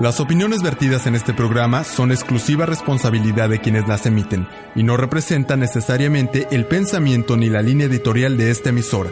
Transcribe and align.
Las 0.00 0.18
opiniones 0.18 0.62
vertidas 0.62 1.06
en 1.06 1.14
este 1.14 1.34
programa 1.34 1.84
son 1.84 2.10
exclusiva 2.10 2.64
responsabilidad 2.64 3.50
de 3.50 3.60
quienes 3.60 3.86
las 3.86 4.06
emiten 4.06 4.48
y 4.74 4.82
no 4.82 4.96
representan 4.96 5.60
necesariamente 5.60 6.48
el 6.52 6.64
pensamiento 6.64 7.36
ni 7.36 7.50
la 7.50 7.60
línea 7.60 7.86
editorial 7.86 8.38
de 8.38 8.50
esta 8.50 8.70
emisora. 8.70 9.10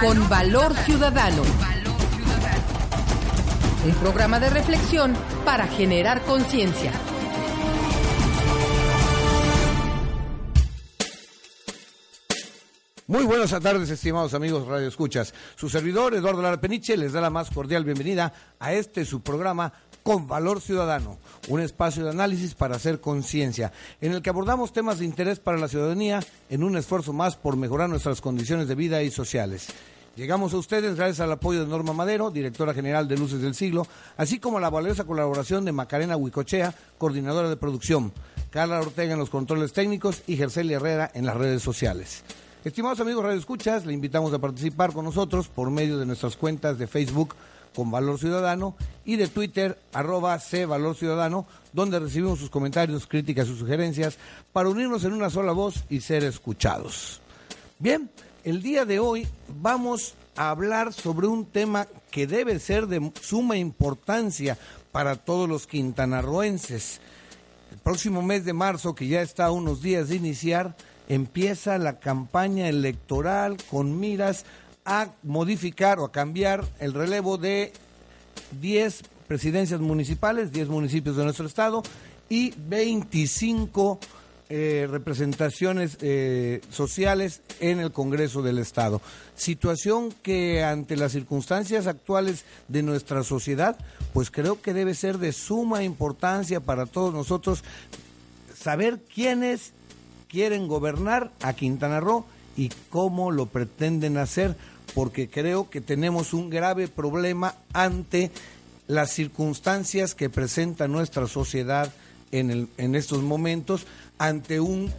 Con 0.00 0.28
valor 0.28 0.72
ciudadano. 0.84 1.42
Un 3.86 3.94
programa 3.94 4.38
de 4.38 4.48
reflexión 4.48 5.12
para 5.44 5.66
generar 5.66 6.22
conciencia. 6.22 6.92
Muy 13.12 13.24
buenas 13.24 13.50
tardes, 13.50 13.90
estimados 13.90 14.32
amigos 14.32 14.66
Radio 14.66 14.88
Escuchas. 14.88 15.34
Su 15.54 15.68
servidor, 15.68 16.14
Eduardo 16.14 16.40
Lara 16.40 16.62
Peniche, 16.62 16.96
les 16.96 17.12
da 17.12 17.20
la 17.20 17.28
más 17.28 17.50
cordial 17.50 17.84
bienvenida 17.84 18.32
a 18.58 18.72
este 18.72 19.04
su 19.04 19.20
programa 19.20 19.70
Con 20.02 20.26
Valor 20.26 20.62
Ciudadano, 20.62 21.18
un 21.48 21.60
espacio 21.60 22.04
de 22.04 22.10
análisis 22.10 22.54
para 22.54 22.76
hacer 22.76 23.02
conciencia, 23.02 23.70
en 24.00 24.12
el 24.12 24.22
que 24.22 24.30
abordamos 24.30 24.72
temas 24.72 24.98
de 24.98 25.04
interés 25.04 25.40
para 25.40 25.58
la 25.58 25.68
ciudadanía 25.68 26.20
en 26.48 26.64
un 26.64 26.74
esfuerzo 26.74 27.12
más 27.12 27.36
por 27.36 27.58
mejorar 27.58 27.90
nuestras 27.90 28.22
condiciones 28.22 28.66
de 28.66 28.76
vida 28.76 29.02
y 29.02 29.10
sociales. 29.10 29.66
Llegamos 30.16 30.54
a 30.54 30.56
ustedes 30.56 30.96
gracias 30.96 31.20
al 31.20 31.32
apoyo 31.32 31.60
de 31.60 31.66
Norma 31.66 31.92
Madero, 31.92 32.30
directora 32.30 32.72
general 32.72 33.08
de 33.08 33.18
Luces 33.18 33.42
del 33.42 33.54
Siglo, 33.54 33.86
así 34.16 34.38
como 34.38 34.56
a 34.56 34.62
la 34.62 34.70
valiosa 34.70 35.04
colaboración 35.04 35.66
de 35.66 35.72
Macarena 35.72 36.16
Huicochea, 36.16 36.74
coordinadora 36.96 37.50
de 37.50 37.56
producción, 37.58 38.10
Carla 38.48 38.80
Ortega 38.80 39.12
en 39.12 39.18
los 39.18 39.28
controles 39.28 39.74
técnicos 39.74 40.22
y 40.26 40.38
Gercelia 40.38 40.78
Herrera 40.78 41.10
en 41.12 41.26
las 41.26 41.36
redes 41.36 41.62
sociales. 41.62 42.24
Estimados 42.64 43.00
amigos 43.00 43.24
Radio 43.24 43.40
Escuchas, 43.40 43.86
le 43.86 43.92
invitamos 43.92 44.32
a 44.32 44.38
participar 44.38 44.92
con 44.92 45.04
nosotros 45.04 45.48
por 45.48 45.68
medio 45.72 45.98
de 45.98 46.06
nuestras 46.06 46.36
cuentas 46.36 46.78
de 46.78 46.86
Facebook 46.86 47.34
con 47.74 47.90
Valor 47.90 48.20
Ciudadano 48.20 48.76
y 49.04 49.16
de 49.16 49.26
Twitter 49.26 49.80
arroba 49.92 50.38
C 50.38 50.64
Valor 50.64 50.94
Ciudadano, 50.94 51.44
donde 51.72 51.98
recibimos 51.98 52.38
sus 52.38 52.50
comentarios, 52.50 53.08
críticas 53.08 53.48
y 53.48 53.58
sugerencias 53.58 54.16
para 54.52 54.68
unirnos 54.68 55.02
en 55.02 55.12
una 55.12 55.28
sola 55.28 55.50
voz 55.50 55.82
y 55.90 56.02
ser 56.02 56.22
escuchados. 56.22 57.20
Bien, 57.80 58.08
el 58.44 58.62
día 58.62 58.84
de 58.84 59.00
hoy 59.00 59.26
vamos 59.60 60.14
a 60.36 60.50
hablar 60.50 60.92
sobre 60.92 61.26
un 61.26 61.46
tema 61.46 61.88
que 62.12 62.28
debe 62.28 62.60
ser 62.60 62.86
de 62.86 63.10
suma 63.20 63.56
importancia 63.56 64.56
para 64.92 65.16
todos 65.16 65.48
los 65.48 65.66
quintanarroenses. 65.66 67.00
El 67.72 67.78
próximo 67.78 68.22
mes 68.22 68.44
de 68.44 68.52
marzo, 68.52 68.94
que 68.94 69.08
ya 69.08 69.20
está 69.20 69.46
a 69.46 69.50
unos 69.50 69.82
días 69.82 70.10
de 70.10 70.14
iniciar, 70.14 70.76
empieza 71.08 71.78
la 71.78 71.98
campaña 71.98 72.68
electoral 72.68 73.56
con 73.70 73.98
miras 73.98 74.44
a 74.84 75.08
modificar 75.22 75.98
o 75.98 76.04
a 76.04 76.12
cambiar 76.12 76.64
el 76.80 76.94
relevo 76.94 77.38
de 77.38 77.72
10 78.60 79.02
presidencias 79.28 79.80
municipales, 79.80 80.52
10 80.52 80.68
municipios 80.68 81.16
de 81.16 81.24
nuestro 81.24 81.46
estado 81.46 81.82
y 82.28 82.52
25 82.56 83.98
eh, 84.54 84.86
representaciones 84.90 85.96
eh, 86.02 86.60
sociales 86.68 87.40
en 87.60 87.80
el 87.80 87.92
Congreso 87.92 88.42
del 88.42 88.58
Estado. 88.58 89.00
Situación 89.34 90.12
que 90.22 90.62
ante 90.62 90.96
las 90.96 91.12
circunstancias 91.12 91.86
actuales 91.86 92.44
de 92.68 92.82
nuestra 92.82 93.24
sociedad, 93.24 93.78
pues 94.12 94.30
creo 94.30 94.60
que 94.60 94.74
debe 94.74 94.94
ser 94.94 95.16
de 95.16 95.32
suma 95.32 95.84
importancia 95.84 96.60
para 96.60 96.84
todos 96.84 97.14
nosotros 97.14 97.64
saber 98.54 99.00
quiénes 99.14 99.72
quieren 100.32 100.66
gobernar 100.66 101.30
a 101.42 101.52
Quintana 101.52 102.00
Roo 102.00 102.24
y 102.56 102.70
cómo 102.90 103.30
lo 103.30 103.46
pretenden 103.46 104.16
hacer, 104.16 104.56
porque 104.94 105.28
creo 105.28 105.70
que 105.70 105.80
tenemos 105.80 106.32
un 106.32 106.50
grave 106.50 106.88
problema 106.88 107.54
ante 107.72 108.32
las 108.88 109.12
circunstancias 109.12 110.14
que 110.14 110.30
presenta 110.30 110.88
nuestra 110.88 111.28
sociedad 111.28 111.92
en, 112.32 112.68
en 112.78 112.94
estos 112.94 113.22
momentos, 113.22 113.86
ante 114.18 114.58
un 114.58 114.90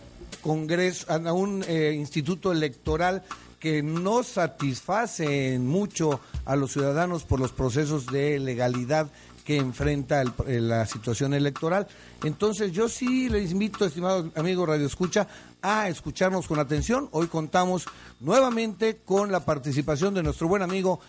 Congreso, 0.42 1.06
ante 1.10 1.32
un 1.32 1.64
eh, 1.68 1.94
instituto 1.98 2.52
electoral 2.52 3.24
que 3.60 3.82
no 3.82 4.24
satisface 4.24 5.58
mucho 5.58 6.20
a 6.44 6.58
los 6.58 6.74
ciudadanos 6.74 7.24
por 7.24 7.40
los 7.40 7.54
procesos 7.54 8.06
de 8.08 8.40
legalidad 8.40 9.08
que 9.44 9.58
enfrenta 9.58 10.22
el, 10.22 10.32
eh, 10.48 10.60
la 10.62 10.86
situación 10.86 11.34
electoral. 11.34 11.88
Entonces 12.24 12.72
yo 12.72 12.90
sí 12.90 13.30
les 13.30 13.52
invito, 13.52 13.86
estimado 13.86 14.32
amigo 14.36 14.66
Radio 14.66 14.86
Escucha, 14.86 15.28
a 15.62 15.88
escucharnos 15.88 16.48
con 16.48 16.60
atención. 16.60 17.10
Hoy 17.12 17.28
contamos 17.28 17.86
nuevamente 18.20 18.98
con 19.06 19.32
la 19.32 19.46
participación 19.46 20.14
de 20.14 20.22
nuestro 20.22 20.48
buen 20.48 20.62
amigo 20.62 21.00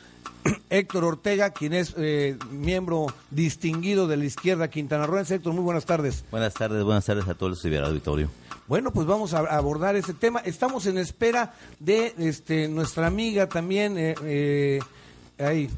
Héctor 0.70 1.04
Ortega, 1.04 1.50
quien 1.50 1.72
es 1.74 1.94
eh, 1.96 2.38
miembro 2.50 3.06
distinguido 3.30 4.06
de 4.06 4.16
la 4.16 4.24
izquierda 4.24 4.68
quintanarroense. 4.68 5.36
Héctor, 5.36 5.52
muy 5.52 5.64
buenas 5.64 5.84
tardes. 5.84 6.24
Buenas 6.30 6.54
tardes, 6.54 6.82
buenas 6.84 7.04
tardes 7.04 7.26
a 7.28 7.34
todos 7.34 7.50
los 7.50 7.62
del 7.62 7.84
auditorio. 7.84 8.30
Bueno, 8.66 8.92
pues 8.92 9.06
vamos 9.06 9.34
a 9.34 9.40
abordar 9.40 9.96
ese 9.96 10.14
tema. 10.14 10.40
Estamos 10.40 10.86
en 10.86 10.98
espera 10.98 11.54
de 11.80 12.14
este, 12.18 12.68
nuestra 12.68 13.06
amiga 13.06 13.48
también, 13.48 13.98
eh, 13.98 14.14
eh, 14.22 14.80
ahí, 15.38 15.68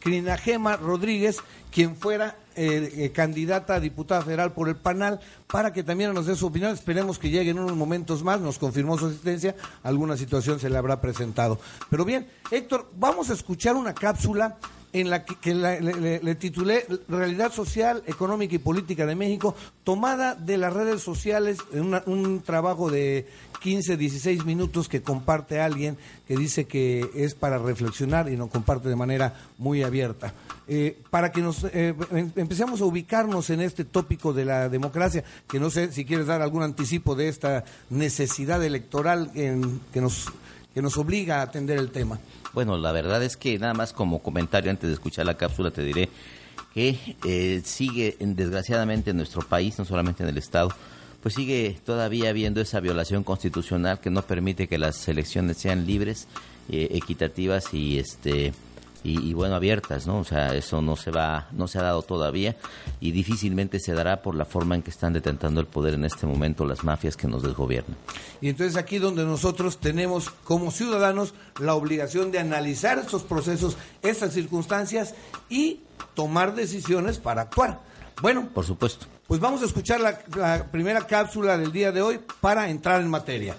Crinagema 0.00 0.76
Rodríguez, 0.76 1.38
quien 1.70 1.96
fuera 1.96 2.36
eh, 2.56 2.92
eh, 2.96 3.12
candidata 3.12 3.74
a 3.74 3.80
diputada 3.80 4.22
federal 4.22 4.52
por 4.52 4.68
el 4.68 4.76
PANAL, 4.76 5.20
para 5.46 5.72
que 5.72 5.82
también 5.82 6.12
nos 6.12 6.26
dé 6.26 6.34
su 6.34 6.46
opinión. 6.46 6.72
Esperemos 6.72 7.18
que 7.18 7.30
llegue 7.30 7.50
en 7.50 7.58
unos 7.58 7.76
momentos 7.76 8.22
más, 8.24 8.40
nos 8.40 8.58
confirmó 8.58 8.98
su 8.98 9.06
asistencia, 9.06 9.54
alguna 9.82 10.16
situación 10.16 10.58
se 10.58 10.70
le 10.70 10.78
habrá 10.78 11.00
presentado. 11.00 11.58
Pero 11.90 12.04
bien, 12.04 12.26
Héctor, 12.50 12.90
vamos 12.96 13.30
a 13.30 13.34
escuchar 13.34 13.76
una 13.76 13.94
cápsula 13.94 14.56
en 14.92 15.10
la 15.10 15.24
que, 15.24 15.54
le, 15.54 16.34
titulé 16.36 16.86
Realidad 17.08 17.52
Social, 17.52 18.02
Económica 18.06 18.54
y 18.54 18.58
Política 18.58 19.06
de 19.06 19.14
México, 19.14 19.54
tomada 19.84 20.34
de 20.34 20.58
las 20.58 20.72
redes 20.72 21.02
sociales, 21.02 21.58
en 21.72 21.94
un 22.06 22.42
trabajo 22.42 22.90
de 22.90 23.26
15, 23.60 23.96
16 23.96 24.44
minutos 24.44 24.88
que 24.88 25.02
comparte 25.02 25.60
alguien 25.60 25.96
que 26.26 26.36
dice 26.36 26.66
que 26.66 27.10
es 27.14 27.34
para 27.34 27.58
reflexionar 27.58 28.30
y 28.30 28.36
nos 28.36 28.50
comparte 28.50 28.88
de 28.88 28.96
manera 28.96 29.34
muy 29.58 29.82
abierta. 29.82 30.32
Eh, 30.70 30.98
para 31.08 31.32
que 31.32 31.40
nos 31.40 31.64
eh, 31.64 31.94
em, 32.12 32.30
empecemos 32.36 32.82
a 32.82 32.84
ubicarnos 32.84 33.48
en 33.48 33.62
este 33.62 33.84
tópico 33.84 34.34
de 34.34 34.44
la 34.44 34.68
democracia, 34.68 35.24
que 35.48 35.58
no 35.58 35.70
sé 35.70 35.92
si 35.92 36.04
quieres 36.04 36.26
dar 36.26 36.42
algún 36.42 36.62
anticipo 36.62 37.14
de 37.14 37.28
esta 37.28 37.64
necesidad 37.88 38.62
electoral 38.62 39.30
que, 39.32 40.00
nos, 40.00 40.26
que 40.78 40.82
nos 40.82 40.96
obliga 40.96 41.40
a 41.40 41.42
atender 41.42 41.76
el 41.76 41.90
tema. 41.90 42.20
Bueno, 42.52 42.78
la 42.78 42.92
verdad 42.92 43.20
es 43.24 43.36
que 43.36 43.58
nada 43.58 43.74
más 43.74 43.92
como 43.92 44.22
comentario 44.22 44.70
antes 44.70 44.86
de 44.86 44.94
escuchar 44.94 45.26
la 45.26 45.36
cápsula 45.36 45.72
te 45.72 45.82
diré 45.82 46.08
que 46.72 47.16
eh, 47.24 47.62
sigue 47.64 48.16
desgraciadamente 48.20 49.10
en 49.10 49.16
nuestro 49.16 49.42
país, 49.42 49.76
no 49.76 49.84
solamente 49.84 50.22
en 50.22 50.28
el 50.28 50.38
Estado, 50.38 50.72
pues 51.20 51.34
sigue 51.34 51.80
todavía 51.84 52.30
habiendo 52.30 52.60
esa 52.60 52.78
violación 52.78 53.24
constitucional 53.24 53.98
que 53.98 54.10
no 54.10 54.22
permite 54.22 54.68
que 54.68 54.78
las 54.78 55.08
elecciones 55.08 55.56
sean 55.56 55.84
libres, 55.84 56.28
eh, 56.68 56.86
equitativas 56.92 57.74
y 57.74 57.98
este 57.98 58.52
y, 59.04 59.32
bueno 59.32 59.54
abiertas, 59.54 60.06
¿no? 60.06 60.18
O 60.18 60.24
sea, 60.24 60.54
eso 60.54 60.82
no 60.82 60.96
se 60.96 61.10
va, 61.10 61.48
no 61.52 61.68
se 61.68 61.78
ha 61.78 61.82
dado 61.82 62.02
todavía 62.02 62.56
y 63.00 63.12
difícilmente 63.12 63.78
se 63.80 63.92
dará 63.92 64.22
por 64.22 64.34
la 64.34 64.44
forma 64.44 64.74
en 64.74 64.82
que 64.82 64.90
están 64.90 65.12
detentando 65.12 65.60
el 65.60 65.66
poder 65.66 65.94
en 65.94 66.04
este 66.04 66.26
momento 66.26 66.64
las 66.64 66.84
mafias 66.84 67.16
que 67.16 67.28
nos 67.28 67.42
desgobiernan. 67.42 67.96
Y 68.40 68.48
entonces 68.48 68.76
aquí 68.76 68.98
donde 68.98 69.24
nosotros 69.24 69.78
tenemos 69.78 70.30
como 70.44 70.70
ciudadanos 70.70 71.34
la 71.60 71.74
obligación 71.74 72.32
de 72.32 72.38
analizar 72.38 72.98
estos 72.98 73.22
procesos, 73.22 73.76
estas 74.02 74.32
circunstancias 74.32 75.14
y 75.48 75.80
tomar 76.14 76.54
decisiones 76.54 77.18
para 77.18 77.42
actuar. 77.42 77.80
Bueno, 78.20 78.48
por 78.52 78.64
supuesto. 78.64 79.06
Pues 79.26 79.40
vamos 79.40 79.62
a 79.62 79.66
escuchar 79.66 80.00
la, 80.00 80.64
primera 80.70 81.06
cápsula 81.06 81.58
del 81.58 81.70
día 81.70 81.92
de 81.92 82.02
hoy 82.02 82.18
para 82.40 82.70
entrar 82.70 83.00
en 83.00 83.08
materia. 83.08 83.54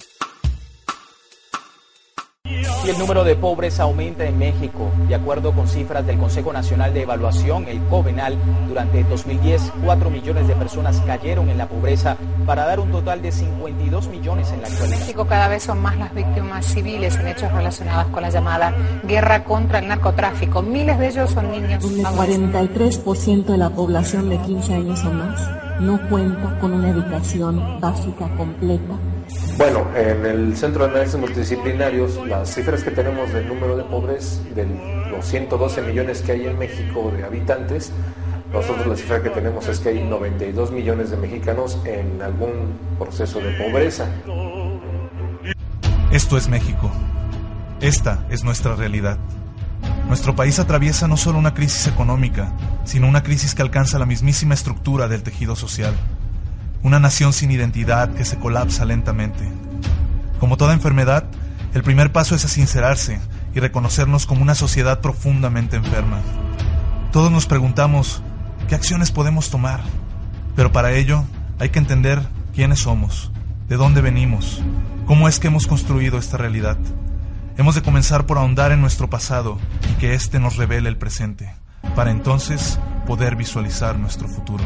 Y 2.49 2.89
el 2.89 2.97
número 2.97 3.23
de 3.23 3.35
pobres 3.35 3.79
aumenta 3.79 4.25
en 4.25 4.37
México. 4.39 4.89
De 5.07 5.13
acuerdo 5.13 5.51
con 5.51 5.67
cifras 5.67 6.05
del 6.07 6.17
Consejo 6.17 6.51
Nacional 6.51 6.93
de 6.93 7.03
Evaluación, 7.03 7.67
el 7.67 7.79
COVENAL, 7.83 8.35
durante 8.67 9.03
2010, 9.03 9.73
4 9.85 10.09
millones 10.09 10.47
de 10.47 10.55
personas 10.55 10.99
cayeron 11.05 11.49
en 11.49 11.59
la 11.59 11.67
pobreza 11.67 12.17
para 12.47 12.65
dar 12.65 12.79
un 12.79 12.91
total 12.91 13.21
de 13.21 13.31
52 13.31 14.07
millones 14.07 14.51
en 14.51 14.61
la 14.61 14.67
actualidad. 14.67 14.93
En 14.93 14.99
México 14.99 15.25
cada 15.27 15.47
vez 15.47 15.63
son 15.63 15.79
más 15.79 15.97
las 15.97 16.13
víctimas 16.15 16.65
civiles 16.65 17.15
en 17.17 17.27
hechos 17.27 17.51
relacionados 17.51 18.07
con 18.07 18.23
la 18.23 18.29
llamada 18.31 18.73
guerra 19.03 19.43
contra 19.43 19.79
el 19.79 19.87
narcotráfico. 19.87 20.63
Miles 20.63 20.97
de 20.97 21.09
ellos 21.09 21.29
son 21.29 21.51
niños. 21.51 21.83
El 21.83 22.03
43% 22.03 23.45
de 23.45 23.57
la 23.57 23.69
población 23.69 24.29
de 24.29 24.37
15 24.37 24.73
años 24.73 25.05
o 25.05 25.11
más 25.11 25.39
no 25.79 25.99
cuenta 26.09 26.57
con 26.59 26.73
una 26.73 26.89
educación 26.89 27.79
básica 27.79 28.27
completa 28.35 28.95
bueno, 29.57 29.85
en 29.95 30.25
el 30.25 30.57
Centro 30.57 30.85
de 30.85 30.91
Análisis 30.91 31.19
Multidisciplinarios, 31.19 32.25
las 32.27 32.53
cifras 32.53 32.83
que 32.83 32.91
tenemos 32.91 33.31
del 33.33 33.47
número 33.47 33.75
de 33.75 33.83
pobres, 33.83 34.41
de 34.55 34.65
los 35.11 35.25
112 35.25 35.81
millones 35.81 36.21
que 36.21 36.31
hay 36.31 36.47
en 36.47 36.57
México 36.57 37.11
de 37.15 37.23
habitantes, 37.23 37.91
nosotros 38.53 38.87
la 38.87 38.95
cifra 38.95 39.21
que 39.21 39.29
tenemos 39.29 39.67
es 39.67 39.79
que 39.79 39.89
hay 39.89 40.03
92 40.03 40.71
millones 40.71 41.11
de 41.11 41.17
mexicanos 41.17 41.77
en 41.85 42.21
algún 42.21 42.73
proceso 42.97 43.39
de 43.39 43.51
pobreza. 43.51 44.07
Esto 46.11 46.37
es 46.37 46.47
México. 46.47 46.89
Esta 47.81 48.25
es 48.29 48.43
nuestra 48.43 48.75
realidad. 48.75 49.19
Nuestro 50.07 50.35
país 50.35 50.57
atraviesa 50.57 51.07
no 51.07 51.17
solo 51.17 51.37
una 51.37 51.53
crisis 51.53 51.85
económica, 51.87 52.53
sino 52.85 53.07
una 53.07 53.21
crisis 53.21 53.53
que 53.53 53.61
alcanza 53.61 53.99
la 53.99 54.05
mismísima 54.05 54.55
estructura 54.55 55.07
del 55.07 55.21
tejido 55.21 55.55
social 55.55 55.93
una 56.83 56.99
nación 56.99 57.33
sin 57.33 57.51
identidad 57.51 58.13
que 58.13 58.25
se 58.25 58.37
colapsa 58.37 58.85
lentamente. 58.85 59.49
Como 60.39 60.57
toda 60.57 60.73
enfermedad, 60.73 61.25
el 61.73 61.83
primer 61.83 62.11
paso 62.11 62.35
es 62.35 62.45
a 62.45 62.47
sincerarse 62.47 63.19
y 63.53 63.59
reconocernos 63.59 64.25
como 64.25 64.41
una 64.41 64.55
sociedad 64.55 65.01
profundamente 65.01 65.75
enferma. 65.75 66.21
Todos 67.11 67.31
nos 67.31 67.45
preguntamos, 67.45 68.21
¿qué 68.67 68.75
acciones 68.75 69.11
podemos 69.11 69.49
tomar? 69.49 69.81
Pero 70.55 70.71
para 70.71 70.91
ello 70.91 71.25
hay 71.59 71.69
que 71.69 71.79
entender 71.79 72.21
quiénes 72.53 72.79
somos, 72.79 73.31
de 73.67 73.75
dónde 73.75 74.01
venimos, 74.01 74.61
cómo 75.05 75.27
es 75.27 75.39
que 75.39 75.47
hemos 75.47 75.67
construido 75.67 76.17
esta 76.17 76.37
realidad. 76.37 76.77
Hemos 77.57 77.75
de 77.75 77.81
comenzar 77.81 78.25
por 78.25 78.37
ahondar 78.37 78.71
en 78.71 78.79
nuestro 78.79 79.09
pasado 79.09 79.57
y 79.91 79.93
que 79.99 80.13
éste 80.13 80.39
nos 80.39 80.55
revele 80.55 80.87
el 80.87 80.97
presente, 80.97 81.53
para 81.95 82.11
entonces 82.11 82.79
poder 83.05 83.35
visualizar 83.35 83.99
nuestro 83.99 84.27
futuro. 84.27 84.63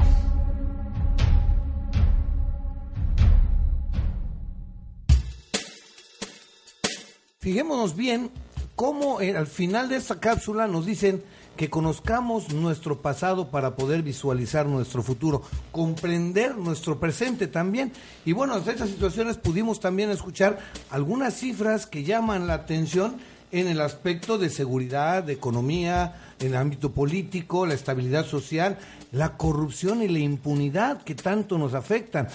Fijémonos 7.44 7.98
bien 7.98 8.32
cómo 8.78 9.20
eh, 9.20 9.36
al 9.36 9.48
final 9.48 9.90
de 9.90 9.98
esta 9.98 10.22
cápsula 10.22 10.66
nos 10.66 10.86
dicen 10.86 11.22
que 11.58 11.70
conozcamos 11.70 12.54
nuestro 12.54 13.02
pasado 13.02 13.50
para 13.52 13.76
poder 13.76 14.02
visualizar 14.02 14.66
nuestro 14.66 15.04
futuro, 15.04 15.42
comprender 15.74 16.56
nuestro 16.56 17.02
presente 17.02 17.48
también. 17.48 17.92
Y 18.24 18.32
bueno, 18.32 18.56
en 18.56 18.70
estas 18.70 18.90
situaciones 18.90 19.36
pudimos 19.36 19.82
también 19.82 20.10
escuchar 20.10 20.58
algunas 20.90 21.34
cifras 21.34 21.86
que 21.86 22.06
llaman 22.06 22.48
la 22.48 22.54
atención 22.54 23.18
en 23.52 23.68
el 23.68 23.82
aspecto 23.82 24.38
de 24.38 24.50
seguridad, 24.50 25.22
de 25.24 25.34
economía, 25.34 26.16
en 26.40 26.48
el 26.48 26.56
ámbito 26.56 26.94
político, 26.94 27.66
la 27.66 27.74
estabilidad 27.74 28.26
social, 28.26 28.78
la 29.12 29.36
corrupción 29.36 30.02
y 30.02 30.08
la 30.08 30.20
impunidad 30.20 31.04
que 31.04 31.14
tanto 31.14 31.58
nos 31.58 31.74
afectan. 31.74 32.30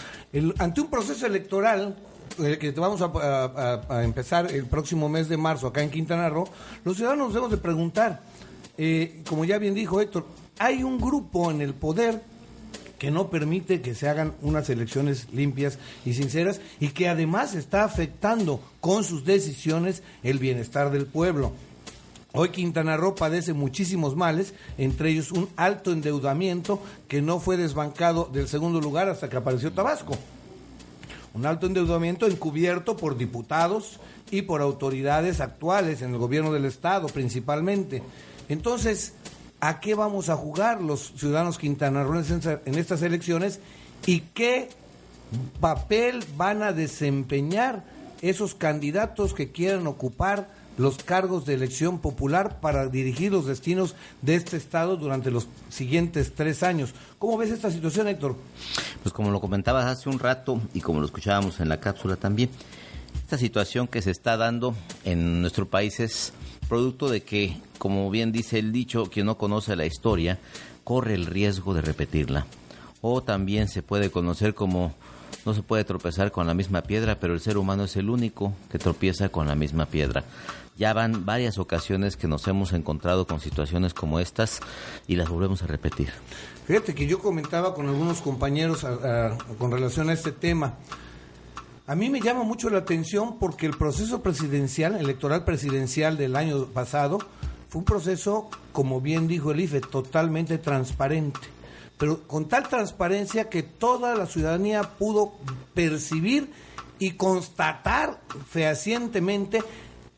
ante 0.58 0.82
un 0.82 0.90
proceso 0.90 1.25
electoral 1.25 1.96
que 2.28 2.70
vamos 2.72 3.00
a, 3.02 4.02
empezar 4.02 4.52
el 4.52 4.66
próximo 4.66 5.08
mes 5.08 5.28
de 5.28 5.36
marzo 5.36 5.66
acá 5.66 5.82
en 5.82 5.90
Quintana 5.90 6.28
Roo, 6.28 6.48
los 6.84 6.96
ciudadanos 6.96 7.28
debemos 7.28 7.50
de 7.50 7.58
preguntar, 7.58 8.22
eh, 8.76 9.22
como 9.28 9.44
ya 9.44 9.58
bien 9.58 9.75
dijo 9.75 10.00
Héctor, 10.00 10.26
hay 10.58 10.82
un 10.82 10.98
grupo 10.98 11.50
en 11.50 11.60
el 11.60 11.75
poder 11.75 12.22
que 12.98 13.10
no 13.10 13.30
permite 13.30 13.80
que 13.80 13.94
se 13.94 14.08
hagan 14.08 14.34
unas 14.42 14.69
elecciones 14.70 15.28
limpias 15.32 15.78
y 16.04 16.14
sinceras 16.14 16.60
y 16.80 16.88
que 16.88 17.08
además 17.08 17.54
está 17.54 17.84
afectando 17.84 18.60
con 18.80 19.04
sus 19.04 19.25
decisiones 19.25 20.02
el 20.22 20.38
bienestar 20.38 20.90
del 20.90 21.06
pueblo. 21.06 21.52
Hoy 22.32 22.50
Quintana 22.50 22.96
Roo 22.96 23.14
padece 23.14 23.52
muchísimos 23.52 24.14
males, 24.14 24.52
entre 24.76 25.10
ellos 25.10 25.32
un 25.32 25.48
alto 25.56 25.92
endeudamiento 25.92 26.82
que 27.06 27.22
no 27.22 27.40
fue 27.40 27.56
desbancado 27.56 28.28
del 28.32 28.48
segundo 28.48 28.80
lugar 28.80 29.08
hasta 29.08 29.28
que 29.28 29.36
apareció 29.36 29.72
Tabasco 29.72 30.16
un 31.38 31.46
alto 31.46 31.67
endeudamiento 31.67 32.26
encubierto 32.26 32.96
por 32.96 33.17
diputados 33.17 34.00
y 34.31 34.43
por 34.43 34.61
autoridades 34.61 35.40
actuales 35.40 36.02
en 36.02 36.11
el 36.11 36.19
gobierno 36.19 36.52
del 36.52 36.64
Estado 36.64 37.06
principalmente. 37.06 38.02
Entonces, 38.49 39.14
¿a 39.61 39.79
qué 39.79 39.94
vamos 39.94 40.31
a 40.31 40.37
jugar 40.37 40.82
los 40.82 41.12
ciudadanos 41.17 41.58
quintanarroenses 41.58 42.58
en 42.64 42.75
estas 42.75 43.02
elecciones 43.02 43.61
y 44.05 44.20
qué 44.35 44.69
papel 45.61 46.25
van 46.37 46.62
a 46.62 46.73
desempeñar 46.73 47.85
esos 48.20 48.56
candidatos 48.56 49.32
que 49.32 49.52
quieran 49.52 49.87
ocupar 49.87 50.49
los 50.78 50.96
cargos 50.98 51.44
de 51.44 51.54
elección 51.54 51.98
popular 51.98 52.60
para 52.60 52.88
dirigir 52.88 53.32
los 53.32 53.46
destinos 53.46 53.94
de 54.22 54.36
este 54.36 54.56
Estado 54.56 54.96
durante 54.96 55.30
los 55.30 55.48
siguientes 55.69 56.32
tres 56.34 56.62
años. 56.62 56.94
¿Cómo 57.19 57.36
ves 57.36 57.50
esta 57.50 57.70
situación, 57.70 58.08
Héctor? 58.08 58.36
Pues 59.02 59.12
como 59.12 59.30
lo 59.30 59.40
comentabas 59.40 59.84
hace 59.84 60.08
un 60.08 60.19
rato 60.19 60.60
y 60.72 60.80
como 60.80 61.00
lo 61.00 61.06
escuchábamos 61.06 61.60
en 61.60 61.69
la 61.69 61.80
cápsula 61.80 62.16
también, 62.16 62.48
esta 63.16 63.36
situación 63.36 63.88
que 63.88 64.00
se 64.00 64.12
está 64.12 64.36
dando 64.36 64.75
en 65.04 65.42
nuestro 65.42 65.69
país 65.69 66.00
es 66.00 66.32
producto 66.69 67.08
de 67.08 67.22
que, 67.22 67.56
como 67.78 68.08
bien 68.10 68.32
dice 68.32 68.58
el 68.58 68.72
dicho, 68.72 69.06
quien 69.06 69.26
no 69.26 69.36
conoce 69.36 69.76
la 69.76 69.84
historia 69.84 70.38
corre 70.84 71.14
el 71.14 71.26
riesgo 71.26 71.75
de 71.75 71.82
repetirla. 71.82 72.46
O 73.00 73.22
también 73.22 73.69
se 73.69 73.82
puede 73.82 74.10
conocer 74.10 74.54
como 74.54 74.94
no 75.44 75.54
se 75.54 75.62
puede 75.62 75.84
tropezar 75.84 76.30
con 76.30 76.46
la 76.46 76.54
misma 76.54 76.82
piedra, 76.82 77.19
pero 77.19 77.34
el 77.34 77.40
ser 77.40 77.58
humano 77.58 77.84
es 77.84 77.96
el 77.96 78.10
único 78.10 78.52
que 78.70 78.78
tropieza 78.78 79.28
con 79.28 79.46
la 79.46 79.54
misma 79.54 79.86
piedra. 79.86 80.25
Ya 80.78 80.92
van 80.92 81.26
varias 81.26 81.58
ocasiones 81.58 82.16
que 82.16 82.28
nos 82.28 82.46
hemos 82.46 82.72
encontrado 82.72 83.26
con 83.26 83.40
situaciones 83.40 83.94
como 83.94 84.20
estas 84.20 84.60
y 85.08 85.16
las 85.16 85.28
volvemos 85.28 85.62
a 85.62 85.66
repetir. 85.66 86.10
Fíjate 86.66 86.94
que 86.94 87.08
yo 87.08 87.19
comentaba 87.19 87.75
con 87.75 87.88
algunos 87.88 88.20
compañeros 88.20 88.86
con 89.58 89.72
relación 89.72 90.08
a 90.08 90.12
este 90.12 90.30
tema. 90.30 90.75
A 91.88 91.96
mí 91.96 92.10
me 92.10 92.20
llama 92.20 92.44
mucho 92.44 92.70
la 92.70 92.78
atención 92.78 93.40
porque 93.40 93.66
el 93.66 93.76
proceso 93.76 94.22
presidencial, 94.22 94.94
electoral 94.94 95.44
presidencial 95.44 96.16
del 96.16 96.36
año 96.36 96.66
pasado, 96.66 97.19
fue 97.69 97.80
un 97.80 97.84
proceso, 97.84 98.48
como 98.72 99.00
bien 99.00 99.26
dijo 99.26 99.50
el 99.50 99.60
IFE, 99.60 99.80
totalmente 99.80 100.58
transparente. 100.58 101.40
Pero 101.98 102.22
con 102.28 102.46
tal 102.46 102.69
transparencia 102.69 103.48
que 103.48 103.64
toda 103.64 104.14
la 104.14 104.26
ciudadanía 104.26 104.82
pudo 104.82 105.32
percibir 105.75 106.52
y 107.00 107.12
constatar 107.12 108.20
fehacientemente 108.48 109.62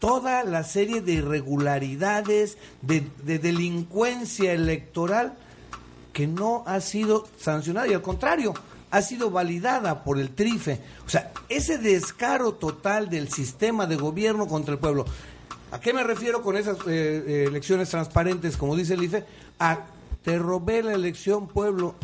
toda 0.00 0.43
la 0.43 0.64
serie 0.64 1.02
de 1.02 1.12
irregularidades, 1.12 2.58
de, 2.82 3.05
delincuencia 3.38 4.52
electoral 4.52 5.35
que 6.12 6.26
no 6.26 6.64
ha 6.66 6.80
sido 6.80 7.28
sancionada 7.38 7.87
y 7.87 7.92
al 7.92 8.02
contrario, 8.02 8.52
ha 8.90 9.02
sido 9.02 9.30
validada 9.30 10.02
por 10.02 10.19
el 10.19 10.30
TRIFE. 10.30 10.80
O 11.07 11.09
sea, 11.09 11.30
ese 11.49 11.78
descaro 11.78 12.54
total 12.54 13.09
del 13.09 13.30
sistema 13.30 13.87
de 13.87 13.95
gobierno 13.95 14.49
contra 14.49 14.75
el 14.75 14.80
pueblo. 14.80 15.04
¿A 15.71 15.78
qué 15.78 15.92
me 15.92 16.02
refiero 16.02 16.42
con 16.42 16.57
esas 16.57 16.78
eh, 16.78 16.83
eh, 16.88 17.45
elecciones 17.47 17.90
transparentes, 17.90 18.57
como 18.57 18.75
dice 18.75 18.95
el 18.95 19.04
IFE? 19.04 19.25
A 19.61 19.85
te 20.25 20.38
robé 20.38 20.83
la 20.83 20.95
elección, 20.95 21.47
pueblo, 21.47 21.95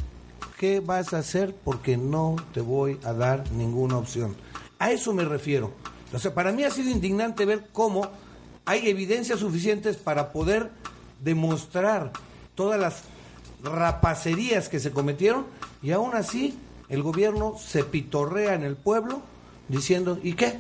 ¿qué 0.59 0.81
vas 0.81 1.13
a 1.13 1.19
hacer? 1.19 1.55
Porque 1.65 1.97
no 1.97 2.37
te 2.55 2.61
voy 2.61 2.99
a 3.05 3.13
dar 3.13 3.51
ninguna 3.53 3.99
opción. 3.99 4.37
A 4.79 4.93
eso 4.93 5.13
me 5.13 5.25
refiero. 5.25 5.73
O 6.13 6.31
para 6.31 6.53
mí 6.53 6.65
ha 6.65 6.71
sido 6.71 6.91
indignante 6.91 7.45
ver 7.45 7.69
cómo 7.73 8.09
hay 8.65 8.89
evidencias 8.89 9.41
suficientes 9.41 9.97
para 9.97 10.33
poder 10.33 10.71
demostrar 11.23 12.13
todas 12.55 12.81
las 12.81 13.03
rapacerías 13.63 14.69
que 14.69 14.81
se 14.81 14.91
cometieron 14.91 15.47
y 15.83 15.93
aún 15.93 16.15
así 16.15 16.57
el 16.89 17.03
gobierno 17.03 17.57
se 17.59 17.85
pitorrea 17.85 18.55
en 18.55 18.63
el 18.63 18.77
pueblo 18.77 19.23
diciendo, 19.69 20.19
¿y 20.23 20.35
qué? 20.35 20.59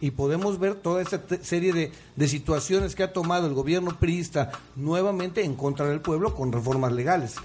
Y 0.00 0.12
podemos 0.12 0.58
ver 0.58 0.74
toda 0.74 1.02
esa 1.02 1.22
serie 1.42 1.72
de, 1.72 1.92
de, 2.14 2.28
situaciones 2.28 2.94
que 2.94 3.02
ha 3.02 3.12
tomado 3.12 3.46
el 3.46 3.54
gobierno 3.54 3.98
priista 3.98 4.52
nuevamente 4.76 5.44
en 5.44 5.54
contra 5.54 5.86
del 5.86 6.00
pueblo 6.00 6.34
con 6.34 6.52
reformas 6.52 6.92
legales. 6.92 7.36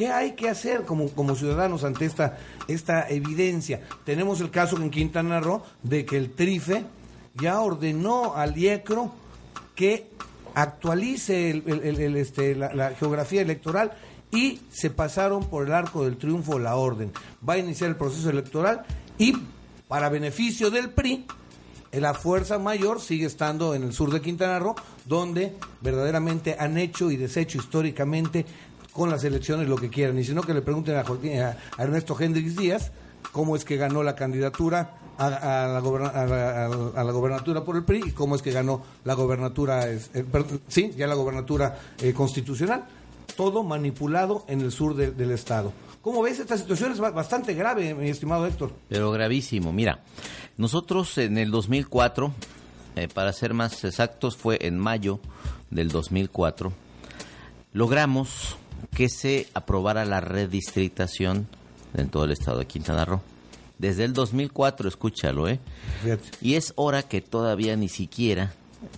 ¿Qué 0.00 0.08
hay 0.08 0.32
que 0.32 0.48
hacer 0.48 0.86
como, 0.86 1.10
como 1.10 1.36
ciudadanos 1.36 1.84
ante 1.84 2.06
esta, 2.06 2.38
esta 2.68 3.06
evidencia? 3.10 3.82
Tenemos 4.06 4.40
el 4.40 4.50
caso 4.50 4.78
en 4.78 4.88
Quintana 4.88 5.40
Roo 5.40 5.62
de 5.82 6.06
que 6.06 6.16
el 6.16 6.30
TRIFE 6.30 6.84
ya 7.34 7.60
ordenó 7.60 8.34
al 8.34 8.56
IECRO 8.56 9.12
que 9.74 10.06
actualice 10.54 11.62
este, 12.16 12.54
la, 12.54 12.94
geografía 12.98 13.42
electoral 13.42 13.92
y 14.30 14.62
se 14.70 14.88
pasaron 14.88 15.44
por 15.50 15.66
el 15.66 15.74
arco 15.74 16.06
del 16.06 16.16
triunfo 16.16 16.58
la 16.58 16.76
orden. 16.76 17.12
Va 17.46 17.52
a 17.52 17.58
iniciar 17.58 17.90
el 17.90 17.96
proceso 17.96 18.30
electoral 18.30 18.86
y 19.18 19.36
para 19.86 20.08
beneficio 20.08 20.70
del 20.70 20.88
PRI 20.88 21.26
la 21.92 22.14
fuerza 22.14 22.58
mayor 22.58 23.00
sigue 23.00 23.26
estando 23.26 23.74
en 23.74 23.82
el 23.82 23.92
sur 23.92 24.12
de 24.12 24.20
Quintana 24.20 24.60
Roo, 24.60 24.76
donde 25.06 25.56
verdaderamente 25.80 26.56
han 26.58 26.78
hecho 26.78 27.10
y 27.10 27.16
deshecho 27.16 27.58
históricamente 27.58 28.46
con 28.92 29.10
las 29.10 29.24
elecciones 29.24 29.68
lo 29.68 29.76
que 29.76 29.88
quieran. 29.88 30.18
Y 30.18 30.24
si 30.24 30.34
no, 30.34 30.42
que 30.42 30.54
le 30.54 30.62
pregunten 30.62 30.96
a, 30.96 31.00
a 31.00 31.82
Ernesto 31.82 32.16
Hendrix 32.18 32.56
Díaz 32.56 32.92
cómo 33.32 33.56
es 33.56 33.64
que 33.64 33.76
ganó 33.76 34.02
la 34.02 34.14
candidatura 34.14 34.96
a, 35.18 35.68
la, 35.72 37.12
gobernatura 37.12 37.62
por 37.62 37.76
el 37.76 37.84
PRI 37.84 38.02
y 38.06 38.10
cómo 38.12 38.36
es 38.36 38.42
que 38.42 38.52
ganó 38.52 38.82
la 39.04 39.14
gobernatura, 39.14 39.90
eh, 39.90 40.00
sí, 40.68 40.92
ya 40.96 41.06
la 41.06 41.14
gobernatura 41.14 41.78
eh, 42.00 42.12
constitucional. 42.14 42.84
Todo 43.36 43.62
manipulado 43.62 44.44
en 44.48 44.60
el 44.60 44.72
sur 44.72 44.94
del 44.94 45.30
Estado. 45.30 45.72
¿Cómo 46.02 46.22
ves? 46.22 46.40
Esta 46.40 46.56
situación 46.56 46.92
es 46.92 46.98
bastante 46.98 47.54
grave, 47.54 47.94
mi 47.94 48.08
estimado 48.08 48.46
Héctor. 48.46 48.72
Pero 48.88 49.10
gravísimo. 49.12 49.72
Mira, 49.72 50.00
nosotros 50.56 51.16
en 51.18 51.38
el 51.38 51.50
2004, 51.50 52.32
eh, 52.96 53.08
para 53.12 53.32
ser 53.32 53.54
más 53.54 53.84
exactos, 53.84 54.36
fue 54.36 54.58
en 54.62 54.78
mayo 54.78 55.20
del 55.70 55.88
2004, 55.88 56.72
logramos 57.72 58.56
que 58.94 59.08
se 59.08 59.48
aprobara 59.54 60.04
la 60.04 60.20
redistritación 60.20 61.46
en 61.94 62.08
todo 62.08 62.24
el 62.24 62.32
estado 62.32 62.58
de 62.58 62.66
Quintana 62.66 63.04
Roo. 63.04 63.20
Desde 63.78 64.04
el 64.04 64.12
2004, 64.12 64.88
escúchalo, 64.88 65.48
¿eh? 65.48 65.58
Y 66.42 66.54
es 66.54 66.72
hora 66.76 67.02
que 67.02 67.20
todavía 67.20 67.76
ni 67.76 67.88
siquiera 67.88 68.52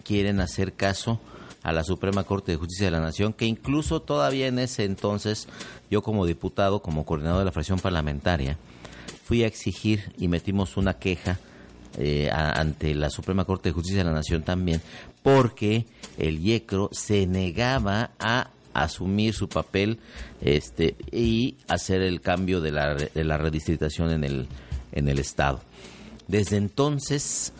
quieren 0.04 0.40
hacer 0.40 0.72
caso 0.72 1.20
a 1.62 1.72
la 1.72 1.84
Suprema 1.84 2.24
Corte 2.24 2.52
de 2.52 2.58
Justicia 2.58 2.86
de 2.86 2.90
la 2.90 3.00
Nación, 3.00 3.32
que 3.32 3.46
incluso 3.46 4.02
todavía 4.02 4.48
en 4.48 4.58
ese 4.58 4.84
entonces, 4.84 5.46
yo 5.90 6.02
como 6.02 6.26
diputado, 6.26 6.82
como 6.82 7.04
coordinador 7.04 7.40
de 7.40 7.44
la 7.44 7.52
fracción 7.52 7.78
parlamentaria, 7.78 8.58
fui 9.24 9.44
a 9.44 9.46
exigir 9.46 10.12
y 10.18 10.26
metimos 10.28 10.76
una 10.76 10.94
queja 10.94 11.38
eh, 11.98 12.30
ante 12.32 12.94
la 12.94 13.10
Suprema 13.10 13.44
Corte 13.44 13.68
de 13.68 13.74
Justicia 13.74 13.98
de 13.98 14.10
la 14.10 14.16
Nación 14.16 14.42
también, 14.42 14.82
porque 15.22 15.86
el 16.18 16.44
IECRO 16.44 16.88
se 16.90 17.26
negaba 17.26 18.10
a 18.18 18.48
asumir 18.74 19.34
su 19.34 19.48
papel 19.48 19.98
este 20.40 20.96
y 21.10 21.56
hacer 21.68 22.02
el 22.02 22.20
cambio 22.20 22.60
de 22.60 22.72
la, 22.72 22.94
de 22.94 23.24
la 23.24 23.38
redistritación 23.38 24.10
en 24.10 24.24
el, 24.24 24.46
en 24.92 25.08
el 25.08 25.18
Estado. 25.18 25.60
Desde 26.28 26.56
entonces, 26.56 27.52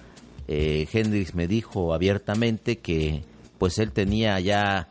eh, 0.48 0.88
Hendrix 0.92 1.34
me 1.34 1.46
dijo 1.46 1.94
abiertamente 1.94 2.78
que 2.78 3.22
pues 3.58 3.78
él 3.78 3.92
tenía 3.92 4.38
ya, 4.40 4.88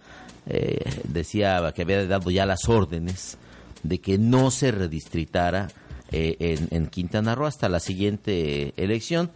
eh, 0.47 0.79
decía 1.05 1.71
que 1.75 1.81
había 1.81 2.05
dado 2.05 2.31
ya 2.31 2.45
las 2.45 2.69
órdenes 2.69 3.37
de 3.83 3.99
que 3.99 4.17
no 4.17 4.51
se 4.51 4.71
redistritara 4.71 5.69
eh, 6.11 6.35
en, 6.39 6.67
en 6.71 6.87
Quintana 6.87 7.35
Roo 7.35 7.47
hasta 7.47 7.69
la 7.69 7.79
siguiente 7.79 8.73
elección. 8.77 9.31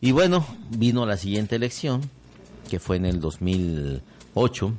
Y 0.00 0.12
bueno, 0.12 0.46
vino 0.70 1.06
la 1.06 1.16
siguiente 1.16 1.56
elección, 1.56 2.02
que 2.68 2.80
fue 2.80 2.96
en 2.96 3.06
el 3.06 3.20
2008 3.20 4.72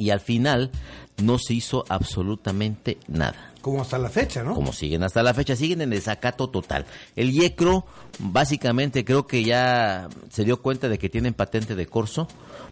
y 0.00 0.10
al 0.10 0.20
final 0.20 0.70
no 1.22 1.38
se 1.38 1.52
hizo 1.52 1.84
absolutamente 1.90 2.96
nada. 3.06 3.52
Como 3.60 3.82
hasta 3.82 3.98
la 3.98 4.08
fecha, 4.08 4.42
¿no? 4.42 4.54
Como 4.54 4.72
siguen 4.72 5.02
hasta 5.02 5.22
la 5.22 5.34
fecha, 5.34 5.54
siguen 5.54 5.82
en 5.82 5.90
desacato 5.90 6.48
total. 6.48 6.86
El 7.14 7.30
IECRO, 7.30 7.84
básicamente, 8.18 9.04
creo 9.04 9.26
que 9.26 9.44
ya 9.44 10.08
se 10.30 10.44
dio 10.44 10.62
cuenta 10.62 10.88
de 10.88 10.98
que 10.98 11.10
tienen 11.10 11.34
patente 11.34 11.74
de 11.74 11.86
corso, 11.86 12.26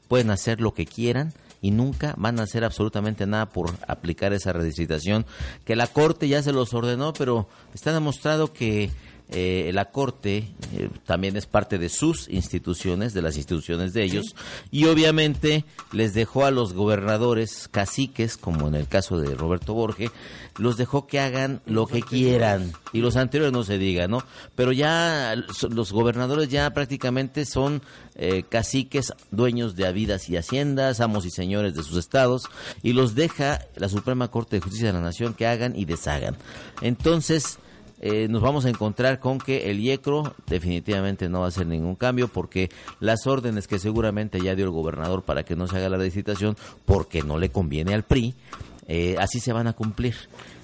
pueden 0.08 0.30
hacer 0.30 0.62
lo 0.62 0.73
que 0.73 0.87
quieran 0.87 1.35
y 1.61 1.70
nunca 1.70 2.14
van 2.16 2.40
a 2.40 2.44
hacer 2.44 2.64
absolutamente 2.64 3.26
nada 3.26 3.50
por 3.50 3.75
aplicar 3.87 4.32
esa 4.32 4.54
redistritación 4.54 5.26
que 5.66 5.76
la 5.76 5.88
Corte 5.88 6.28
ya 6.28 6.42
se 6.42 6.52
los 6.52 6.73
ordenó, 6.73 7.12
pero 7.12 7.47
está 7.75 7.92
demostrado 7.92 8.54
que 8.54 8.90
eh, 9.30 9.70
la 9.75 9.90
Corte 9.90 10.49
eh, 10.73 10.88
también 11.04 11.37
es 11.37 11.47
parte 11.47 11.78
de 11.78 11.88
sus 11.90 12.28
instituciones, 12.28 13.12
de 13.12 13.23
las 13.23 13.37
instituciones 13.37 13.92
de 13.92 14.02
ellos, 14.04 14.35
y 14.70 14.87
obviamente 14.87 15.64
les 15.92 16.14
dejó 16.14 16.47
a 16.47 16.50
los 16.50 16.73
gobernadores 16.73 17.68
caciques, 17.68 18.37
como 18.37 18.68
en 18.68 18.75
el 18.75 18.88
caso 18.88 19.18
de 19.18 19.35
Roberto 19.35 19.75
Borge, 19.75 20.11
los 20.56 20.76
dejó 20.76 21.06
que 21.06 21.20
hagan 21.20 21.61
lo 21.66 21.87
que 21.87 22.00
quieran, 22.00 22.73
y 22.92 23.00
los 23.00 23.16
anteriores 23.16 23.52
no 23.52 23.64
se 23.64 23.78
diga, 23.78 24.08
¿no? 24.08 24.25
Pero 24.54 24.73
ya 24.73 25.35
los 25.70 25.92
gobernadores 25.92 26.49
ya 26.49 26.70
prácticamente 26.73 27.44
son 27.44 27.82
eh, 28.14 28.44
caciques, 28.49 29.12
dueños 29.30 29.76
de 29.76 29.87
habidas 29.87 30.28
y 30.28 30.37
haciendas, 30.37 31.00
amos 31.00 31.26
y 31.26 31.30
señores 31.30 31.75
de 31.75 31.82
sus 31.82 31.99
estados, 31.99 32.44
y 32.82 32.94
los 32.94 33.14
deja 33.14 33.61
la 33.76 33.88
Suprema 33.88 34.28
Corte 34.28 34.56
de 34.56 34.61
Justicia 34.61 34.88
de 34.88 34.94
la 34.94 35.00
Nación 35.00 35.35
que 35.35 35.47
hagan 35.47 35.76
y 35.76 35.85
deshagan. 35.85 36.37
Entonces, 36.80 37.58
eh, 38.00 38.28
nos 38.28 38.43
vamos 38.43 38.64
a 38.64 38.69
encontrar 38.69 39.19
con 39.19 39.38
que 39.38 39.71
el 39.71 39.81
IECRO 39.81 40.35
definitivamente 40.47 41.28
no 41.28 41.40
va 41.40 41.47
a 41.47 41.49
hacer 41.49 41.67
ningún 41.67 41.97
cambio 41.97 42.28
porque 42.28 42.71
las 43.00 43.26
órdenes 43.26 43.67
que 43.67 43.78
seguramente 43.78 44.40
ya 44.40 44.55
dio 44.55 44.64
el 44.67 44.71
gobernador 44.71 45.23
para 45.23 45.45
que 45.45 45.57
no 45.57 45.67
se 45.67 45.76
haga 45.76 45.88
la 45.88 45.99
licitación 45.99 46.57
porque 46.85 47.23
no 47.23 47.38
le 47.38 47.50
conviene 47.50 47.95
al 47.95 48.05
PRI, 48.05 48.35
eh, 48.87 49.17
así 49.19 49.40
se 49.40 49.52
van 49.52 49.67
a 49.67 49.73
cumplir. 49.73 50.14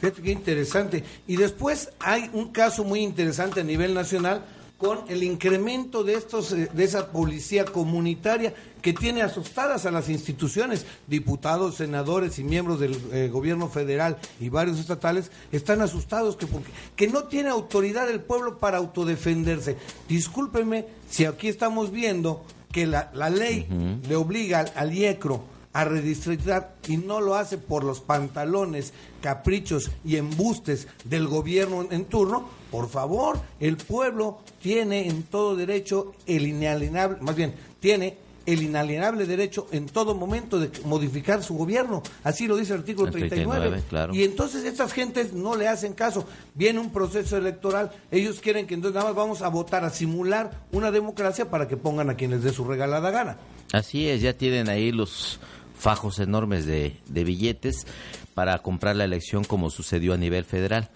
Fíjate 0.00 0.22
qué 0.22 0.32
interesante. 0.32 1.04
Y 1.26 1.36
después 1.36 1.90
hay 1.98 2.30
un 2.32 2.52
caso 2.52 2.84
muy 2.84 3.00
interesante 3.00 3.60
a 3.60 3.64
nivel 3.64 3.94
nacional 3.94 4.44
con 4.84 5.00
el 5.08 5.22
incremento 5.22 6.04
de 6.04 6.12
estos 6.14 6.52
eh, 6.52 6.68
de 6.70 6.84
esa 6.84 7.10
policía 7.10 7.64
comunitaria 7.64 8.52
que 8.82 8.92
tiene 8.92 9.22
asustadas 9.22 9.86
a 9.86 9.90
las 9.90 10.10
instituciones, 10.10 10.84
diputados, 11.06 11.76
senadores 11.76 12.38
y 12.38 12.44
miembros 12.44 12.80
del 12.80 12.94
eh, 13.10 13.30
gobierno 13.32 13.70
federal 13.70 14.18
y 14.38 14.50
varios 14.50 14.78
estatales 14.78 15.30
están 15.52 15.80
asustados 15.80 16.36
que 16.36 16.46
porque 16.46 16.70
que 16.96 17.08
no 17.08 17.24
tiene 17.24 17.48
autoridad 17.48 18.10
el 18.10 18.20
pueblo 18.20 18.58
para 18.58 18.76
autodefenderse. 18.76 19.78
Discúlpenme 20.06 20.84
si 21.08 21.24
aquí 21.24 21.48
estamos 21.48 21.90
viendo 21.90 22.44
que 22.70 22.86
la, 22.86 23.10
la 23.14 23.30
ley 23.30 23.66
le 24.06 24.16
obliga 24.16 24.60
al, 24.60 24.72
al 24.74 24.94
IECRO 24.94 25.44
a 25.72 25.84
redistritar 25.84 26.74
y 26.88 26.98
no 26.98 27.20
lo 27.20 27.36
hace 27.36 27.56
por 27.56 27.84
los 27.84 28.00
pantalones, 28.00 28.92
caprichos 29.22 29.90
y 30.04 30.16
embustes 30.16 30.88
del 31.04 31.26
gobierno 31.26 31.86
en 31.90 32.04
turno, 32.04 32.48
por 32.74 32.88
favor, 32.88 33.40
el 33.60 33.76
pueblo 33.76 34.40
tiene 34.60 35.06
en 35.06 35.22
todo 35.22 35.54
derecho 35.54 36.12
el 36.26 36.44
inalienable, 36.44 37.18
más 37.20 37.36
bien, 37.36 37.54
tiene 37.78 38.16
el 38.46 38.62
inalienable 38.62 39.26
derecho 39.26 39.68
en 39.70 39.86
todo 39.86 40.16
momento 40.16 40.58
de 40.58 40.72
modificar 40.84 41.40
su 41.44 41.54
gobierno. 41.54 42.02
Así 42.24 42.48
lo 42.48 42.56
dice 42.56 42.72
el 42.72 42.80
artículo 42.80 43.12
39. 43.12 43.80
Y 44.12 44.24
entonces 44.24 44.64
estas 44.64 44.92
gentes 44.92 45.32
no 45.32 45.54
le 45.54 45.68
hacen 45.68 45.92
caso. 45.92 46.26
Viene 46.56 46.80
un 46.80 46.90
proceso 46.90 47.36
electoral, 47.36 47.92
ellos 48.10 48.40
quieren 48.40 48.66
que 48.66 48.74
entonces 48.74 48.96
nada 48.96 49.06
más 49.06 49.14
vamos 49.14 49.42
a 49.42 49.48
votar, 49.50 49.84
a 49.84 49.90
simular 49.90 50.64
una 50.72 50.90
democracia 50.90 51.48
para 51.48 51.68
que 51.68 51.76
pongan 51.76 52.10
a 52.10 52.16
quienes 52.16 52.42
dé 52.42 52.52
su 52.52 52.64
regalada 52.64 53.12
gana. 53.12 53.36
Así 53.72 54.08
es, 54.08 54.20
ya 54.20 54.32
tienen 54.32 54.68
ahí 54.68 54.90
los 54.90 55.38
fajos 55.78 56.18
enormes 56.18 56.66
de, 56.66 56.96
billetes 57.06 57.86
para 58.34 58.58
comprar 58.58 58.96
la 58.96 59.04
elección 59.04 59.44
como 59.44 59.70
sucedió 59.70 60.14
a 60.14 60.16
nivel 60.16 60.44
federal. 60.44 60.90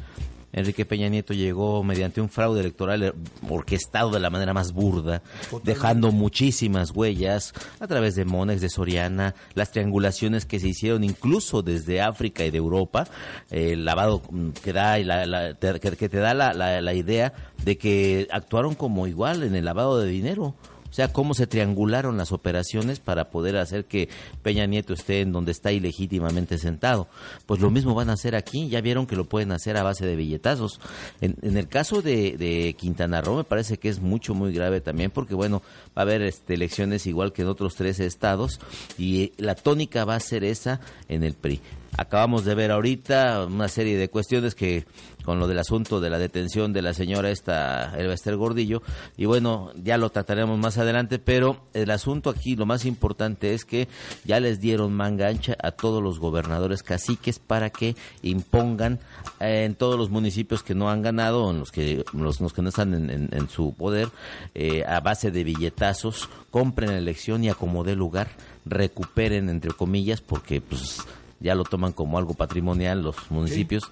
Enrique 0.52 0.84
Peña 0.84 1.08
Nieto 1.08 1.34
llegó 1.34 1.82
mediante 1.84 2.20
un 2.20 2.28
fraude 2.28 2.60
electoral 2.60 3.02
eh, 3.02 3.12
orquestado 3.48 4.10
de 4.10 4.20
la 4.20 4.30
manera 4.30 4.54
más 4.54 4.72
burda, 4.72 5.22
dejando 5.62 6.12
muchísimas 6.12 6.90
huellas 6.90 7.52
a 7.80 7.86
través 7.86 8.14
de 8.14 8.24
Monex, 8.24 8.60
de 8.60 8.70
Soriana, 8.70 9.34
las 9.54 9.70
triangulaciones 9.70 10.46
que 10.46 10.60
se 10.60 10.68
hicieron 10.68 11.04
incluso 11.04 11.62
desde 11.62 12.00
África 12.00 12.44
y 12.44 12.50
de 12.50 12.58
Europa, 12.58 13.06
el 13.50 13.84
lavado 13.84 14.22
que 14.62 14.72
da 14.72 14.98
la, 14.98 15.54
que, 15.58 16.08
te 16.08 16.18
da 16.18 16.34
la, 16.34 16.52
la 16.52 16.94
idea 16.94 17.32
de 17.64 17.76
que 17.76 18.28
actuaron 18.30 18.74
como 18.74 19.06
igual 19.06 19.42
en 19.42 19.54
el 19.54 19.64
lavado 19.64 19.98
de 19.98 20.08
dinero. 20.08 20.54
O 20.90 20.92
sea, 20.92 21.12
cómo 21.12 21.34
se 21.34 21.46
triangularon 21.46 22.16
las 22.16 22.32
operaciones 22.32 23.00
para 23.00 23.30
poder 23.30 23.56
hacer 23.56 23.84
que 23.84 24.08
Peña 24.42 24.66
Nieto 24.66 24.92
esté 24.94 25.20
en 25.20 25.32
donde 25.32 25.52
está 25.52 25.72
ilegítimamente 25.72 26.58
sentado. 26.58 27.08
Pues 27.46 27.60
lo 27.60 27.70
mismo 27.70 27.94
van 27.94 28.10
a 28.10 28.14
hacer 28.14 28.34
aquí. 28.34 28.68
Ya 28.68 28.80
vieron 28.80 29.06
que 29.06 29.16
lo 29.16 29.24
pueden 29.24 29.52
hacer 29.52 29.76
a 29.76 29.82
base 29.82 30.06
de 30.06 30.16
billetazos. 30.16 30.80
En, 31.20 31.56
el 31.56 31.68
caso 31.68 32.02
de, 32.02 32.74
Quintana 32.78 33.20
Roo 33.20 33.36
me 33.36 33.44
parece 33.44 33.78
que 33.78 33.88
es 33.88 34.00
mucho, 34.00 34.34
muy 34.34 34.52
grave 34.52 34.80
también 34.80 35.10
porque, 35.10 35.34
bueno, 35.34 35.62
va 35.96 36.02
a 36.02 36.02
haber 36.02 36.22
este, 36.22 36.54
elecciones 36.54 37.06
igual 37.06 37.32
que 37.32 37.42
en 37.42 37.48
otros 37.48 37.74
tres 37.74 38.00
estados 38.00 38.60
y 38.96 39.32
la 39.36 39.54
tónica 39.54 40.04
va 40.04 40.14
a 40.14 40.20
ser 40.20 40.44
esa 40.44 40.80
en 41.08 41.24
el 41.24 41.34
PRI. 41.34 41.60
Acabamos 41.98 42.44
de 42.44 42.54
ver 42.54 42.70
ahorita 42.70 43.44
una 43.46 43.66
serie 43.66 43.96
de 43.96 44.08
cuestiones 44.08 44.54
que 44.54 44.86
con 45.24 45.40
lo 45.40 45.48
del 45.48 45.58
asunto 45.58 45.98
de 45.98 46.08
la 46.10 46.18
detención 46.20 46.72
de 46.72 46.80
la 46.80 46.94
señora 46.94 47.28
esta 47.28 47.92
Elba 47.98 48.14
Esther 48.14 48.36
Gordillo 48.36 48.82
y 49.16 49.24
bueno, 49.24 49.72
ya 49.74 49.98
lo 49.98 50.08
trataremos 50.08 50.56
más 50.60 50.78
adelante, 50.78 51.18
pero 51.18 51.66
el 51.74 51.90
asunto 51.90 52.30
aquí 52.30 52.54
lo 52.54 52.66
más 52.66 52.84
importante 52.84 53.52
es 53.52 53.64
que 53.64 53.88
ya 54.24 54.38
les 54.38 54.60
dieron 54.60 54.94
manga 54.94 55.26
ancha 55.26 55.56
a 55.60 55.72
todos 55.72 56.00
los 56.00 56.20
gobernadores 56.20 56.84
caciques 56.84 57.40
para 57.40 57.70
que 57.70 57.96
impongan 58.22 59.00
eh, 59.40 59.64
en 59.64 59.74
todos 59.74 59.98
los 59.98 60.08
municipios 60.08 60.62
que 60.62 60.76
no 60.76 60.90
han 60.90 61.02
ganado, 61.02 61.50
en 61.50 61.58
los 61.58 61.72
que 61.72 62.04
los, 62.12 62.38
que 62.52 62.62
no 62.62 62.68
están 62.68 62.94
en, 62.94 63.48
su 63.50 63.74
poder, 63.74 64.08
eh, 64.54 64.84
a 64.86 65.00
base 65.00 65.32
de 65.32 65.42
billetazos, 65.42 66.28
compren 66.52 66.92
la 66.92 66.98
elección 66.98 67.42
y 67.42 67.48
acomode 67.48 67.96
lugar, 67.96 68.28
recuperen 68.64 69.48
entre 69.48 69.72
comillas 69.72 70.20
porque 70.20 70.60
pues 70.60 71.00
ya 71.40 71.54
lo 71.54 71.64
toman 71.64 71.92
como 71.92 72.18
algo 72.18 72.34
patrimonial 72.34 73.02
los 73.02 73.16
municipios, 73.30 73.84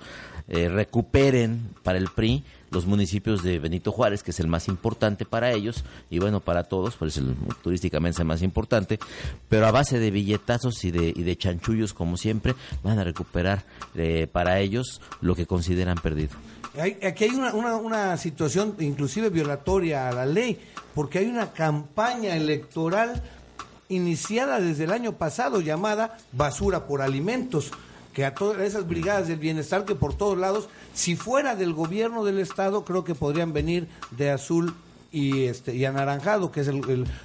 eh, 0.49 0.69
recuperen 0.69 1.61
para 1.83 1.99
el 1.99 2.09
PRI 2.09 2.45
los 2.71 2.87
municipios 2.87 3.43
de 3.43 3.59
Benito 3.59 3.93
Juárez, 3.93 4.23
que 4.23 4.33
es 4.33 4.41
el 4.41 4.49
más 4.49 4.69
importante 4.69 5.25
para 5.25 5.53
ellos, 5.53 5.85
y 6.11 6.19
bueno, 6.19 6.41
para 6.41 6.65
todos, 6.65 6.97
pues 6.97 7.17
el, 7.17 7.35
turísticamente 7.62 8.17
es 8.17 8.21
el 8.21 8.26
más 8.26 8.43
importante, 8.43 8.99
pero 9.49 9.67
a 9.67 9.71
base 9.71 9.99
de 9.99 10.11
billetazos 10.11 10.85
y 10.85 10.91
de, 10.91 11.12
y 11.15 11.23
de 11.23 11.37
chanchullos, 11.37 11.95
como 11.95 12.17
siempre, 12.17 12.55
van 12.83 12.99
a 12.99 13.05
recuperar 13.05 13.65
eh, 13.95 14.26
para 14.31 14.61
ellos 14.61 15.00
lo 15.21 15.35
que 15.35 15.47
consideran 15.47 15.97
perdido. 15.99 16.37
aquí 17.03 17.25
hay 17.25 17.31
una, 17.31 17.55
una, 17.55 17.76
una 17.76 18.17
situación 18.17 18.75
inclusive 18.81 19.31
violatoria 19.31 20.09
a 20.09 20.12
la 20.12 20.26
ley, 20.26 20.59
porque 20.95 21.21
hay 21.21 21.26
una 21.26 21.53
campaña 21.53 22.37
electoral 22.37 23.23
iniciada 23.88 24.61
desde 24.61 24.85
el 24.85 24.93
año 24.93 25.12
pasado 25.12 25.61
llamada 25.61 26.19
Basura 26.33 26.87
por 26.87 27.02
Alimentos 27.02 27.71
que 28.16 28.25
a 28.25 28.35
todas 28.35 28.62
esas 28.62 28.88
brigadas 28.88 29.28
del 29.28 29.38
bienestar 29.38 29.85
que 29.85 29.95
por 29.95 30.14
todos 30.14 30.38
lados, 30.38 30.71
si 30.95 31.16
fuera 31.16 31.55
del 31.55 31.75
gobierno 31.75 32.25
del 32.25 32.38
estado, 32.38 32.83
creo 32.83 33.05
que 33.05 33.14
podrían 33.14 33.52
venir 33.52 33.88
de 34.11 34.31
azul 34.31 34.75
y 35.12 35.45
este 35.45 35.75
y 35.75 35.85
anaranjado, 35.85 36.50
que 36.50 36.61
es 36.61 36.71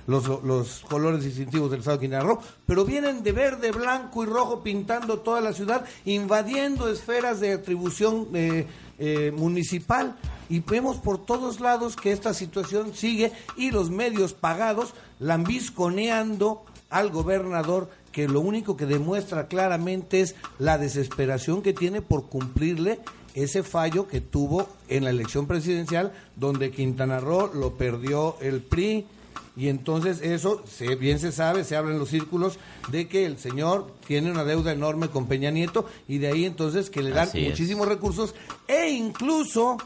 los, 0.06 0.86
colores 0.90 1.24
distintivos 1.24 1.72
del 1.72 1.80
estado 1.80 1.98
de 1.98 2.02
Quintana 2.02 2.38
pero 2.66 2.84
vienen 2.84 3.24
de 3.24 3.32
verde, 3.32 3.72
blanco 3.72 4.24
y 4.24 4.26
rojo 4.28 4.64
pintando 4.64 5.20
toda 5.20 5.40
la 5.40 5.54
ciudad, 5.54 5.86
invadiendo 6.04 6.90
esferas 6.90 7.40
de 7.40 7.54
atribución 7.54 8.28
eh, 8.34 8.68
eh, 9.04 9.32
municipal. 9.32 10.16
Y 10.48 10.60
vemos 10.60 10.98
por 10.98 11.26
todos 11.26 11.60
lados 11.60 11.96
que 11.96 12.12
esta 12.12 12.36
situación 12.36 12.94
sigue 12.94 13.32
y 13.58 13.72
los 13.72 13.90
medios 13.90 14.34
pagados 14.34 14.94
lambisconeando 15.20 16.64
al 16.92 17.10
gobernador 17.10 17.90
que 18.12 18.28
lo 18.28 18.42
único 18.42 18.78
que 18.78 18.86
demuestra 18.86 19.48
claramente 19.48 20.22
es 20.22 20.36
la 20.60 20.78
desesperación 20.78 21.64
que 21.64 21.74
tiene 21.74 22.04
por 22.04 22.28
cumplirle 22.28 23.00
ese 23.34 23.64
fallo 23.64 24.08
que 24.08 24.22
tuvo 24.22 24.70
en 24.88 25.06
la 25.06 25.10
elección 25.10 25.48
presidencial 25.48 26.12
donde 26.36 26.70
Quintana 26.70 27.20
Roo 27.20 27.50
lo 27.56 27.74
perdió 27.74 28.36
el 28.40 28.62
PRI 28.62 29.08
y 29.56 29.68
entonces 29.68 30.22
eso 30.22 30.64
se, 30.66 30.96
bien 30.96 31.20
se 31.20 31.32
sabe, 31.32 31.64
se 31.64 31.76
habla 31.76 31.92
en 31.92 32.00
los 32.00 32.10
círculos 32.10 32.58
de 32.90 33.08
que 33.08 33.26
el 33.26 33.38
señor 33.38 33.94
tiene 34.08 34.32
una 34.32 34.44
deuda 34.44 34.72
enorme 34.72 35.10
con 35.10 35.28
Peña 35.28 35.52
Nieto 35.52 35.86
y 36.08 36.20
de 36.20 36.28
ahí 36.28 36.46
entonces 36.46 36.90
que 36.90 37.04
le 37.04 37.12
dan 37.12 37.30
muchísimos 37.34 37.88
recursos 37.88 38.34
e 38.68 38.90
incluso, 38.90 39.78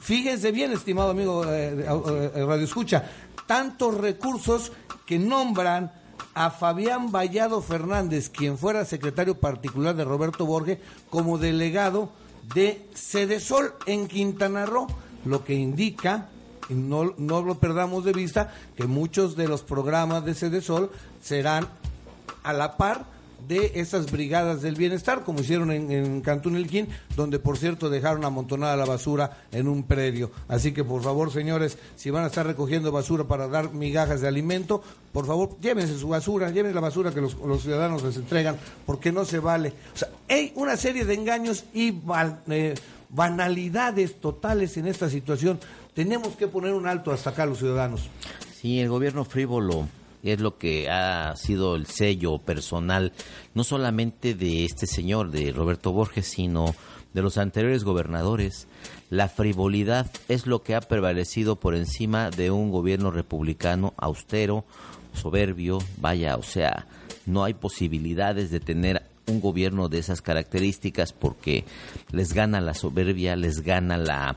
fíjense 0.00 0.50
bien 0.50 0.72
estimado 0.72 1.10
amigo 1.10 1.44
eh, 1.44 1.84
eh, 1.86 2.44
Radio 2.46 2.64
Escucha, 2.64 3.04
tantos 3.46 3.94
recursos 3.96 4.72
que 5.04 5.18
nombran 5.18 5.92
a 6.34 6.50
Fabián 6.50 7.12
Vallado 7.12 7.62
Fernández, 7.62 8.28
quien 8.30 8.58
fuera 8.58 8.84
secretario 8.84 9.38
particular 9.38 9.94
de 9.94 10.04
Roberto 10.04 10.44
Borges, 10.46 10.78
como 11.08 11.38
delegado 11.38 12.10
de 12.54 12.86
Cedesol 12.94 13.74
en 13.86 14.06
Quintana 14.06 14.66
Roo, 14.66 14.86
lo 15.24 15.44
que 15.44 15.54
indica, 15.54 16.28
y 16.68 16.74
no, 16.74 17.14
no 17.16 17.42
lo 17.42 17.58
perdamos 17.58 18.04
de 18.04 18.12
vista, 18.12 18.52
que 18.76 18.86
muchos 18.86 19.36
de 19.36 19.48
los 19.48 19.62
programas 19.62 20.24
de 20.24 20.34
Cedesol 20.34 20.90
serán 21.22 21.68
a 22.42 22.52
la 22.52 22.76
par 22.76 23.16
de 23.48 23.72
esas 23.74 24.10
brigadas 24.10 24.62
del 24.62 24.74
bienestar, 24.74 25.22
como 25.22 25.40
hicieron 25.40 25.70
en, 25.70 25.90
en 25.92 26.20
Cantún 26.20 26.56
Elquín, 26.56 26.88
donde 27.14 27.38
por 27.38 27.58
cierto 27.58 27.90
dejaron 27.90 28.24
amontonada 28.24 28.76
la 28.76 28.86
basura 28.86 29.44
en 29.52 29.68
un 29.68 29.84
predio. 29.84 30.30
Así 30.48 30.72
que 30.72 30.82
por 30.82 31.02
favor, 31.02 31.30
señores, 31.30 31.78
si 31.96 32.10
van 32.10 32.24
a 32.24 32.28
estar 32.28 32.46
recogiendo 32.46 32.90
basura 32.90 33.24
para 33.24 33.46
dar 33.46 33.72
migajas 33.72 34.20
de 34.20 34.28
alimento, 34.28 34.82
por 35.12 35.26
favor, 35.26 35.56
llévense 35.60 35.98
su 35.98 36.08
basura, 36.08 36.50
llévense 36.50 36.74
la 36.74 36.80
basura 36.80 37.12
que 37.12 37.20
los, 37.20 37.36
ciudadanos 37.62 38.02
les 38.02 38.16
entregan, 38.16 38.56
porque 38.84 39.12
no 39.12 39.24
se 39.24 39.38
vale. 39.38 39.72
O 39.94 39.98
sea, 39.98 40.08
hay 40.28 40.52
una 40.56 40.76
serie 40.76 41.04
de 41.04 41.14
engaños 41.14 41.64
y 41.72 41.94
eh, 42.50 42.74
banalidades 43.10 44.20
totales 44.20 44.76
en 44.76 44.86
esta 44.86 45.08
situación. 45.08 45.60
Tenemos 45.96 46.36
que 46.36 46.46
poner 46.46 46.74
un 46.74 46.86
alto 46.86 47.10
hasta 47.10 47.30
acá 47.30 47.46
los 47.46 47.56
ciudadanos. 47.56 48.10
Sí, 48.54 48.80
el 48.80 48.90
gobierno 48.90 49.24
frívolo 49.24 49.88
es 50.22 50.40
lo 50.40 50.58
que 50.58 50.90
ha 50.90 51.34
sido 51.36 51.74
el 51.74 51.86
sello 51.86 52.36
personal, 52.36 53.14
no 53.54 53.64
solamente 53.64 54.34
de 54.34 54.66
este 54.66 54.86
señor, 54.86 55.30
de 55.30 55.52
Roberto 55.52 55.92
Borges, 55.92 56.26
sino 56.26 56.74
de 57.14 57.22
los 57.22 57.38
anteriores 57.38 57.82
gobernadores. 57.82 58.68
La 59.08 59.30
frivolidad 59.30 60.10
es 60.28 60.46
lo 60.46 60.62
que 60.62 60.74
ha 60.74 60.82
prevalecido 60.82 61.56
por 61.56 61.74
encima 61.74 62.28
de 62.28 62.50
un 62.50 62.70
gobierno 62.70 63.10
republicano 63.10 63.94
austero, 63.96 64.66
soberbio, 65.14 65.78
vaya, 65.96 66.36
o 66.36 66.42
sea, 66.42 66.86
no 67.24 67.42
hay 67.42 67.54
posibilidades 67.54 68.50
de 68.50 68.60
tener 68.60 69.02
un 69.28 69.40
gobierno 69.40 69.88
de 69.88 70.00
esas 70.00 70.20
características 70.20 71.14
porque 71.14 71.64
les 72.10 72.34
gana 72.34 72.60
la 72.60 72.74
soberbia, 72.74 73.34
les 73.34 73.62
gana 73.62 73.96
la 73.96 74.36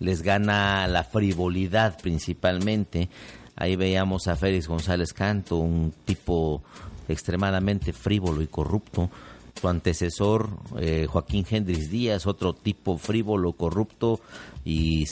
les 0.00 0.22
gana 0.22 0.86
la 0.88 1.04
frivolidad 1.04 1.98
principalmente 2.00 3.08
Ahí 3.56 3.76
veíamos 3.76 4.26
a 4.26 4.36
Félix 4.36 4.66
González 4.66 5.12
Canto, 5.12 5.58
un 5.58 5.92
tipo 6.04 6.62
extremadamente 7.08 7.92
frívolo 7.92 8.42
y 8.42 8.48
corrupto. 8.48 9.10
Su 9.60 9.68
antecesor, 9.68 10.48
eh, 10.80 11.06
Joaquín 11.08 11.46
Hendrix 11.48 11.88
Díaz, 11.88 12.26
otro 12.26 12.54
tipo 12.54 12.98
frívolo, 12.98 13.52
corrupto 13.52 14.20
y 14.64 15.04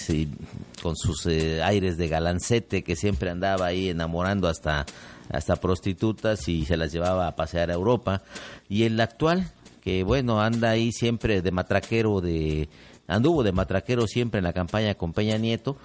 con 0.82 0.96
sus 0.96 1.26
eh, 1.26 1.62
aires 1.62 1.96
de 1.96 2.08
galancete 2.08 2.82
que 2.82 2.96
siempre 2.96 3.30
andaba 3.30 3.66
ahí 3.66 3.90
enamorando 3.90 4.48
hasta, 4.48 4.84
hasta 5.30 5.56
prostitutas 5.56 6.48
y 6.48 6.64
se 6.64 6.76
las 6.76 6.90
llevaba 6.90 7.28
a 7.28 7.36
pasear 7.36 7.70
a 7.70 7.74
Europa. 7.74 8.22
Y 8.68 8.82
el 8.82 9.00
actual, 9.00 9.52
que 9.80 10.02
bueno, 10.02 10.40
anda 10.40 10.70
ahí 10.70 10.90
siempre 10.90 11.40
de 11.40 11.52
matraquero, 11.52 12.20
de 12.20 12.68
anduvo 13.06 13.42
de 13.42 13.52
matraquero 13.52 14.06
siempre 14.06 14.38
en 14.38 14.44
la 14.44 14.52
campaña 14.52 14.94
con 14.94 15.12
Peña 15.12 15.38
Nieto 15.38 15.76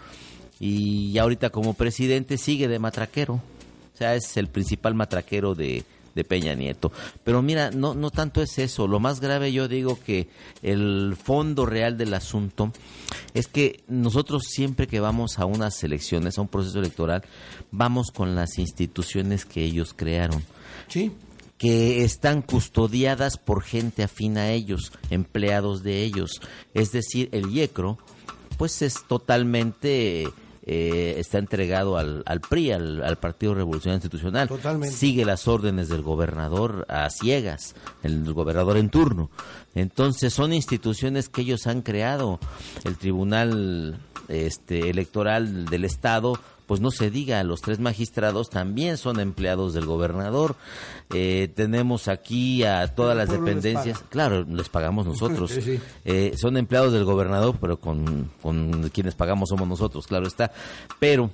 y 0.60 1.18
ahorita 1.18 1.50
como 1.50 1.74
presidente 1.74 2.38
sigue 2.38 2.68
de 2.68 2.80
matraquero. 2.80 3.36
O 3.36 3.98
sea, 3.98 4.16
es 4.16 4.38
el 4.38 4.48
principal 4.48 4.94
matraquero 4.94 5.56
de, 5.56 5.84
de 6.18 6.24
Peña 6.24 6.56
Nieto. 6.56 6.92
Pero 7.24 7.42
mira, 7.42 7.72
no, 7.72 7.94
no 7.94 8.10
tanto 8.10 8.42
es 8.42 8.58
eso. 8.58 8.88
Lo 8.88 9.00
más 9.00 9.22
grave 9.22 9.54
yo 9.54 9.68
digo 9.68 10.00
que 10.04 10.28
el 10.64 11.16
fondo 11.16 11.66
real 11.66 11.98
del 11.98 12.14
asunto 12.14 12.74
es 13.34 13.48
que 13.48 13.84
nosotros 13.88 14.44
siempre 14.50 14.88
que 14.88 15.00
vamos 15.00 15.40
a 15.40 15.46
unas 15.46 15.84
elecciones, 15.84 16.38
a 16.38 16.42
un 16.42 16.48
proceso 16.48 16.80
electoral, 16.80 17.24
vamos 17.72 18.12
con 18.12 18.36
las 18.36 18.58
instituciones 18.58 19.46
que 19.46 19.64
ellos 19.64 19.94
crearon. 19.96 20.44
Sí. 20.88 21.12
Que 21.58 22.04
están 22.04 22.42
custodiadas 22.42 23.38
por 23.38 23.64
gente 23.64 24.04
afín 24.04 24.38
a 24.38 24.52
ellos, 24.52 24.92
empleados 25.10 25.84
de 25.84 26.04
ellos. 26.04 26.42
Es 26.74 26.92
decir, 26.92 27.30
el 27.32 27.52
IECRO, 27.52 27.98
pues 28.58 28.82
es 28.82 29.04
totalmente 29.08 30.28
eh, 30.70 31.16
está 31.18 31.38
entregado 31.38 31.98
al, 31.98 32.24
al 32.26 32.42
PRI, 32.42 32.74
al, 32.74 33.18
Partido 33.20 33.54
Revolucionario 33.54 33.96
Institucional. 33.96 34.50
Sigue 34.92 35.24
las 35.24 35.48
órdenes 35.48 35.88
del 35.88 36.02
gobernador 36.02 36.86
a 36.90 37.10
ciegas, 37.10 37.74
el 38.04 38.34
gobernador 38.34 38.76
en 38.76 38.90
turno. 38.90 39.30
Entonces 39.76 40.34
son 40.34 40.52
instituciones 40.52 41.30
que 41.30 41.44
ellos 41.44 41.68
han 41.68 41.84
creado. 41.84 42.42
El 42.84 42.98
Tribunal 42.98 43.98
este, 44.28 44.90
Electoral 44.90 45.68
del 45.68 45.86
Estado 45.86 46.38
pues 46.68 46.82
no 46.82 46.92
se 46.92 47.10
diga, 47.10 47.44
los 47.44 47.62
tres 47.62 47.80
magistrados 47.80 48.50
también 48.50 48.98
son 48.98 49.20
empleados 49.20 49.74
del 49.74 49.86
gobernador. 49.86 50.56
Eh, 51.14 51.50
tenemos 51.56 52.10
aquí 52.10 52.64
a 52.64 52.94
todas 52.94 53.16
las 53.16 53.30
dependencias, 53.30 54.04
claro, 54.10 54.44
les 54.44 54.68
pagamos 54.68 55.06
nosotros. 55.08 55.58
Eh, 56.06 56.34
son 56.38 56.58
empleados 56.58 56.92
del 56.92 57.06
gobernador, 57.06 57.56
pero 57.60 57.80
con, 57.80 58.30
con 58.42 58.90
quienes 58.90 59.16
pagamos 59.16 59.50
somos 59.50 59.68
nosotros, 59.68 60.06
claro 60.06 60.28
está. 60.28 60.52
Pero 61.00 61.32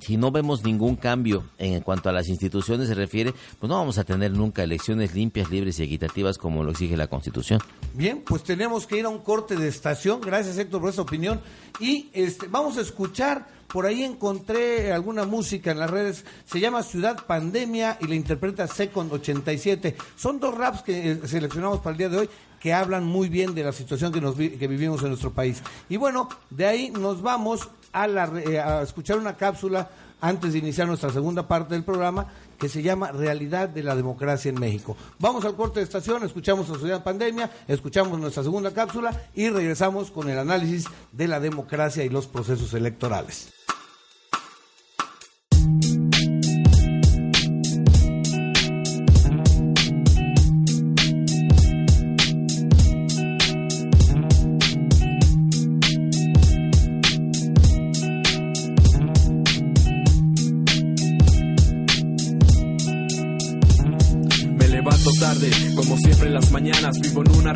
si 0.00 0.16
no 0.16 0.30
vemos 0.30 0.64
ningún 0.64 0.96
cambio 0.96 1.44
en 1.58 1.80
cuanto 1.82 2.08
a 2.08 2.12
las 2.12 2.28
instituciones 2.28 2.88
se 2.88 2.94
refiere, 2.94 3.34
pues 3.58 3.68
no 3.68 3.76
vamos 3.76 3.98
a 3.98 4.04
tener 4.04 4.32
nunca 4.32 4.62
elecciones 4.62 5.14
limpias, 5.14 5.50
libres 5.50 5.78
y 5.78 5.84
equitativas 5.84 6.38
como 6.38 6.64
lo 6.64 6.72
exige 6.72 6.96
la 6.96 7.08
Constitución. 7.08 7.60
Bien, 7.94 8.22
pues 8.26 8.42
tenemos 8.42 8.86
que 8.86 8.98
ir 8.98 9.04
a 9.04 9.08
un 9.08 9.18
corte 9.18 9.56
de 9.56 9.68
estación. 9.68 10.20
Gracias 10.20 10.58
Héctor 10.58 10.80
por 10.80 10.90
esa 10.90 11.02
opinión. 11.02 11.40
Y 11.80 12.10
este, 12.12 12.46
vamos 12.48 12.78
a 12.78 12.80
escuchar, 12.80 13.46
por 13.68 13.86
ahí 13.86 14.02
encontré 14.02 14.92
alguna 14.92 15.24
música 15.24 15.70
en 15.70 15.78
las 15.78 15.90
redes, 15.90 16.24
se 16.44 16.60
llama 16.60 16.82
Ciudad 16.82 17.26
Pandemia 17.26 17.98
y 18.00 18.06
la 18.06 18.14
interpreta 18.14 18.66
Second 18.66 19.12
87. 19.12 19.96
Son 20.16 20.40
dos 20.40 20.56
raps 20.56 20.82
que 20.82 21.12
eh, 21.12 21.20
seleccionamos 21.26 21.80
para 21.80 21.92
el 21.92 21.98
día 21.98 22.08
de 22.08 22.18
hoy 22.18 22.30
que 22.60 22.72
hablan 22.72 23.04
muy 23.04 23.28
bien 23.28 23.54
de 23.54 23.62
la 23.62 23.72
situación 23.72 24.12
que, 24.12 24.20
nos, 24.20 24.34
que 24.34 24.66
vivimos 24.66 25.02
en 25.02 25.08
nuestro 25.08 25.32
país. 25.32 25.62
Y 25.88 25.96
bueno, 25.98 26.28
de 26.50 26.66
ahí 26.66 26.90
nos 26.90 27.22
vamos 27.22 27.68
eh, 28.04 28.60
a, 28.60 28.82
escuchar 28.82 29.18
una 29.18 29.36
cápsula 29.36 29.88
antes 30.20 30.52
de 30.52 30.58
iniciar 30.58 30.86
nuestra 30.86 31.10
segunda 31.10 31.46
parte 31.46 31.74
del 31.74 31.84
programa 31.84 32.26
que 32.58 32.68
se 32.68 32.82
llama 32.82 33.12
Realidad 33.12 33.68
de 33.68 33.82
la 33.82 33.94
Democracia 33.94 34.48
en 34.48 34.58
México. 34.58 34.96
Vamos 35.18 35.44
al 35.44 35.56
corte 35.56 35.80
de 35.80 35.84
estación, 35.84 36.24
escuchamos 36.24 36.68
la 36.68 36.74
sociedad 36.74 37.04
pandemia, 37.04 37.50
escuchamos 37.68 38.18
nuestra 38.18 38.42
segunda 38.42 38.72
cápsula 38.72 39.28
y 39.34 39.48
regresamos 39.48 40.10
con 40.10 40.28
el 40.28 40.38
análisis 40.38 40.86
de 41.12 41.28
la 41.28 41.40
democracia 41.40 42.04
y 42.04 42.08
los 42.08 42.26
procesos 42.26 42.72
electorales. 42.74 43.55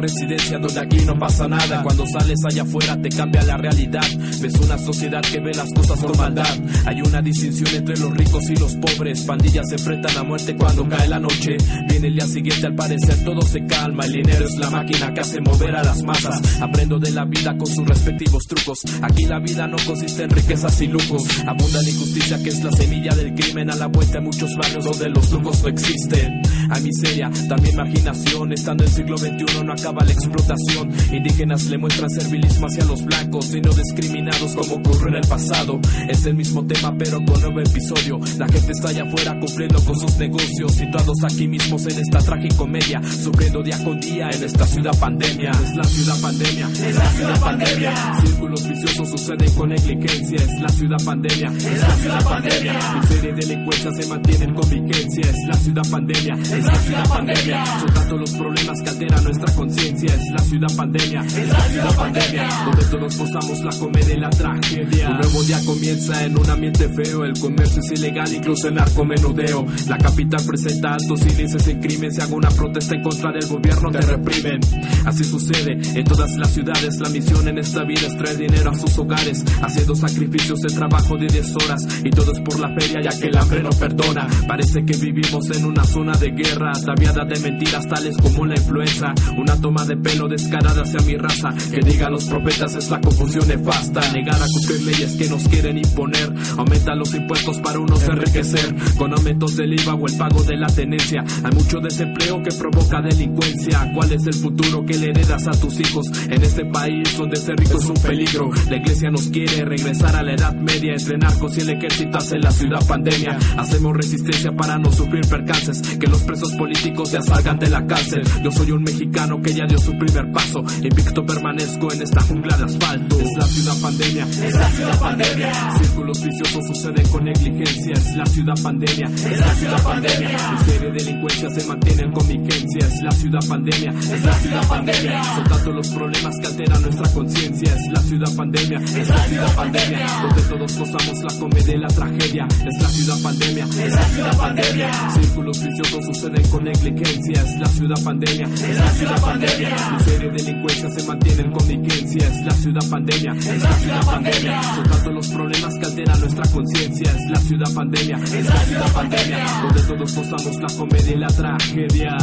Residencia 0.00 0.58
donde 0.58 0.80
aquí 0.80 1.04
no 1.04 1.18
pasa 1.18 1.46
nada. 1.46 1.82
Cuando 1.82 2.06
sales 2.06 2.38
allá 2.44 2.62
afuera 2.62 3.00
te 3.00 3.08
cambia 3.08 3.42
la 3.42 3.56
realidad. 3.56 4.06
Ves 4.40 4.54
una 4.54 4.78
sociedad 4.78 5.20
que 5.22 5.40
ve 5.40 5.52
las 5.54 5.72
cosas 5.72 6.00
con 6.00 6.16
maldad. 6.16 6.58
Hay 6.86 7.02
una 7.02 7.20
distinción 7.22 7.74
entre 7.74 7.96
los 7.98 8.16
ricos 8.16 8.50
y 8.50 8.56
los 8.56 8.74
pobres. 8.76 9.22
Pandillas 9.22 9.68
se 9.68 9.74
enfrentan 9.76 10.16
a 10.16 10.22
muerte 10.22 10.56
cuando 10.56 10.88
cae 10.88 11.08
la 11.08 11.18
noche. 11.18 11.56
Viene 11.88 12.08
el 12.08 12.14
día 12.14 12.26
siguiente, 12.26 12.66
al 12.66 12.74
parecer 12.74 13.24
todo 13.24 13.42
se 13.42 13.64
calma. 13.66 14.04
El 14.06 14.12
dinero 14.12 14.44
es 14.44 14.56
la 14.56 14.70
máquina 14.70 15.12
que 15.12 15.20
hace 15.20 15.40
mover 15.40 15.76
a 15.76 15.82
las 15.82 16.02
masas. 16.02 16.40
Aprendo 16.60 16.98
de 16.98 17.10
la 17.10 17.24
vida 17.24 17.56
con 17.56 17.66
sus 17.66 17.86
respectivos 17.86 18.44
trucos. 18.46 18.80
Aquí 19.02 19.24
la 19.24 19.38
vida 19.38 19.66
no 19.66 19.76
consiste 19.86 20.24
en 20.24 20.30
riquezas 20.30 20.80
y 20.80 20.86
lujos. 20.86 21.22
Abunda 21.46 21.82
la 21.82 21.90
injusticia 21.90 22.42
que 22.42 22.48
es 22.48 22.62
la 22.64 22.72
semilla 22.72 23.14
del 23.14 23.34
crimen 23.34 23.70
a 23.70 23.76
la 23.76 23.86
vuelta 23.86 24.18
en 24.18 24.24
muchos 24.24 24.56
barrios 24.56 24.84
donde 24.84 25.08
los 25.10 25.30
lujos 25.30 25.62
no 25.62 25.68
existen. 25.68 26.42
Hay 26.70 26.82
miseria, 26.82 27.30
también 27.48 27.76
marginación. 27.76 28.52
Estando 28.52 28.84
en 28.84 28.90
el 28.90 28.96
siglo 28.96 29.18
XXI 29.18 29.64
no 29.64 29.72
acaba 29.72 29.89
la 29.92 30.12
explotación. 30.12 30.90
Indígenas 31.12 31.66
le 31.66 31.78
muestran 31.78 32.10
servilismo 32.10 32.66
hacia 32.66 32.84
los 32.84 33.04
blancos 33.04 33.52
y 33.54 33.60
no 33.60 33.70
discriminados 33.72 34.54
como 34.54 34.74
ocurrió 34.76 35.08
en 35.08 35.16
el 35.16 35.28
pasado. 35.28 35.80
Es 36.08 36.24
el 36.26 36.34
mismo 36.34 36.64
tema 36.66 36.94
pero 36.96 37.18
con 37.24 37.40
nuevo 37.40 37.60
episodio. 37.60 38.20
La 38.38 38.46
gente 38.46 38.72
está 38.72 38.88
allá 38.88 39.04
afuera 39.04 39.38
cumpliendo 39.40 39.84
con 39.84 39.98
sus 39.98 40.16
negocios. 40.16 40.72
Situados 40.72 41.24
aquí 41.24 41.48
mismos 41.48 41.86
en 41.86 41.98
esta 41.98 42.18
tragicomedia. 42.18 43.02
Sufriendo 43.02 43.62
día 43.62 43.82
con 43.84 44.00
día 44.00 44.30
en 44.30 44.44
esta 44.44 44.66
ciudad 44.66 44.96
pandemia. 44.98 45.50
Es 45.50 45.76
la 45.76 45.84
ciudad 45.84 46.20
pandemia, 46.20 46.68
es 46.68 46.96
la 46.96 47.10
ciudad 47.10 47.40
pandemia. 47.40 48.20
Círculos 48.24 48.68
viciosos 48.68 49.10
suceden 49.10 49.52
con 49.54 49.68
negligencia. 49.70 50.36
Es 50.36 50.60
la 50.60 50.68
ciudad 50.68 51.04
pandemia, 51.04 51.48
es 51.48 51.80
la 51.80 51.96
ciudad 51.96 52.24
pandemia. 52.24 53.00
Miseria 53.00 53.30
y 53.30 53.34
delincuencia 53.34 53.92
se 53.92 54.08
mantienen 54.08 54.54
con 54.54 54.70
vigencia. 54.70 55.30
Es 55.30 55.36
la 55.46 55.54
ciudad 55.54 55.82
pandemia, 55.90 56.34
es 56.34 56.64
la 56.64 56.74
ciudad 56.74 57.08
pandemia. 57.08 57.66
Son 57.80 57.94
tantos 57.94 58.20
los 58.20 58.30
problemas 58.32 58.82
que 58.82 58.90
alteran 58.90 59.24
nuestra 59.24 59.54
conciencia. 59.54 59.79
Es 59.80 60.30
la 60.30 60.38
ciudad 60.40 60.68
pandemia, 60.76 61.22
es 61.22 61.48
la 61.48 61.60
ciudad 61.62 61.96
pandemia. 61.96 62.48
Donde 62.66 62.84
todos 62.84 63.14
posamos 63.14 63.60
la 63.60 63.70
comedia 63.78 64.14
y 64.14 64.20
la 64.20 64.28
tragedia. 64.28 65.08
Un 65.08 65.16
nuevo 65.16 65.42
día 65.44 65.58
comienza 65.64 66.22
en 66.22 66.38
un 66.38 66.50
ambiente 66.50 66.86
feo. 66.90 67.24
El 67.24 67.38
comercio 67.40 67.80
es 67.80 67.98
ilegal, 67.98 68.30
incluso 68.30 68.68
el 68.68 68.74
narcomenudeo. 68.74 69.66
La 69.88 69.96
capital 69.96 70.44
presenta 70.46 70.92
altos 70.92 71.22
índices 71.22 71.66
en 71.66 71.80
crimen. 71.80 72.12
Si 72.12 72.20
hago 72.20 72.36
una 72.36 72.50
protesta 72.50 72.94
en 72.94 73.02
contra 73.02 73.32
del 73.32 73.46
gobierno, 73.46 73.90
te 73.90 74.02
reprimen. 74.02 74.60
Así 75.06 75.24
sucede 75.24 75.80
en 75.98 76.04
todas 76.04 76.36
las 76.36 76.50
ciudades. 76.50 77.00
La 77.00 77.08
misión 77.08 77.48
en 77.48 77.56
esta 77.56 77.82
vida 77.84 78.06
es 78.06 78.18
traer 78.18 78.36
dinero 78.36 78.70
a 78.70 78.78
sus 78.78 78.98
hogares. 78.98 79.42
Haciendo 79.62 79.96
sacrificios 79.96 80.60
de 80.60 80.74
trabajo 80.74 81.16
de 81.16 81.26
10 81.26 81.56
horas. 81.56 81.86
Y 82.04 82.10
todo 82.10 82.32
es 82.32 82.40
por 82.40 82.60
la 82.60 82.68
feria, 82.78 83.00
ya 83.00 83.18
que 83.18 83.28
el 83.28 83.38
hambre 83.38 83.62
no 83.62 83.70
perdona. 83.70 84.28
Parece 84.46 84.84
que 84.84 84.96
vivimos 84.98 85.50
en 85.56 85.64
una 85.64 85.84
zona 85.84 86.12
de 86.18 86.32
guerra, 86.32 86.72
ataviada 86.72 87.24
de 87.24 87.40
mentiras 87.40 87.88
tales 87.88 88.14
como 88.18 88.44
la 88.44 88.56
influenza. 88.56 89.14
Una 89.38 89.56
toma 89.70 89.84
de 89.84 89.96
pelo 89.96 90.26
descarada 90.26 90.82
hacia 90.82 91.00
mi 91.02 91.16
raza. 91.16 91.54
Que 91.70 91.80
diga 91.80 92.10
los 92.10 92.24
profetas 92.24 92.74
es 92.74 92.90
la 92.90 93.00
confusión 93.00 93.46
nefasta. 93.46 94.00
Negar 94.12 94.42
a 94.42 94.46
cumplir 94.46 94.82
leyes 94.82 95.12
que 95.14 95.28
nos 95.28 95.46
quieren 95.46 95.78
imponer. 95.78 96.32
Aumentan 96.56 96.98
los 96.98 97.14
impuestos 97.14 97.58
para 97.58 97.78
unos 97.78 98.02
enriquecer. 98.02 98.74
Con 98.98 99.14
aumentos 99.14 99.56
del 99.56 99.80
IVA 99.80 99.94
o 99.94 100.06
el 100.08 100.16
pago 100.16 100.42
de 100.42 100.56
la 100.56 100.66
tenencia. 100.66 101.24
Hay 101.44 101.52
mucho 101.52 101.78
desempleo 101.78 102.42
que 102.42 102.50
provoca 102.50 103.00
delincuencia. 103.00 103.92
¿Cuál 103.94 104.12
es 104.12 104.26
el 104.26 104.34
futuro 104.34 104.84
que 104.84 104.98
le 104.98 105.10
heredas 105.10 105.46
a 105.46 105.52
tus 105.52 105.78
hijos? 105.78 106.06
En 106.28 106.42
este 106.42 106.64
país 106.64 107.16
donde 107.16 107.36
ser 107.36 107.56
rico 107.56 107.78
es 107.78 107.86
un 107.86 108.02
peligro. 108.02 108.50
La 108.68 108.76
iglesia 108.76 109.10
nos 109.12 109.28
quiere 109.28 109.64
regresar 109.64 110.16
a 110.16 110.24
la 110.24 110.32
edad 110.32 110.54
media. 110.54 110.94
Entre 110.94 111.16
narcos 111.16 111.56
y 111.58 111.60
el 111.60 111.70
ejército 111.70 112.18
hace 112.18 112.40
la 112.40 112.50
ciudad 112.50 112.84
pandemia. 112.88 113.38
Hacemos 113.56 113.96
resistencia 113.96 114.50
para 114.50 114.78
no 114.78 114.90
sufrir 114.90 115.24
percances. 115.28 115.80
Que 115.80 116.08
los 116.08 116.24
presos 116.24 116.52
políticos 116.54 117.12
ya 117.12 117.22
salgan 117.22 117.60
de 117.60 117.70
la 117.70 117.86
cárcel. 117.86 118.24
Yo 118.42 118.50
soy 118.50 118.72
un 118.72 118.82
mexicano 118.82 119.40
que 119.40 119.54
ya 119.54 119.59
dio 119.66 119.78
su 119.78 119.96
primer 119.96 120.30
paso. 120.32 120.64
Invicto 120.82 121.24
permanezco 121.24 121.92
en 121.92 122.02
esta 122.02 122.20
jungla 122.22 122.56
de 122.56 122.64
asfalto. 122.64 123.20
Es 123.20 123.36
la 123.36 123.46
ciudad 123.46 123.80
pandemia, 123.80 124.26
es 124.46 124.54
la 124.54 124.70
ciudad 124.70 125.00
pandemia. 125.00 125.52
Círculos 125.78 126.24
viciosos 126.24 126.66
suceden 126.66 127.08
con 127.08 127.24
negligencia. 127.24 127.92
Es 127.92 128.16
la 128.16 128.26
ciudad 128.26 128.54
pandemia, 128.62 129.06
es 129.06 129.40
la 129.40 129.54
ciudad 129.54 129.82
pandemia. 129.82 130.30
Y 130.66 130.92
delincuencia 130.92 131.50
se 131.50 131.66
mantienen 131.66 132.12
con 132.12 132.26
vigencia. 132.26 132.86
Es 132.86 133.02
la 133.02 133.10
ciudad 133.12 133.40
pandemia, 133.48 133.90
es 133.90 134.24
la 134.24 134.32
ciudad 134.34 134.68
pandemia. 134.68 135.24
Son 135.34 135.44
tantos 135.44 135.74
los 135.74 135.88
problemas 135.88 136.38
que 136.38 136.46
alteran 136.46 136.82
nuestra 136.82 137.12
conciencia. 137.12 137.74
Es 137.74 137.92
la 137.92 138.00
ciudad 138.02 138.34
pandemia, 138.36 138.78
es 138.78 139.08
la 139.08 139.24
ciudad 139.24 139.54
pandemia. 139.54 140.06
Donde 140.22 140.42
todos 140.42 140.78
gozamos 140.78 141.22
la 141.22 141.38
comedia 141.38 141.74
y 141.74 141.78
la 141.78 141.88
tragedia. 141.88 142.48
Es 142.66 142.82
la 142.82 142.88
ciudad 142.88 143.22
pandemia, 143.22 143.64
es 143.64 143.94
la 143.94 144.04
ciudad 144.04 144.36
pandemia. 144.36 145.10
Círculos 145.10 145.62
viciosos 145.62 146.04
suceden 146.06 146.48
con 146.48 146.64
negligencia. 146.64 147.42
Es 147.42 147.58
la 147.58 147.66
ciudad 147.66 148.02
pandemia, 148.04 148.46
es 148.46 148.78
la 148.78 148.90
ciudad 148.92 149.20
pandemia. 149.20 149.49
Miseria 149.58 150.28
y 150.28 150.30
delincuencia 150.30 150.90
se 150.90 151.06
mantienen 151.06 151.52
con 151.52 151.68
vigencia. 151.68 152.28
Es 152.28 152.44
la 152.44 152.52
ciudad 152.52 152.90
pandemia, 152.90 153.32
es 153.32 153.62
la 153.62 153.72
ciudad 153.72 154.06
pandemia. 154.06 154.62
Son 154.62 154.84
tantos 154.84 155.14
los 155.14 155.28
problemas 155.28 155.74
que 155.78 155.86
alteran 155.86 156.20
nuestra 156.20 156.44
conciencia. 156.52 157.10
Es 157.10 157.30
la 157.30 157.40
ciudad 157.40 157.74
pandemia, 157.74 158.16
es 158.16 158.46
la 158.46 158.64
ciudad 158.64 158.92
pandemia. 158.92 159.62
Donde 159.62 159.82
todos 159.82 160.16
gozamos 160.16 160.56
la 160.56 160.78
comedia 160.78 161.12
y 161.12 161.18
la 161.18 161.28
tragedia. 161.28 162.16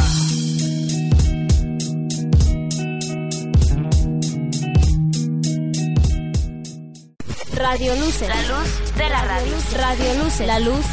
Radio 7.58 7.94
Luce. 7.96 8.28
La 8.28 8.42
luz 8.42 8.96
de 8.96 9.08
la 9.08 9.24
radio. 9.24 9.52
Radio 9.76 10.24
Luce. 10.24 10.46
La 10.46 10.60
luz 10.60 10.86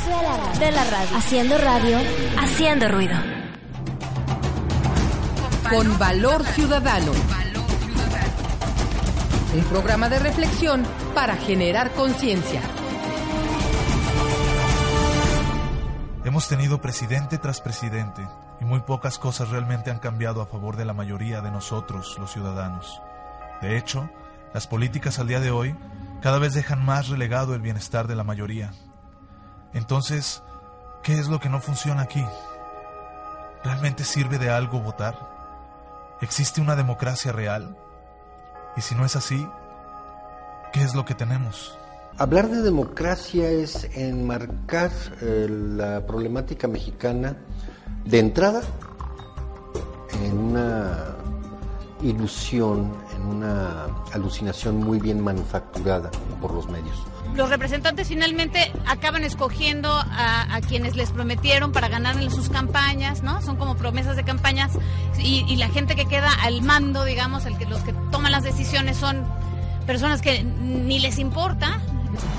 de 0.59 0.71
la 0.71 0.83
radio. 0.83 1.17
Haciendo 1.17 1.57
radio, 1.57 1.97
haciendo 2.37 2.87
ruido. 2.87 3.34
Con 5.69 5.97
valor 5.97 6.43
ciudadano. 6.43 7.11
Un 9.55 9.63
programa 9.65 10.09
de 10.09 10.19
reflexión 10.19 10.85
para 11.15 11.35
generar 11.35 11.91
conciencia. 11.93 12.61
Hemos 16.23 16.47
tenido 16.47 16.79
presidente 16.81 17.39
tras 17.39 17.61
presidente 17.61 18.27
y 18.61 18.65
muy 18.65 18.81
pocas 18.81 19.17
cosas 19.17 19.49
realmente 19.49 19.89
han 19.89 19.97
cambiado 19.97 20.41
a 20.41 20.45
favor 20.45 20.75
de 20.75 20.85
la 20.85 20.93
mayoría 20.93 21.41
de 21.41 21.49
nosotros, 21.49 22.15
los 22.19 22.31
ciudadanos. 22.31 23.01
De 23.61 23.77
hecho, 23.77 24.09
las 24.53 24.67
políticas 24.67 25.17
al 25.17 25.27
día 25.27 25.39
de 25.39 25.49
hoy 25.49 25.75
cada 26.21 26.37
vez 26.37 26.53
dejan 26.53 26.85
más 26.85 27.07
relegado 27.07 27.55
el 27.55 27.61
bienestar 27.61 28.07
de 28.07 28.15
la 28.15 28.23
mayoría. 28.23 28.71
Entonces, 29.73 30.43
¿qué 31.01 31.13
es 31.13 31.27
lo 31.27 31.39
que 31.39 31.49
no 31.49 31.59
funciona 31.59 32.03
aquí? 32.03 32.23
¿Realmente 33.63 34.03
sirve 34.03 34.37
de 34.37 34.51
algo 34.51 34.79
votar? 34.79 35.34
¿Existe 36.21 36.61
una 36.61 36.75
democracia 36.75 37.31
real? 37.31 37.77
Y 38.77 38.81
si 38.81 38.95
no 38.95 39.05
es 39.05 39.15
así, 39.15 39.47
¿qué 40.73 40.81
es 40.81 40.95
lo 40.95 41.05
que 41.05 41.13
tenemos? 41.13 41.77
Hablar 42.17 42.49
de 42.49 42.61
democracia 42.61 43.49
es 43.49 43.89
enmarcar 43.93 44.91
eh, 45.21 45.47
la 45.49 46.05
problemática 46.05 46.67
mexicana 46.67 47.35
de 48.05 48.19
entrada 48.19 48.61
ilusión, 52.09 52.93
en 53.15 53.21
una 53.23 53.85
alucinación 54.13 54.77
muy 54.77 54.99
bien 54.99 55.21
manufacturada 55.21 56.11
por 56.41 56.53
los 56.53 56.69
medios. 56.69 56.95
Los 57.35 57.49
representantes 57.49 58.07
finalmente 58.07 58.71
acaban 58.85 59.23
escogiendo 59.23 59.91
a, 59.91 60.55
a 60.55 60.61
quienes 60.61 60.95
les 60.95 61.11
prometieron 61.11 61.71
para 61.71 61.89
ganar 61.89 62.17
en 62.21 62.31
sus 62.31 62.49
campañas, 62.49 63.23
¿no? 63.23 63.41
Son 63.41 63.57
como 63.57 63.75
promesas 63.75 64.15
de 64.15 64.23
campañas 64.23 64.71
y, 65.19 65.43
y 65.47 65.57
la 65.57 65.67
gente 65.69 65.95
que 65.95 66.05
queda 66.05 66.31
al 66.43 66.61
mando, 66.61 67.03
digamos, 67.03 67.45
el 67.45 67.57
que, 67.57 67.65
los 67.65 67.81
que 67.81 67.93
toman 68.11 68.31
las 68.31 68.43
decisiones 68.43 68.97
son 68.97 69.25
personas 69.85 70.21
que 70.21 70.43
ni 70.43 70.99
les 70.99 71.19
importa. 71.19 71.81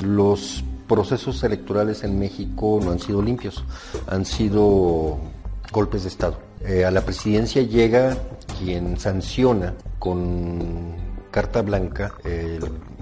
Los 0.00 0.64
procesos 0.88 1.42
electorales 1.42 2.04
en 2.04 2.18
México 2.18 2.80
no 2.82 2.92
han 2.92 3.00
sido 3.00 3.20
limpios, 3.20 3.64
han 4.06 4.24
sido 4.24 5.18
golpes 5.72 6.04
de 6.04 6.08
Estado. 6.08 6.45
Eh, 6.64 6.84
a 6.84 6.90
la 6.90 7.02
presidencia 7.02 7.62
llega 7.62 8.16
quien 8.58 8.98
sanciona 8.98 9.74
con 9.98 10.94
carta 11.30 11.62
blanca 11.62 12.14
el 12.24 12.60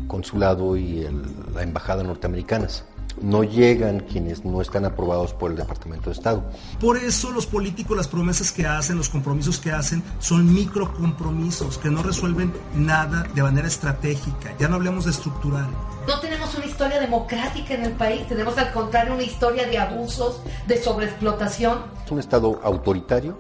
consulado 0.09 0.77
y 0.77 1.07
la 1.55 1.63
embajada 1.63 2.03
norteamericanas. 2.03 2.85
No 3.21 3.45
llegan 3.45 4.01
quienes 4.01 4.45
no 4.45 4.61
están 4.61 4.85
aprobados 4.85 5.33
por 5.33 5.51
el 5.51 5.57
Departamento 5.57 6.11
de 6.11 6.17
Estado. 6.17 6.45
Por 6.81 6.97
eso 6.97 7.31
los 7.31 7.47
políticos, 7.47 7.97
las 7.97 8.09
promesas 8.09 8.51
que 8.51 8.67
hacen, 8.67 8.97
los 8.97 9.09
compromisos 9.09 9.59
que 9.59 9.71
hacen, 9.71 10.03
son 10.19 10.53
microcompromisos 10.53 11.79
que 11.79 11.91
no 11.91 12.03
resuelven 12.03 12.53
nada 12.75 13.25
de 13.35 13.43
manera 13.43 13.69
estratégica. 13.69 14.55
Ya 14.59 14.69
no 14.69 14.77
hablemos 14.77 15.05
de 15.05 15.13
estructural. 15.13 15.69
No 16.07 16.21
tenemos 16.21 16.55
una 16.55 16.67
historia 16.67 17.01
democrática 17.01 17.75
en 17.75 17.85
el 17.85 17.93
país, 17.93 18.27
tenemos 18.29 18.59
al 18.59 18.73
contrario 18.73 19.15
una 19.15 19.23
historia 19.23 19.67
de 19.67 19.79
abusos, 19.79 20.41
de 20.67 20.83
sobreexplotación. 20.83 21.79
Es 22.05 22.11
un 22.11 22.19
Estado 22.19 22.61
autoritario, 22.63 23.39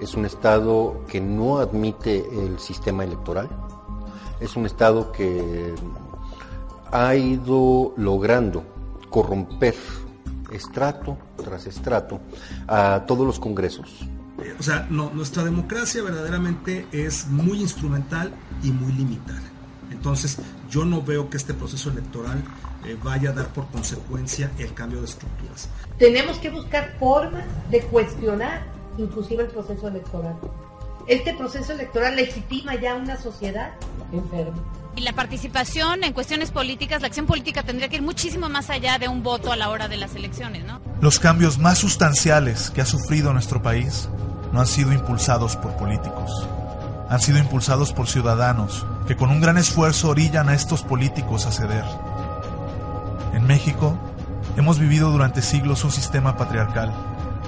es 0.00 0.14
un 0.14 0.26
Estado 0.26 1.04
que 1.08 1.20
no 1.20 1.58
admite 1.58 2.18
el 2.44 2.58
sistema 2.58 3.04
electoral, 3.04 3.48
es 4.40 4.56
un 4.56 4.66
Estado 4.66 5.10
que 5.12 5.74
ha 6.92 7.14
ido 7.14 7.94
logrando 7.96 8.62
corromper 9.16 9.74
estrato 10.52 11.16
tras 11.42 11.66
estrato 11.66 12.20
a 12.68 13.04
todos 13.06 13.26
los 13.26 13.38
congresos, 13.40 13.88
Eh, 14.44 14.54
o 14.60 14.62
sea, 14.62 14.86
no, 14.90 15.10
nuestra 15.14 15.42
democracia 15.42 16.02
verdaderamente 16.02 16.86
es 16.92 17.26
muy 17.28 17.62
instrumental 17.62 18.34
y 18.62 18.70
muy 18.70 18.92
limitada. 18.92 19.48
Entonces, 19.90 20.36
yo 20.68 20.84
no 20.84 21.00
veo 21.00 21.30
que 21.30 21.38
este 21.38 21.54
proceso 21.54 21.88
electoral 21.88 22.44
eh, 22.84 22.98
vaya 23.02 23.30
a 23.30 23.32
dar 23.32 23.48
por 23.54 23.66
consecuencia 23.68 24.50
el 24.58 24.74
cambio 24.74 24.98
de 25.00 25.06
estructuras. 25.06 25.70
Tenemos 25.98 26.36
que 26.36 26.50
buscar 26.50 26.94
formas 26.98 27.46
de 27.70 27.80
cuestionar 27.84 28.66
inclusive 28.98 29.44
el 29.44 29.48
proceso 29.48 29.88
electoral. 29.88 30.36
Este 31.06 31.34
proceso 31.34 31.72
electoral 31.72 32.16
legitima 32.16 32.74
ya 32.74 32.96
una 32.96 33.16
sociedad 33.16 33.74
enferma. 34.12 34.56
Y 34.96 35.02
la 35.02 35.12
participación 35.12 36.02
en 36.02 36.12
cuestiones 36.12 36.50
políticas, 36.50 37.00
la 37.00 37.06
acción 37.06 37.26
política 37.26 37.62
tendría 37.62 37.88
que 37.88 37.96
ir 37.96 38.02
muchísimo 38.02 38.48
más 38.48 38.70
allá 38.70 38.98
de 38.98 39.08
un 39.08 39.22
voto 39.22 39.52
a 39.52 39.56
la 39.56 39.68
hora 39.68 39.86
de 39.86 39.98
las 39.98 40.16
elecciones, 40.16 40.64
¿no? 40.64 40.80
Los 41.00 41.20
cambios 41.20 41.58
más 41.58 41.78
sustanciales 41.78 42.70
que 42.70 42.80
ha 42.80 42.86
sufrido 42.86 43.32
nuestro 43.32 43.62
país 43.62 44.08
no 44.52 44.60
han 44.60 44.66
sido 44.66 44.92
impulsados 44.92 45.54
por 45.56 45.76
políticos, 45.76 46.48
han 47.08 47.20
sido 47.20 47.38
impulsados 47.38 47.92
por 47.92 48.08
ciudadanos 48.08 48.84
que 49.06 49.16
con 49.16 49.30
un 49.30 49.40
gran 49.40 49.58
esfuerzo 49.58 50.08
orillan 50.08 50.48
a 50.48 50.54
estos 50.54 50.82
políticos 50.82 51.46
a 51.46 51.52
ceder. 51.52 51.84
En 53.32 53.46
México 53.46 53.96
hemos 54.56 54.80
vivido 54.80 55.10
durante 55.12 55.42
siglos 55.42 55.84
un 55.84 55.92
sistema 55.92 56.36
patriarcal 56.36 56.92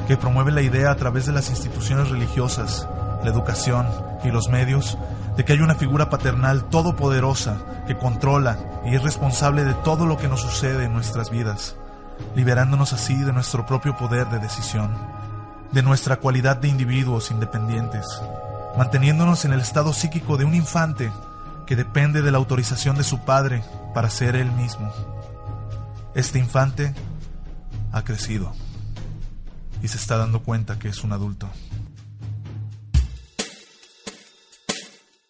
que 0.07 0.17
promueve 0.17 0.53
la 0.53 0.63
idea 0.63 0.91
a 0.91 0.97
través 0.97 1.27
de 1.27 1.33
las 1.33 1.51
instituciones 1.51 2.11
religiosas, 2.11 2.87
la 3.23 3.31
educación 3.31 3.87
y 4.25 4.31
los 4.31 4.49
medios 4.49 4.99
de 5.37 5.45
que 5.45 5.53
hay 5.53 5.61
una 5.61 5.75
figura 5.75 6.11
paternal 6.11 6.65
todopoderosa 6.65 7.59
que 7.87 7.97
controla 7.97 8.59
y 8.85 8.95
es 8.95 9.03
responsable 9.03 9.65
de 9.65 9.75
todo 9.75 10.07
lo 10.07 10.17
que 10.17 10.29
nos 10.29 10.41
sucede 10.41 10.85
en 10.85 10.93
nuestras 10.93 11.31
vidas, 11.31 11.77
liberándonos 12.35 12.93
así 12.93 13.15
de 13.15 13.33
nuestro 13.33 13.65
propio 13.65 13.97
poder 13.97 14.29
de 14.29 14.39
decisión, 14.39 14.91
de 15.73 15.83
nuestra 15.83 16.17
cualidad 16.17 16.57
de 16.57 16.69
individuos 16.69 17.31
independientes, 17.31 18.07
manteniéndonos 18.77 19.45
en 19.45 19.53
el 19.53 19.61
estado 19.61 19.93
psíquico 19.93 20.37
de 20.37 20.45
un 20.45 20.55
infante 20.55 21.11
que 21.67 21.77
depende 21.77 22.23
de 22.23 22.33
la 22.33 22.39
autorización 22.39 22.97
de 22.97 23.05
su 23.05 23.21
padre 23.21 23.63
para 23.95 24.11
ser 24.11 24.37
él 24.37 24.51
mismo. 24.53 24.91
Este 26.15 26.39
infante 26.39 26.95
ha 27.93 28.03
crecido 28.03 28.53
y 29.83 29.89
se 29.89 29.99
está 29.99 30.17
dando 30.17 30.43
cuenta 30.43 30.79
que 30.79 30.89
es 30.89 31.05
un 31.05 31.13
adulto. 31.13 31.49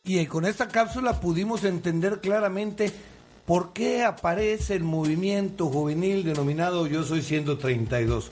Y 0.09 0.25
con 0.25 0.47
esta 0.47 0.69
cápsula 0.69 1.21
pudimos 1.21 1.65
entender 1.65 2.21
claramente 2.23 2.91
por 3.45 3.75
qué 3.75 4.05
aparece 4.05 4.75
el 4.75 4.83
movimiento 4.83 5.67
juvenil 5.67 6.25
denominado 6.25 6.87
Yo 6.87 7.05
Soy 7.05 7.21
132. 7.21 8.31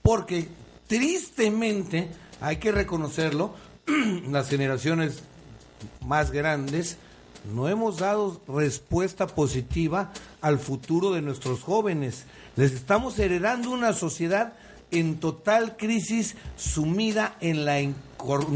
Porque 0.00 0.48
tristemente, 0.86 2.08
hay 2.40 2.56
que 2.56 2.72
reconocerlo, 2.72 3.52
las 4.30 4.48
generaciones 4.48 5.22
más 6.00 6.30
grandes 6.30 6.96
no 7.54 7.68
hemos 7.68 7.98
dado 7.98 8.40
respuesta 8.48 9.26
positiva 9.26 10.12
al 10.40 10.58
futuro 10.58 11.12
de 11.12 11.20
nuestros 11.20 11.60
jóvenes. 11.60 12.24
Les 12.56 12.72
estamos 12.72 13.18
heredando 13.18 13.70
una 13.70 13.92
sociedad 13.92 14.54
en 14.90 15.20
total 15.20 15.76
crisis, 15.76 16.36
sumida 16.56 17.36
en 17.42 17.66
la, 17.66 17.80
en 17.80 17.94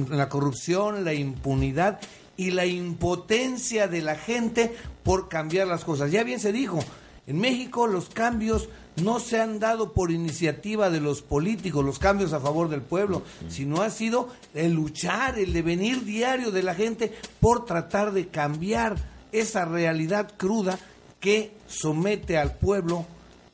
la 0.09 0.31
corrupción, 0.31 1.05
la 1.05 1.13
impunidad 1.13 2.01
y 2.43 2.51
la 2.51 2.67
impotencia 2.67 3.87
de 3.87 4.03
la 4.03 4.17
gente 4.17 4.75
por 5.05 5.29
cambiar 5.29 5.69
las 5.69 5.85
cosas. 5.85 6.11
Ya 6.11 6.25
bien 6.25 6.41
se 6.41 6.53
dijo, 6.53 6.81
en 7.29 7.39
México 7.39 7.87
los 7.87 8.09
cambios 8.09 8.69
no 8.97 9.21
se 9.21 9.41
han 9.41 9.61
dado 9.61 9.93
por 9.93 10.11
iniciativa 10.11 10.91
de 10.91 11.01
los 11.01 11.23
políticos, 11.23 11.85
los 11.85 12.01
cambios 12.01 12.33
a 12.33 12.41
favor 12.41 12.69
del 12.69 12.83
pueblo, 12.83 13.23
sino 13.49 13.81
ha 13.81 13.91
sido 13.91 14.29
el 14.55 14.73
luchar, 14.73 15.39
el 15.39 15.53
devenir 15.53 16.05
diario 16.05 16.51
de 16.51 16.65
la 16.65 16.75
gente 16.75 17.13
por 17.39 17.65
tratar 17.65 18.13
de 18.13 18.27
cambiar 18.27 18.97
esa 19.31 19.65
realidad 19.65 20.33
cruda 20.37 20.81
que 21.21 21.53
somete 21.69 22.39
al 22.39 22.57
pueblo 22.57 23.07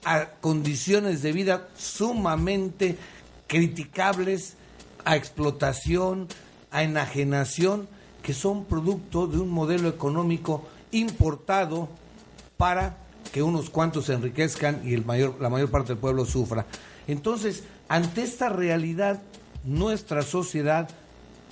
a 0.02 0.30
condiciones 0.40 1.20
de 1.20 1.32
vida 1.32 1.68
sumamente 1.76 2.96
criticables, 3.46 4.54
a 5.04 5.14
explotación, 5.16 6.26
a 6.70 6.82
enajenación 6.84 7.86
que 8.22 8.34
son 8.34 8.64
producto 8.64 9.26
de 9.26 9.38
un 9.38 9.50
modelo 9.50 9.88
económico 9.88 10.64
importado 10.92 11.88
para 12.56 12.96
que 13.32 13.42
unos 13.42 13.70
cuantos 13.70 14.06
se 14.06 14.14
enriquezcan 14.14 14.82
y 14.84 14.94
el 14.94 15.04
mayor, 15.04 15.36
la 15.40 15.48
mayor 15.48 15.70
parte 15.70 15.88
del 15.88 15.98
pueblo 15.98 16.24
sufra. 16.24 16.66
Entonces, 17.06 17.64
ante 17.88 18.22
esta 18.22 18.48
realidad, 18.48 19.22
nuestra 19.64 20.22
sociedad 20.22 20.88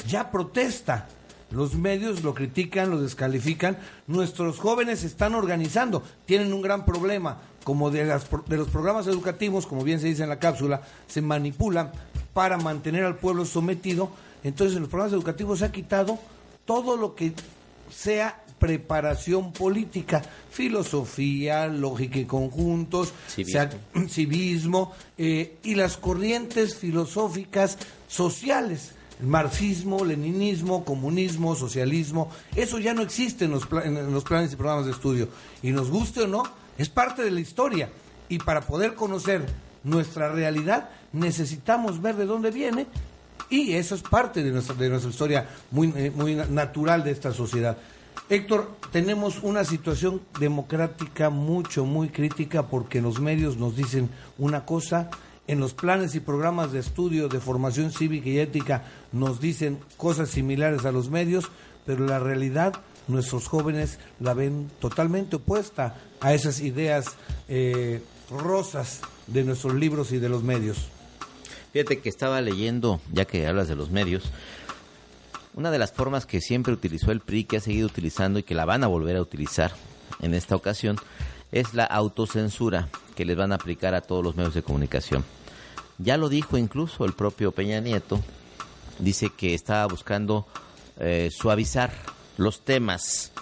ya 0.07 0.31
protesta. 0.31 1.09
Los 1.51 1.75
medios 1.75 2.25
lo 2.25 2.35
critican, 2.35 2.91
lo 2.91 3.01
descalifican. 3.01 3.79
Nuestros 4.07 4.59
jóvenes 4.59 5.05
están 5.05 5.35
organizando. 5.35 6.03
Tienen 6.25 6.53
un 6.53 6.63
gran 6.63 6.85
problema. 6.85 7.39
Como 7.65 7.91
de, 7.91 8.05
las, 8.05 8.27
de 8.47 8.57
los 8.57 8.69
programas 8.69 9.09
educativos, 9.09 9.67
como 9.67 9.83
bien 9.83 9.99
se 9.99 10.07
dice 10.07 10.23
en 10.23 10.29
la 10.29 10.39
cápsula, 10.39 10.83
se 11.09 11.21
manipulan 11.21 11.91
para 12.33 12.59
mantener 12.59 13.05
al 13.05 13.17
pueblo 13.17 13.45
sometido. 13.45 14.11
Entonces, 14.45 14.77
en 14.77 14.83
los 14.83 14.91
programas 14.91 15.13
educativos 15.13 15.59
se 15.59 15.65
ha 15.65 15.73
quitado 15.73 16.19
todo 16.67 16.97
lo 16.97 17.15
que 17.15 17.33
sea 17.91 18.43
preparación 18.59 19.53
política, 19.53 20.23
filosofía, 20.51 21.67
lógica 21.67 22.19
y 22.19 22.25
conjuntos, 22.25 23.13
civismo, 24.09 24.93
eh, 25.19 25.57
y 25.63 25.75
las 25.75 25.97
corrientes 25.97 26.77
filosóficas 26.77 27.79
sociales. 28.09 28.93
El 29.21 29.29
marxismo, 29.29 30.05
leninismo, 30.05 30.85
comunismo, 30.85 31.55
socialismo, 31.55 32.31
eso 32.55 32.79
ya 32.79 32.93
no 32.93 33.01
existe 33.01 33.47
en 33.47 33.53
los, 33.53 33.67
en 33.83 34.13
los 34.13 34.25
planes 34.25 34.53
y 34.53 34.57
programas 34.57 34.85
de 34.85 34.93
estudio. 34.93 35.29
Y 35.63 35.71
nos 35.71 35.91
guste 35.91 36.23
o 36.23 36.27
no, 36.27 36.43
es 36.77 36.91
parte 36.91 37.23
de 37.25 37.31
la 37.31 37.41
historia. 37.41 37.91
Y 38.29 38.39
para 38.39 38.63
poder 38.63 38.95
conocer 38.95 39.47
nuestra 39.85 40.31
realidad, 40.31 40.91
necesitamos 41.13 42.03
ver 42.03 42.17
de 42.17 42.27
dónde 42.27 42.51
viene 42.51 42.87
y 43.51 43.73
eso 43.75 43.95
es 43.95 44.03
parte 44.03 44.43
de 44.43 44.51
nuestra, 44.51 44.75
de 44.75 44.89
nuestra 44.89 45.11
historia 45.11 45.49
muy, 45.71 45.93
eh, 45.97 46.13
muy 46.15 46.35
natural 46.35 47.05
de 47.05 47.13
esta 47.13 47.33
sociedad. 47.33 47.77
Héctor, 48.29 48.77
tenemos 48.91 49.41
una 49.43 49.65
situación 49.65 50.21
democrática 50.41 51.31
mucho, 51.31 51.85
muy 51.85 52.09
crítica 52.09 52.67
porque 52.67 53.01
los 53.01 53.21
medios 53.21 53.57
nos 53.57 53.77
dicen 53.77 54.11
una 54.39 54.65
cosa, 54.65 55.11
en 55.47 55.61
los 55.61 55.75
planes 55.75 56.15
y 56.17 56.21
programas 56.21 56.73
de 56.73 56.81
estudio 56.81 57.29
de 57.29 57.39
formación 57.39 57.93
cívica 57.93 58.29
y 58.29 58.41
ética 58.41 58.83
nos 59.13 59.41
dicen 59.41 59.79
cosas 59.97 60.31
similares 60.31 60.85
a 60.85 60.93
los 60.93 61.09
medios, 61.09 61.51
pero 61.85 62.05
la 62.05 62.19
realidad 62.19 62.75
nuestros 63.07 63.47
jóvenes 63.47 64.01
la 64.19 64.35
ven 64.35 64.69
totalmente 64.81 65.37
opuesta 65.37 65.95
a 66.21 66.35
esas 66.35 66.61
ideas 66.61 67.07
eh, 67.49 68.03
rosas 68.31 69.01
de 69.29 69.45
nuestros 69.45 69.75
libros 69.75 70.11
y 70.11 70.19
de 70.19 70.29
los 70.29 70.43
medios. 70.43 70.89
Fíjate 71.77 71.99
que 71.99 72.09
estaba 72.09 72.41
leyendo, 72.41 73.03
ya 73.13 73.27
que 73.27 73.47
hablas 73.47 73.69
de 73.69 73.77
los 73.77 73.91
medios, 73.91 74.25
una 75.53 75.71
de 75.71 75.79
las 75.79 75.93
formas 75.93 76.25
que 76.25 76.41
siempre 76.41 76.73
utilizó 76.73 77.13
el 77.13 77.21
PRI, 77.21 77.45
que 77.45 77.59
ha 77.59 77.61
seguido 77.61 77.87
utilizando 77.87 78.39
y 78.39 78.45
que 78.45 78.55
la 78.55 78.65
van 78.65 78.83
a 78.83 78.87
volver 78.87 79.15
a 79.17 79.21
utilizar 79.21 79.73
en 80.23 80.33
esta 80.33 80.57
ocasión, 80.57 80.97
es 81.53 81.75
la 81.75 81.85
autocensura 81.85 82.89
que 83.15 83.27
les 83.27 83.37
van 83.37 83.53
a 83.53 83.57
aplicar 83.57 83.95
a 83.95 84.01
todos 84.01 84.25
los 84.25 84.37
medios 84.37 84.55
de 84.55 84.63
comunicación. 84.63 85.23
Ya 85.99 86.17
lo 86.17 86.31
dijo 86.31 86.57
incluso 86.57 87.05
el 87.05 87.13
propio 87.13 87.53
Peña 87.53 87.79
Nieto, 87.81 88.23
dice 88.99 89.29
que 89.29 89.53
estaba 89.53 89.85
buscando 89.85 90.47
eh, 90.99 91.29
suavizar 91.31 91.93
los 92.39 92.65
temas 92.65 93.33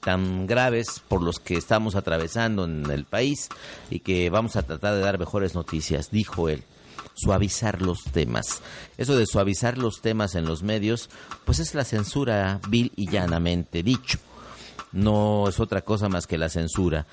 tan 0.00 0.46
graves 0.46 1.02
por 1.06 1.22
los 1.22 1.40
que 1.40 1.58
estamos 1.58 1.94
atravesando 1.94 2.64
en 2.64 2.90
el 2.90 3.04
país 3.04 3.50
y 3.90 4.00
que 4.00 4.30
vamos 4.30 4.56
a 4.56 4.62
tratar 4.62 4.94
de 4.94 5.00
dar 5.00 5.18
mejores 5.18 5.54
noticias, 5.54 6.10
dijo 6.10 6.48
él 6.48 6.64
suavizar 7.16 7.82
los 7.82 8.04
temas. 8.04 8.62
Eso 8.98 9.16
de 9.16 9.26
suavizar 9.26 9.78
los 9.78 10.00
temas 10.00 10.34
en 10.34 10.46
los 10.46 10.62
medios, 10.62 11.10
pues 11.44 11.58
es 11.58 11.74
la 11.74 11.84
censura 11.84 12.60
vil 12.68 12.92
y 12.94 13.10
llanamente 13.10 13.82
dicho 13.82 14.18
no 14.96 15.48
es 15.48 15.60
otra 15.60 15.82
cosa 15.82 16.08
más 16.08 16.26
que 16.26 16.38
la 16.38 16.48
censura. 16.48 17.06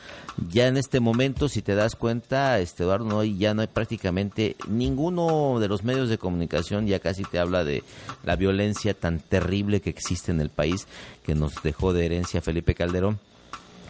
Ya 0.50 0.68
en 0.68 0.78
este 0.78 1.00
momento, 1.02 1.50
si 1.50 1.62
te 1.62 1.76
das 1.76 1.96
cuenta, 1.96 2.60
este 2.60 2.84
Eduardo, 2.84 3.06
no 3.06 3.20
hay, 3.20 3.38
ya 3.38 3.54
no 3.54 3.62
hay 3.62 3.68
prácticamente 3.68 4.56
ninguno 4.68 5.60
de 5.60 5.68
los 5.68 5.84
medios 5.84 6.10
de 6.10 6.18
comunicación, 6.18 6.88
ya 6.88 7.00
casi 7.00 7.24
te 7.24 7.40
habla 7.40 7.64
de 7.64 7.84
la 8.24 8.38
violencia 8.38 8.94
tan 8.94 9.20
terrible 9.20 9.82
que 9.82 9.90
existe 9.90 10.32
en 10.32 10.40
el 10.40 10.50
país, 10.50 10.88
que 11.26 11.36
nos 11.36 11.62
dejó 11.62 11.94
de 11.94 12.06
herencia 12.06 12.42
Felipe 12.42 12.74
Calderón 12.74 13.20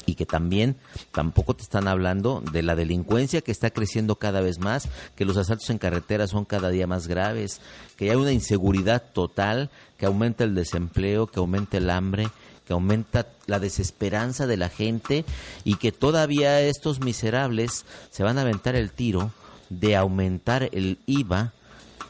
y 0.05 0.15
que 0.15 0.25
también 0.25 0.75
tampoco 1.11 1.53
te 1.55 1.63
están 1.63 1.87
hablando 1.87 2.41
de 2.51 2.61
la 2.63 2.75
delincuencia 2.75 3.41
que 3.41 3.51
está 3.51 3.69
creciendo 3.69 4.15
cada 4.15 4.41
vez 4.41 4.59
más, 4.59 4.89
que 5.15 5.25
los 5.25 5.37
asaltos 5.37 5.69
en 5.69 5.77
carretera 5.77 6.27
son 6.27 6.45
cada 6.45 6.69
día 6.69 6.87
más 6.87 7.07
graves, 7.07 7.61
que 7.97 8.09
hay 8.11 8.15
una 8.17 8.31
inseguridad 8.31 9.03
total, 9.13 9.69
que 9.97 10.05
aumenta 10.05 10.43
el 10.43 10.55
desempleo, 10.55 11.27
que 11.27 11.39
aumenta 11.39 11.77
el 11.77 11.89
hambre, 11.89 12.27
que 12.67 12.73
aumenta 12.73 13.27
la 13.45 13.59
desesperanza 13.59 14.47
de 14.47 14.57
la 14.57 14.69
gente 14.69 15.25
y 15.63 15.75
que 15.75 15.91
todavía 15.91 16.61
estos 16.61 16.99
miserables 17.01 17.85
se 18.09 18.23
van 18.23 18.37
a 18.37 18.41
aventar 18.41 18.75
el 18.75 18.91
tiro 18.91 19.31
de 19.69 19.95
aumentar 19.95 20.69
el 20.71 20.99
IVA 21.05 21.51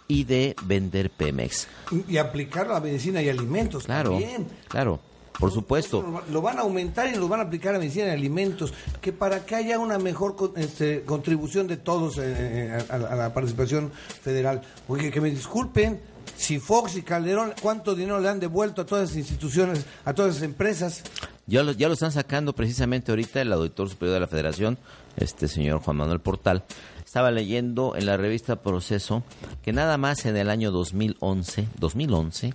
y 0.07 0.25
de 0.25 0.55
vender 0.63 1.09
Pemex. 1.09 1.67
Y 2.07 2.17
aplicar 2.17 2.67
la 2.67 2.79
medicina 2.79 3.21
y 3.21 3.29
alimentos 3.29 3.85
Claro, 3.85 4.11
también. 4.11 4.47
claro, 4.67 4.99
por 5.39 5.51
supuesto. 5.51 6.23
Lo 6.31 6.41
van 6.41 6.57
a 6.57 6.61
aumentar 6.61 7.07
y 7.07 7.15
lo 7.15 7.27
van 7.27 7.39
a 7.39 7.43
aplicar 7.43 7.75
a 7.75 7.79
medicina 7.79 8.07
y 8.07 8.09
alimentos, 8.09 8.73
que 9.01 9.11
para 9.11 9.45
que 9.45 9.55
haya 9.55 9.79
una 9.79 9.97
mejor 9.97 10.35
este, 10.55 11.03
contribución 11.03 11.67
de 11.67 11.77
todos 11.77 12.17
eh, 12.17 12.23
eh, 12.25 12.85
a, 12.89 12.95
a 12.95 13.15
la 13.15 13.33
participación 13.33 13.91
federal. 14.21 14.61
Porque 14.87 15.11
que 15.11 15.21
me 15.21 15.29
disculpen, 15.29 15.99
si 16.35 16.59
Fox 16.59 16.95
y 16.95 17.01
Calderón, 17.03 17.53
¿cuánto 17.61 17.95
dinero 17.95 18.19
le 18.19 18.29
han 18.29 18.39
devuelto 18.39 18.81
a 18.81 18.85
todas 18.85 19.09
las 19.09 19.17
instituciones, 19.17 19.85
a 20.05 20.13
todas 20.13 20.35
las 20.35 20.43
empresas? 20.43 21.03
Ya 21.45 21.63
lo, 21.63 21.73
ya 21.73 21.87
lo 21.87 21.93
están 21.93 22.11
sacando 22.11 22.53
precisamente 22.53 23.11
ahorita 23.11 23.41
el 23.41 23.51
auditor 23.51 23.89
superior 23.89 24.13
de 24.15 24.19
la 24.21 24.27
Federación, 24.27 24.77
este 25.17 25.47
señor 25.47 25.79
Juan 25.79 25.97
Manuel 25.97 26.21
Portal. 26.21 26.63
Estaba 27.05 27.31
leyendo 27.31 27.95
en 27.95 28.05
la 28.05 28.17
revista 28.17 28.61
Proceso 28.61 29.23
que 29.61 29.73
nada 29.73 29.97
más 29.97 30.25
en 30.25 30.35
el 30.37 30.49
año 30.49 30.71
2011, 30.71 31.67
2011 31.79 32.53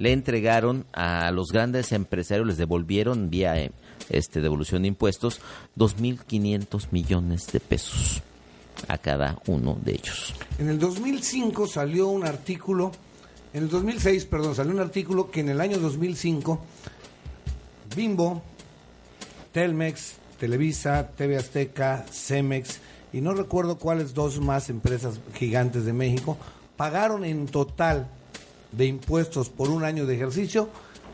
le 0.00 0.12
entregaron 0.12 0.86
a 0.94 1.30
los 1.30 1.52
grandes 1.52 1.92
empresarios, 1.92 2.46
les 2.46 2.56
devolvieron 2.56 3.28
vía 3.28 3.60
eh, 3.60 3.70
este 4.08 4.40
devolución 4.40 4.82
de 4.82 4.88
impuestos 4.88 5.42
2.500 5.76 6.86
millones 6.90 7.46
de 7.52 7.60
pesos 7.60 8.22
a 8.88 8.96
cada 8.96 9.38
uno 9.46 9.78
de 9.84 9.92
ellos. 9.92 10.34
En 10.58 10.70
el 10.70 10.78
2005 10.78 11.66
salió 11.66 12.08
un 12.08 12.24
artículo, 12.24 12.92
en 13.52 13.64
el 13.64 13.68
2006, 13.68 14.24
perdón, 14.24 14.54
salió 14.54 14.72
un 14.72 14.80
artículo 14.80 15.30
que 15.30 15.40
en 15.40 15.50
el 15.50 15.60
año 15.60 15.78
2005 15.78 16.58
Bimbo, 17.94 18.42
Telmex, 19.52 20.14
Televisa, 20.38 21.10
TV 21.14 21.36
Azteca, 21.36 22.06
Cemex 22.10 22.80
y 23.12 23.20
no 23.20 23.34
recuerdo 23.34 23.76
cuáles 23.76 24.14
dos 24.14 24.40
más 24.40 24.70
empresas 24.70 25.20
gigantes 25.34 25.84
de 25.84 25.92
México 25.92 26.38
pagaron 26.78 27.26
en 27.26 27.46
total 27.48 28.08
de 28.72 28.86
impuestos 28.86 29.48
por 29.48 29.70
un 29.70 29.84
año 29.84 30.06
de 30.06 30.14
ejercicio 30.14 30.68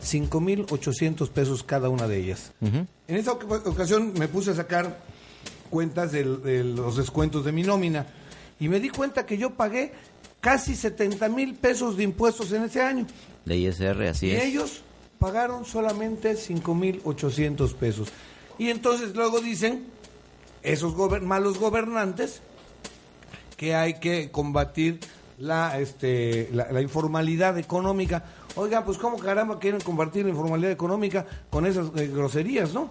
5.800 0.05 1.29
pesos 1.31 1.63
cada 1.63 1.89
una 1.89 2.07
de 2.07 2.19
ellas. 2.19 2.53
En 2.61 2.87
esa 3.17 3.33
oc- 3.33 3.67
ocasión 3.67 4.13
me 4.19 4.29
puse 4.29 4.51
a 4.51 4.55
sacar 4.55 5.01
cuentas 5.71 6.13
de, 6.13 6.25
los 6.65 6.97
descuentos 6.97 7.45
de 7.45 7.53
mi 7.53 7.63
nómina 7.63 8.07
y 8.61 8.69
me 8.69 8.79
di 8.81 8.89
cuenta 8.91 9.27
que 9.27 9.37
yo 9.39 9.55
pagué 9.55 9.93
casi 10.41 10.75
70 10.77 11.29
mil 11.29 11.55
pesos 11.55 11.97
de 11.97 12.05
impuestos 12.05 12.53
en 12.53 12.65
ese 12.65 12.81
año 12.83 13.07
De 13.45 13.57
ISR, 13.57 14.03
así 14.09 14.27
y 14.29 14.31
es. 14.33 14.45
ellos 14.45 14.81
pagaron 15.19 15.65
solamente 15.65 16.35
5.800 16.37 17.75
pesos. 17.75 18.09
Y 18.59 18.69
entonces 18.71 19.15
luego 19.15 19.41
dicen, 19.41 19.87
esos 20.63 20.95
gober- 20.95 21.23
malos 21.23 21.59
gobernantes, 21.59 22.41
que 23.57 23.75
hay 23.75 23.95
que 23.99 24.31
combatir 24.31 25.01
la, 25.39 25.79
este, 25.79 26.49
la, 26.53 26.71
la 26.73 26.81
informalidad 26.81 27.59
económica. 27.59 28.25
Oigan, 28.55 28.85
pues 28.85 28.99
cómo 28.99 29.19
caramba 29.19 29.59
quieren 29.59 29.81
combatir 29.81 30.25
la 30.25 30.31
informalidad 30.31 30.71
económica 30.71 31.27
con 31.51 31.67
esas 31.67 31.89
eh, 31.97 32.09
groserías, 32.09 32.73
¿no? 32.73 32.91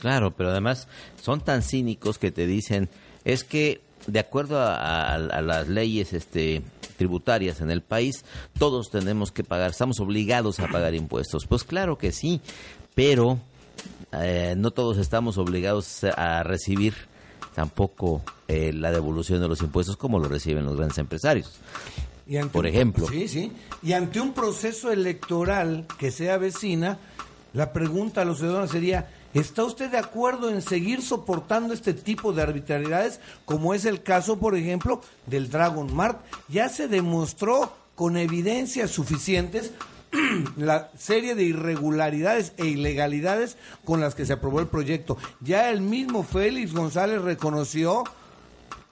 Claro, 0.00 0.30
pero 0.30 0.50
además 0.50 0.88
son 1.20 1.40
tan 1.40 1.62
cínicos 1.62 2.18
que 2.18 2.30
te 2.30 2.46
dicen, 2.46 2.88
es 3.24 3.44
que 3.44 3.80
de 4.06 4.20
acuerdo 4.20 4.60
a 4.60 5.18
las 5.18 5.68
leyes 5.68 6.12
este, 6.12 6.62
tributarias 6.96 7.60
en 7.60 7.70
el 7.70 7.82
país, 7.82 8.24
todos 8.58 8.90
tenemos 8.90 9.32
que 9.32 9.44
pagar, 9.44 9.70
estamos 9.70 10.00
obligados 10.00 10.60
a 10.60 10.68
pagar 10.68 10.94
impuestos. 10.94 11.46
Pues 11.46 11.64
claro 11.64 11.98
que 11.98 12.12
sí, 12.12 12.40
pero 12.94 13.38
eh, 14.12 14.54
no 14.56 14.70
todos 14.70 14.98
estamos 14.98 15.38
obligados 15.38 16.04
a 16.04 16.42
recibir 16.42 16.94
tampoco 17.56 18.20
eh, 18.48 18.70
la 18.74 18.92
devolución 18.92 19.40
de 19.40 19.48
los 19.48 19.62
impuestos 19.62 19.96
como 19.96 20.18
lo 20.18 20.28
reciben 20.28 20.66
los 20.66 20.76
grandes 20.76 20.98
empresarios. 20.98 21.54
Y 22.28 22.36
ante 22.36 22.52
Por 22.52 22.66
un- 22.66 22.70
ejemplo. 22.70 23.08
Sí, 23.08 23.28
sí. 23.28 23.50
Y 23.82 23.94
ante 23.94 24.20
un 24.20 24.34
proceso 24.34 24.92
electoral 24.92 25.86
que 25.98 26.10
se 26.10 26.30
avecina, 26.30 26.98
la 27.54 27.72
pregunta 27.72 28.20
a 28.20 28.24
los 28.26 28.38
ciudadanos 28.38 28.70
sería, 28.70 29.08
¿está 29.32 29.64
usted 29.64 29.90
de 29.90 29.96
acuerdo 29.96 30.50
en 30.50 30.60
seguir 30.60 31.00
soportando 31.00 31.72
este 31.72 31.94
tipo 31.94 32.34
de 32.34 32.42
arbitrariedades, 32.42 33.20
como 33.46 33.72
es 33.72 33.86
el 33.86 34.02
caso, 34.02 34.38
por 34.38 34.54
ejemplo, 34.54 35.00
del 35.26 35.48
Dragon 35.48 35.92
Mart? 35.96 36.20
Ya 36.48 36.68
se 36.68 36.88
demostró 36.88 37.72
con 37.94 38.18
evidencias 38.18 38.90
suficientes 38.90 39.70
la 40.56 40.90
serie 40.98 41.34
de 41.34 41.44
irregularidades 41.44 42.52
e 42.56 42.66
ilegalidades 42.66 43.56
con 43.84 44.00
las 44.00 44.14
que 44.14 44.26
se 44.26 44.32
aprobó 44.34 44.60
el 44.60 44.66
proyecto. 44.68 45.16
Ya 45.40 45.70
el 45.70 45.80
mismo 45.80 46.22
Félix 46.22 46.72
González 46.72 47.22
reconoció 47.22 48.04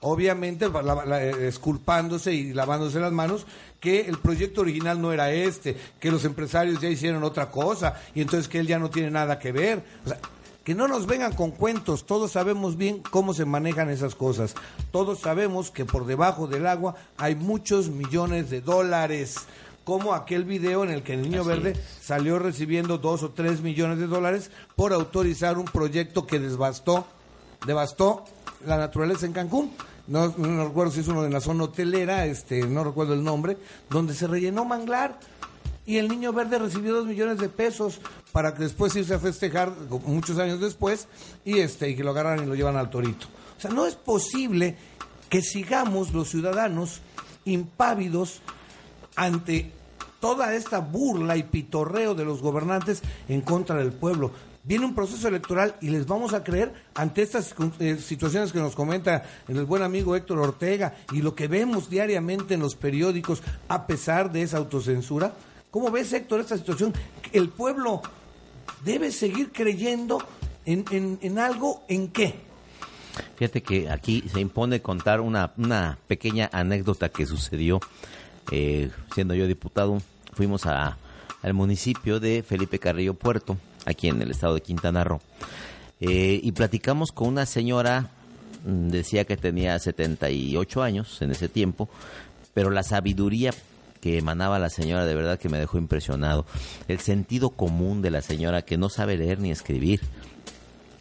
obviamente 0.01 0.69
la- 0.69 1.23
esculpándose 1.23 2.33
y 2.33 2.53
lavándose 2.53 2.99
las 2.99 3.11
manos 3.11 3.45
que 3.79 4.01
el 4.01 4.17
proyecto 4.17 4.61
original 4.61 5.01
no 5.01 5.11
era 5.13 5.31
este, 5.31 5.77
que 5.99 6.11
los 6.11 6.25
empresarios 6.25 6.79
ya 6.81 6.89
hicieron 6.89 7.23
otra 7.23 7.49
cosa 7.51 7.95
y 8.13 8.21
entonces 8.21 8.47
que 8.47 8.59
él 8.59 8.67
ya 8.67 8.79
no 8.79 8.89
tiene 8.89 9.11
nada 9.11 9.39
que 9.39 9.51
ver. 9.51 9.83
O 10.05 10.09
sea, 10.09 10.19
que 10.63 10.73
no 10.73 10.87
nos 10.87 11.05
vengan 11.05 11.33
con 11.33 11.51
cuentos, 11.51 12.07
todos 12.07 12.31
sabemos 12.31 12.75
bien 12.75 13.03
cómo 13.11 13.35
se 13.35 13.45
manejan 13.45 13.89
esas 13.89 14.15
cosas. 14.15 14.55
Todos 14.91 15.19
sabemos 15.19 15.69
que 15.69 15.85
por 15.85 16.07
debajo 16.07 16.47
del 16.47 16.65
agua 16.65 16.95
hay 17.17 17.35
muchos 17.35 17.89
millones 17.89 18.49
de 18.49 18.61
dólares. 18.61 19.35
Como 19.85 20.13
aquel 20.13 20.43
video 20.43 20.83
en 20.83 20.89
el 20.89 21.03
que 21.03 21.13
el 21.13 21.21
Niño 21.21 21.41
Así 21.41 21.49
Verde 21.49 21.75
salió 22.01 22.39
recibiendo 22.39 22.97
dos 22.97 23.23
o 23.23 23.31
tres 23.31 23.61
millones 23.61 23.99
de 23.99 24.07
dólares 24.07 24.51
por 24.75 24.91
autorizar 24.91 25.57
un 25.57 25.65
proyecto 25.65 26.27
que 26.27 26.39
devastó, 26.39 27.05
devastó 27.65 28.25
la 28.65 28.77
naturaleza 28.77 29.25
en 29.25 29.33
Cancún. 29.33 29.71
No, 30.07 30.33
no 30.37 30.67
recuerdo 30.67 30.91
si 30.91 30.99
es 30.99 31.07
uno 31.07 31.23
de 31.23 31.29
la 31.29 31.39
zona 31.39 31.63
hotelera, 31.63 32.25
este, 32.25 32.65
no 32.67 32.83
recuerdo 32.83 33.13
el 33.13 33.23
nombre, 33.23 33.57
donde 33.89 34.13
se 34.13 34.27
rellenó 34.27 34.65
manglar 34.65 35.19
y 35.85 35.97
el 35.97 36.07
niño 36.07 36.33
verde 36.33 36.57
recibió 36.57 36.95
dos 36.95 37.05
millones 37.05 37.37
de 37.37 37.49
pesos 37.49 37.99
para 38.31 38.53
que 38.53 38.63
después 38.63 38.95
irse 38.95 39.13
a 39.13 39.19
festejar 39.19 39.71
muchos 40.05 40.39
años 40.39 40.59
después 40.59 41.07
y 41.43 41.59
este 41.59 41.89
y 41.89 41.95
que 41.95 42.03
lo 42.03 42.11
agarran 42.11 42.43
y 42.43 42.47
lo 42.47 42.55
llevan 42.55 42.75
al 42.75 42.89
torito. 42.89 43.27
O 43.57 43.61
sea, 43.61 43.71
no 43.71 43.85
es 43.85 43.95
posible 43.95 44.75
que 45.29 45.41
sigamos 45.41 46.11
los 46.11 46.29
ciudadanos 46.29 47.01
impávidos 47.45 48.41
ante 49.15 49.71
toda 50.19 50.53
esta 50.55 50.79
burla 50.79 51.37
y 51.37 51.43
pitorreo 51.43 52.15
de 52.15 52.25
los 52.25 52.41
gobernantes 52.41 53.01
en 53.27 53.41
contra 53.41 53.75
del 53.75 53.91
pueblo. 53.91 54.31
Viene 54.63 54.85
un 54.85 54.95
proceso 54.95 55.27
electoral 55.27 55.75
y 55.79 55.89
les 55.89 56.07
vamos 56.07 56.33
a 56.33 56.43
creer 56.43 56.73
ante 56.95 57.21
estas 57.21 57.53
eh, 57.79 57.97
situaciones 57.97 58.51
que 58.51 58.57
nos 58.57 58.73
comenta 58.73 59.23
el 59.47 59.63
buen 59.65 59.83
amigo 59.83 60.15
Héctor 60.15 60.39
Ortega 60.39 60.95
y 61.11 61.21
lo 61.21 61.35
que 61.35 61.47
vemos 61.47 61.87
diariamente 61.89 62.55
en 62.55 62.61
los 62.61 62.75
periódicos 62.75 63.43
a 63.67 63.85
pesar 63.85 64.31
de 64.31 64.41
esa 64.41 64.57
autocensura. 64.57 65.33
¿Cómo 65.69 65.91
ves, 65.91 66.11
Héctor, 66.13 66.39
esta 66.39 66.57
situación? 66.57 66.93
El 67.31 67.49
pueblo 67.49 68.01
debe 68.83 69.11
seguir 69.11 69.51
creyendo 69.51 70.17
en, 70.65 70.83
en- 70.89 71.19
en 71.21 71.37
algo, 71.37 71.83
¿en 71.87 72.07
qué? 72.07 72.33
Fíjate 73.35 73.61
que 73.61 73.89
aquí 73.89 74.23
se 74.33 74.39
impone 74.39 74.81
contar 74.81 75.21
una, 75.21 75.53
una 75.57 75.99
pequeña 76.07 76.49
anécdota 76.51 77.09
que 77.09 77.25
sucedió 77.27 77.79
eh, 78.51 78.89
siendo 79.13 79.33
yo 79.33 79.47
diputado. 79.47 80.01
Fuimos 80.33 80.65
a, 80.65 80.97
al 81.41 81.53
municipio 81.53 82.19
de 82.19 82.43
Felipe 82.43 82.79
Carrillo 82.79 83.13
Puerto, 83.13 83.57
aquí 83.85 84.07
en 84.07 84.21
el 84.21 84.31
estado 84.31 84.55
de 84.55 84.61
Quintana 84.61 85.03
Roo, 85.03 85.21
eh, 86.01 86.39
y 86.41 86.51
platicamos 86.51 87.11
con 87.11 87.29
una 87.29 87.45
señora, 87.45 88.09
mm, 88.65 88.89
decía 88.89 89.25
que 89.25 89.37
tenía 89.37 89.77
78 89.79 90.83
años 90.83 91.21
en 91.21 91.31
ese 91.31 91.47
tiempo, 91.47 91.89
pero 92.53 92.69
la 92.69 92.83
sabiduría 92.83 93.53
que 94.05 94.19
emanaba 94.19 94.59
la 94.59 94.69
señora 94.69 95.05
de 95.05 95.15
verdad 95.15 95.39
que 95.39 95.49
me 95.49 95.57
dejó 95.57 95.79
impresionado. 95.79 96.45
El 96.87 96.99
sentido 96.99 97.49
común 97.49 98.03
de 98.03 98.11
la 98.11 98.21
señora 98.21 98.61
que 98.61 98.77
no 98.77 98.89
sabe 98.89 99.17
leer 99.17 99.39
ni 99.39 99.49
escribir. 99.49 99.99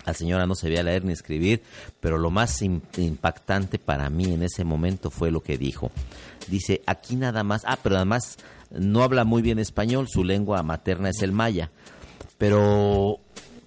La 0.06 0.14
señora 0.14 0.46
no 0.46 0.54
sabía 0.54 0.82
leer 0.82 1.04
ni 1.04 1.12
escribir, 1.12 1.62
pero 2.00 2.18
lo 2.18 2.30
más 2.30 2.60
im- 2.62 2.82
impactante 2.98 3.78
para 3.78 4.10
mí 4.10 4.32
en 4.34 4.42
ese 4.42 4.64
momento 4.64 5.10
fue 5.10 5.30
lo 5.30 5.42
que 5.42 5.56
dijo. 5.58 5.90
Dice, 6.48 6.82
aquí 6.86 7.16
nada 7.16 7.42
más, 7.42 7.62
ah, 7.66 7.78
pero 7.82 7.96
además 7.96 8.36
no 8.70 9.02
habla 9.02 9.24
muy 9.24 9.40
bien 9.40 9.58
español, 9.58 10.08
su 10.08 10.24
lengua 10.24 10.62
materna 10.62 11.08
es 11.08 11.22
el 11.22 11.32
maya, 11.32 11.70
pero, 12.38 13.18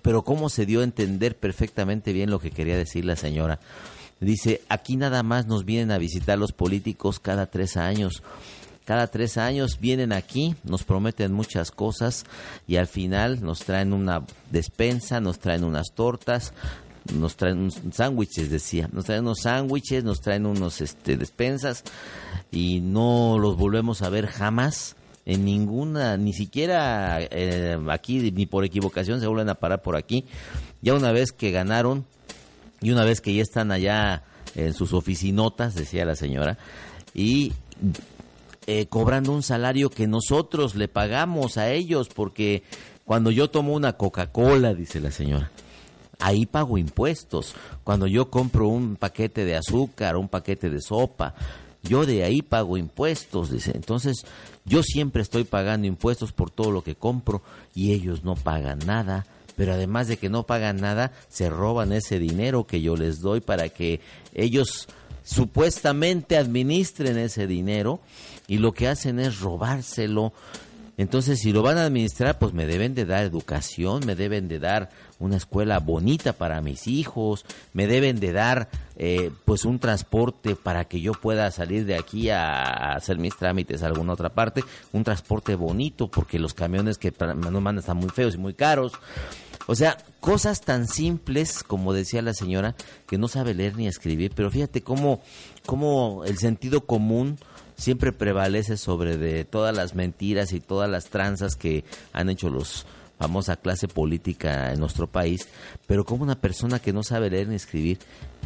pero 0.02 0.24
cómo 0.24 0.50
se 0.50 0.66
dio 0.66 0.82
a 0.82 0.84
entender 0.84 1.36
perfectamente 1.36 2.14
bien 2.14 2.30
lo 2.30 2.40
que 2.40 2.52
quería 2.52 2.78
decir 2.78 3.06
la 3.06 3.16
señora. 3.16 3.60
Dice, 4.20 4.62
aquí 4.68 4.96
nada 4.98 5.22
más 5.24 5.46
nos 5.46 5.64
vienen 5.64 5.92
a 5.92 5.98
visitar 6.00 6.38
los 6.40 6.52
políticos 6.52 7.20
cada 7.20 7.46
tres 7.48 7.78
años. 7.78 8.24
Cada 8.88 9.08
tres 9.08 9.38
años 9.38 9.80
vienen 9.82 10.14
aquí, 10.14 10.56
nos 10.64 10.86
prometen 10.86 11.34
muchas 11.34 11.72
cosas 11.72 12.24
y 12.70 12.78
al 12.78 12.88
final 12.88 13.44
nos 13.44 13.60
traen 13.66 13.92
una 13.92 14.24
despensa, 14.50 15.20
nos 15.20 15.40
traen 15.40 15.66
unas 15.66 15.92
tortas, 15.94 16.54
nos 17.14 17.36
traen 17.36 17.70
sándwiches, 17.92 18.50
decía, 18.50 18.88
nos 18.94 19.04
traen 19.04 19.24
unos 19.24 19.42
sándwiches, 19.42 20.06
nos 20.06 20.22
traen 20.22 20.46
unos 20.46 20.80
este, 20.80 21.18
despensas 21.18 21.84
y 22.50 22.80
no 22.80 23.38
los 23.38 23.58
volvemos 23.58 24.04
a 24.04 24.10
ver 24.10 24.26
jamás 24.26 24.96
en 25.26 25.44
ninguna, 25.44 26.16
ni 26.16 26.32
siquiera 26.32 27.20
eh, 27.20 27.78
aquí, 27.90 28.32
ni 28.32 28.46
por 28.46 28.64
equivocación 28.64 29.20
se 29.20 29.28
vuelven 29.28 29.50
a 29.50 29.56
parar 29.56 29.82
por 29.82 29.98
aquí. 29.98 30.24
Ya 30.82 30.94
una 30.94 31.12
vez 31.12 31.34
que 31.34 31.52
ganaron 31.52 32.06
y 32.80 32.92
una 32.92 33.04
vez 33.04 33.20
que 33.20 33.34
ya 33.34 33.42
están 33.42 33.74
allá 33.74 34.24
en 34.56 34.74
sus 34.74 34.94
oficinotas, 34.94 35.76
decía 35.76 36.06
la 36.06 36.16
señora, 36.16 36.58
y 37.14 37.52
eh, 38.68 38.86
cobrando 38.88 39.32
un 39.32 39.44
salario 39.44 39.90
que 39.90 40.08
nosotros 40.08 40.76
le 40.76 40.90
pagamos 40.90 41.58
a 41.58 41.72
ellos, 41.72 42.10
porque 42.14 42.64
cuando 43.06 43.32
yo 43.32 43.50
tomo 43.50 43.74
una 43.74 43.94
Coca-Cola, 43.94 44.74
dice 44.74 45.00
la 45.00 45.10
señora, 45.12 45.50
ahí 46.20 46.46
pago 46.46 46.78
impuestos. 46.78 47.56
Cuando 47.86 48.08
yo 48.08 48.30
compro 48.30 48.68
un 48.68 48.98
paquete 48.98 49.46
de 49.46 49.56
azúcar, 49.56 50.18
un 50.18 50.28
paquete 50.28 50.70
de 50.70 50.82
sopa, 50.82 51.34
yo 51.82 52.06
de 52.06 52.26
ahí 52.26 52.42
pago 52.42 52.78
impuestos, 52.78 53.52
dice. 53.52 53.72
Entonces, 53.74 54.26
yo 54.66 54.84
siempre 54.84 55.22
estoy 55.22 55.46
pagando 55.46 55.88
impuestos 55.88 56.34
por 56.34 56.52
todo 56.52 56.72
lo 56.72 56.84
que 56.84 56.96
compro 56.96 57.42
y 57.74 57.94
ellos 57.94 58.26
no 58.26 58.36
pagan 58.36 58.80
nada. 58.86 59.26
Pero 59.56 59.74
además 59.74 60.08
de 60.08 60.18
que 60.18 60.30
no 60.30 60.44
pagan 60.44 60.82
nada, 60.82 61.14
se 61.30 61.50
roban 61.50 61.94
ese 61.94 62.20
dinero 62.20 62.68
que 62.68 62.82
yo 62.82 62.98
les 62.98 63.22
doy 63.22 63.40
para 63.40 63.70
que 63.70 64.02
ellos 64.34 64.88
supuestamente 65.24 66.38
administren 66.38 67.18
ese 67.18 67.48
dinero 67.48 68.00
y 68.48 68.58
lo 68.58 68.74
que 68.74 68.88
hacen 68.88 69.20
es 69.20 69.40
robárselo. 69.40 70.34
Entonces, 70.98 71.40
si 71.40 71.54
lo 71.54 71.62
van 71.62 71.78
a 71.78 71.86
administrar, 71.86 72.40
pues 72.40 72.54
me 72.54 72.66
deben 72.66 72.96
de 72.96 73.06
dar 73.06 73.24
educación, 73.24 74.04
me 74.04 74.16
deben 74.16 74.48
de 74.48 74.58
dar 74.58 74.90
una 75.20 75.38
escuela 75.38 75.78
bonita 75.78 76.34
para 76.34 76.60
mis 76.62 76.88
hijos, 76.88 77.46
me 77.74 77.86
deben 77.86 78.20
de 78.20 78.32
dar 78.32 78.70
eh, 78.96 79.30
pues 79.46 79.64
un 79.64 79.78
transporte 79.78 80.56
para 80.56 80.86
que 80.86 81.00
yo 81.00 81.12
pueda 81.12 81.52
salir 81.52 81.86
de 81.86 81.96
aquí 81.96 82.32
a, 82.32 82.94
hacer 82.94 83.20
mis 83.20 83.36
trámites 83.36 83.84
a 83.84 83.88
alguna 83.88 84.14
otra 84.14 84.30
parte, 84.30 84.64
un 84.92 85.04
transporte 85.04 85.54
bonito, 85.54 86.08
porque 86.08 86.40
los 86.40 86.56
camiones 86.56 86.98
que 86.98 87.14
nos 87.20 87.62
mandan 87.62 87.78
están 87.78 87.98
muy 87.98 88.10
feos 88.10 88.34
y 88.34 88.40
muy 88.40 88.56
caros. 88.56 88.94
O 89.68 89.76
sea, 89.76 89.98
cosas 90.20 90.62
tan 90.62 90.88
simples, 90.88 91.62
como 91.62 91.94
decía 91.94 92.24
la 92.24 92.34
señora, 92.34 92.76
que 93.06 93.20
no 93.20 93.28
sabe 93.28 93.54
leer 93.54 93.76
ni 93.76 93.86
escribir, 93.86 94.32
pero 94.34 94.50
fíjate 94.50 94.82
cómo, 94.82 95.22
cómo 95.66 96.24
el 96.26 96.40
sentido 96.40 96.86
común 96.86 97.38
siempre 97.78 98.12
prevalece 98.12 98.76
sobre 98.78 99.18
de 99.18 99.46
todas 99.46 99.76
las 99.76 99.96
mentiras 99.96 100.52
y 100.52 100.60
todas 100.60 100.90
las 100.90 101.06
tranzas 101.06 101.56
que 101.56 101.84
han 102.14 102.30
hecho 102.30 102.50
los 102.50 102.86
famosa 103.18 103.56
clase 103.56 103.88
política 103.88 104.72
en 104.72 104.80
nuestro 104.80 105.08
país, 105.08 105.48
pero 105.88 106.06
como 106.06 106.24
una 106.24 106.40
persona 106.40 106.80
que 106.80 106.94
no 106.94 107.04
sabe 107.04 107.30
leer 107.30 107.48
ni 107.48 107.56
escribir 107.56 107.98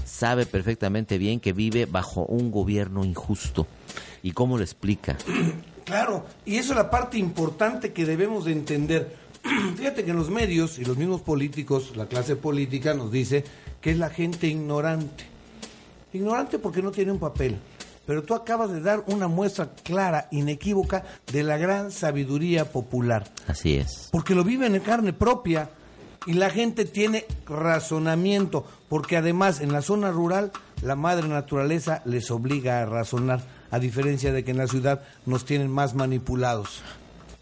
sabe 0.06 0.46
perfectamente 0.46 1.18
bien 1.18 1.40
que 1.40 1.54
vive 1.54 1.86
bajo 1.86 2.26
un 2.26 2.52
gobierno 2.52 3.04
injusto. 3.04 3.68
¿Y 4.24 4.32
cómo 4.32 4.58
lo 4.58 4.64
explica? 4.64 5.18
Claro, 5.84 6.26
y 6.46 6.56
eso 6.56 6.72
es 6.74 6.78
la 6.78 6.92
parte 6.92 7.18
importante 7.18 7.92
que 7.92 8.06
debemos 8.06 8.46
de 8.46 8.52
entender. 8.52 9.18
Fíjate 9.76 10.06
que 10.06 10.12
en 10.12 10.16
los 10.16 10.30
medios 10.30 10.78
y 10.78 10.86
los 10.86 10.96
mismos 10.96 11.22
políticos, 11.22 11.98
la 11.98 12.06
clase 12.06 12.36
política 12.36 12.94
nos 12.94 13.12
dice 13.12 13.44
que 13.82 13.90
es 13.90 13.98
la 13.98 14.10
gente 14.10 14.48
ignorante. 14.48 15.26
Ignorante 16.14 16.60
porque 16.60 16.84
no 16.84 16.92
tiene 16.92 17.12
un 17.12 17.20
papel. 17.20 17.58
Pero 18.12 18.24
tú 18.24 18.34
acabas 18.34 18.70
de 18.74 18.82
dar 18.82 19.05
una 19.07 19.30
muestra 19.30 19.70
clara, 19.86 20.28
inequívoca, 20.32 21.05
de 21.32 21.43
la 21.43 21.55
gran 21.55 21.91
sabiduría 21.91 22.70
popular. 22.70 23.32
Así 23.47 23.78
es. 23.78 24.09
Porque 24.12 24.36
lo 24.36 24.43
viven 24.43 24.76
en 24.76 24.82
carne 24.82 25.14
propia 25.14 25.70
y 26.26 26.34
la 26.34 26.49
gente 26.49 26.84
tiene 26.84 27.26
razonamiento, 27.47 28.68
porque 28.89 29.16
además 29.16 29.62
en 29.62 29.72
la 29.72 29.82
zona 29.82 30.12
rural 30.12 30.51
la 30.82 30.97
madre 30.97 31.30
naturaleza 31.30 32.01
les 32.03 32.30
obliga 32.32 32.82
a 32.82 32.86
razonar, 32.86 33.43
a 33.70 33.80
diferencia 33.80 34.34
de 34.34 34.43
que 34.43 34.51
en 34.51 34.57
la 34.57 34.68
ciudad 34.68 35.03
nos 35.26 35.45
tienen 35.45 35.72
más 35.72 35.95
manipulados. 35.95 36.82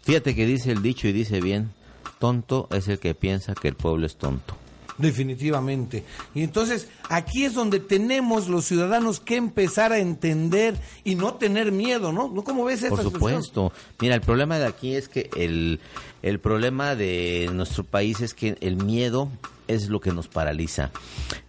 Fíjate 0.02 0.36
que 0.36 0.46
dice 0.46 0.70
el 0.70 0.82
dicho 0.82 1.08
y 1.08 1.12
dice 1.12 1.40
bien, 1.40 1.72
tonto 2.20 2.68
es 2.70 2.86
el 2.86 3.00
que 3.00 3.16
piensa 3.16 3.56
que 3.56 3.66
el 3.66 3.74
pueblo 3.74 4.06
es 4.06 4.14
tonto. 4.14 4.54
Definitivamente. 4.98 6.04
Y 6.34 6.42
entonces 6.42 6.88
aquí 7.08 7.44
es 7.44 7.54
donde 7.54 7.80
tenemos 7.80 8.48
los 8.48 8.64
ciudadanos 8.64 9.20
que 9.20 9.36
empezar 9.36 9.92
a 9.92 9.98
entender 9.98 10.76
y 11.04 11.14
no 11.14 11.34
tener 11.34 11.72
miedo, 11.72 12.12
¿no? 12.12 12.32
¿Cómo 12.44 12.64
ves 12.64 12.84
Por 12.84 13.02
supuesto. 13.02 13.72
Mira, 14.00 14.14
el 14.14 14.20
problema 14.20 14.58
de 14.58 14.66
aquí 14.66 14.94
es 14.94 15.08
que 15.08 15.30
el, 15.36 15.80
el 16.22 16.38
problema 16.38 16.94
de 16.94 17.50
nuestro 17.52 17.84
país 17.84 18.20
es 18.20 18.34
que 18.34 18.56
el 18.60 18.76
miedo 18.76 19.28
es 19.68 19.88
lo 19.88 20.00
que 20.00 20.12
nos 20.12 20.28
paraliza. 20.28 20.90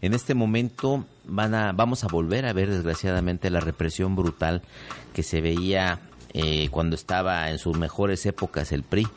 En 0.02 0.14
este 0.14 0.36
momento 0.36 1.06
van 1.26 1.56
a, 1.56 1.72
vamos 1.72 2.04
a 2.04 2.08
volver 2.08 2.46
a 2.46 2.54
ver 2.54 2.70
desgraciadamente 2.70 3.50
la 3.50 3.60
represión 3.60 4.16
brutal 4.16 4.62
que 5.14 5.24
se 5.24 5.42
veía 5.42 6.00
eh, 6.34 6.70
cuando 6.70 6.96
estaba 6.96 7.50
en 7.50 7.58
sus 7.58 7.78
mejores 7.78 8.26
épocas 8.26 8.72
el 8.72 8.84
PRI 8.84 9.08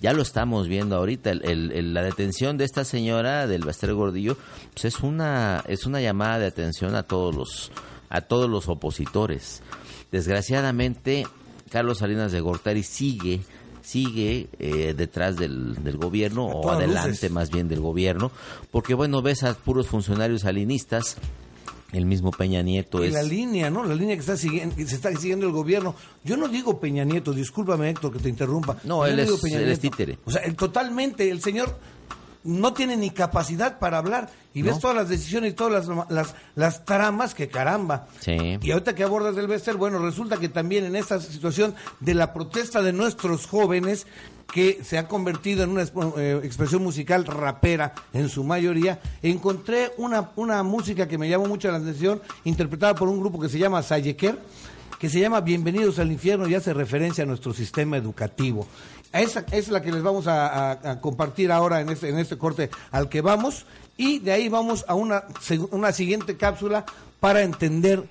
ya 0.00 0.12
lo 0.12 0.22
estamos 0.22 0.68
viendo 0.68 0.96
ahorita. 0.96 1.30
El, 1.30 1.94
la 1.94 2.02
detención 2.02 2.56
de 2.58 2.64
esta 2.64 2.84
señora 2.84 3.46
del 3.46 3.64
Baster 3.64 3.94
Gordillo 3.94 4.36
pues 4.72 4.84
es 4.86 5.00
una 5.00 5.64
es 5.68 5.86
una 5.86 6.00
llamada 6.00 6.38
de 6.38 6.46
atención 6.46 6.94
a 6.94 7.02
todos 7.04 7.34
los 7.34 7.70
a 8.08 8.20
todos 8.22 8.48
los 8.48 8.68
opositores. 8.68 9.62
Desgraciadamente, 10.12 11.26
Carlos 11.70 11.98
Salinas 11.98 12.32
de 12.32 12.40
Gortari 12.40 12.82
sigue 12.82 13.40
sigue 13.82 14.48
eh, 14.58 14.94
detrás 14.96 15.36
del, 15.36 15.82
del 15.84 15.96
gobierno 15.96 16.46
o 16.46 16.70
adelante 16.70 17.30
más 17.30 17.50
bien 17.50 17.68
del 17.68 17.80
gobierno, 17.80 18.32
porque 18.72 18.94
bueno, 18.94 19.22
ves 19.22 19.44
a 19.44 19.54
puros 19.54 19.86
funcionarios 19.86 20.44
alinistas 20.44 21.16
el 21.92 22.06
mismo 22.06 22.30
Peña 22.30 22.62
Nieto 22.62 23.02
es... 23.02 23.12
La 23.12 23.22
línea, 23.22 23.70
¿no? 23.70 23.84
La 23.84 23.94
línea 23.94 24.16
que 24.16 24.20
está 24.20 24.36
siguiendo, 24.36 24.74
se 24.76 24.94
está 24.94 25.14
siguiendo 25.16 25.46
el 25.46 25.52
gobierno. 25.52 25.94
Yo 26.24 26.36
no 26.36 26.48
digo 26.48 26.80
Peña 26.80 27.04
Nieto, 27.04 27.32
discúlpame 27.32 27.90
Héctor 27.90 28.12
que 28.12 28.18
te 28.18 28.28
interrumpa. 28.28 28.76
No, 28.84 29.06
él, 29.06 29.18
es, 29.18 29.30
Peña 29.40 29.60
él 29.60 29.78
títere. 29.78 30.18
O 30.24 30.30
sea, 30.30 30.42
totalmente, 30.54 31.30
el 31.30 31.40
señor 31.40 31.78
no 32.46 32.72
tiene 32.72 32.96
ni 32.96 33.10
capacidad 33.10 33.78
para 33.78 33.98
hablar 33.98 34.30
y 34.54 34.62
ves 34.62 34.78
todas 34.78 34.96
las 34.96 35.08
decisiones 35.08 35.52
y 35.52 35.54
todas 35.54 35.86
las, 35.86 36.10
las, 36.10 36.34
las 36.54 36.84
tramas 36.84 37.34
que 37.34 37.48
caramba. 37.48 38.06
Sí. 38.20 38.58
Y 38.62 38.70
ahorita 38.70 38.94
que 38.94 39.02
abordas 39.02 39.36
el 39.36 39.48
Bester, 39.48 39.76
bueno, 39.76 39.98
resulta 39.98 40.38
que 40.38 40.48
también 40.48 40.84
en 40.84 40.96
esta 40.96 41.20
situación 41.20 41.74
de 42.00 42.14
la 42.14 42.32
protesta 42.32 42.82
de 42.82 42.92
nuestros 42.92 43.46
jóvenes 43.46 44.06
que 44.52 44.82
se 44.84 44.98
ha 44.98 45.08
convertido 45.08 45.64
en 45.64 45.70
una 45.70 45.82
eh, 45.82 46.40
expresión 46.44 46.82
musical 46.82 47.24
rapera 47.24 47.94
en 48.12 48.28
su 48.28 48.44
mayoría, 48.44 49.00
encontré 49.22 49.92
una, 49.96 50.30
una 50.36 50.62
música 50.62 51.08
que 51.08 51.18
me 51.18 51.28
llamó 51.28 51.46
mucho 51.46 51.70
la 51.70 51.78
atención, 51.78 52.22
interpretada 52.44 52.94
por 52.94 53.08
un 53.08 53.20
grupo 53.20 53.40
que 53.40 53.48
se 53.48 53.58
llama 53.58 53.82
Sayeker, 53.82 54.38
que 54.98 55.10
se 55.10 55.20
llama 55.20 55.40
Bienvenidos 55.40 55.98
al 55.98 56.10
Infierno 56.10 56.48
y 56.48 56.54
hace 56.54 56.72
referencia 56.72 57.24
a 57.24 57.26
nuestro 57.26 57.52
sistema 57.52 57.96
educativo. 57.96 58.66
Esa, 59.12 59.44
es 59.50 59.68
la 59.68 59.82
que 59.82 59.92
les 59.92 60.02
vamos 60.02 60.26
a, 60.26 60.98
compartir 61.00 61.52
ahora 61.52 61.80
en 61.80 61.90
este, 61.90 62.08
en 62.08 62.18
este 62.18 62.36
corte 62.36 62.70
al 62.90 63.08
que 63.08 63.20
vamos 63.20 63.66
y 63.96 64.18
de 64.18 64.32
ahí 64.32 64.48
vamos 64.48 64.84
a 64.88 64.94
una, 64.94 65.24
una 65.70 65.92
siguiente 65.92 66.36
cápsula 66.36 66.84
para 67.20 67.42
entender 67.42 68.04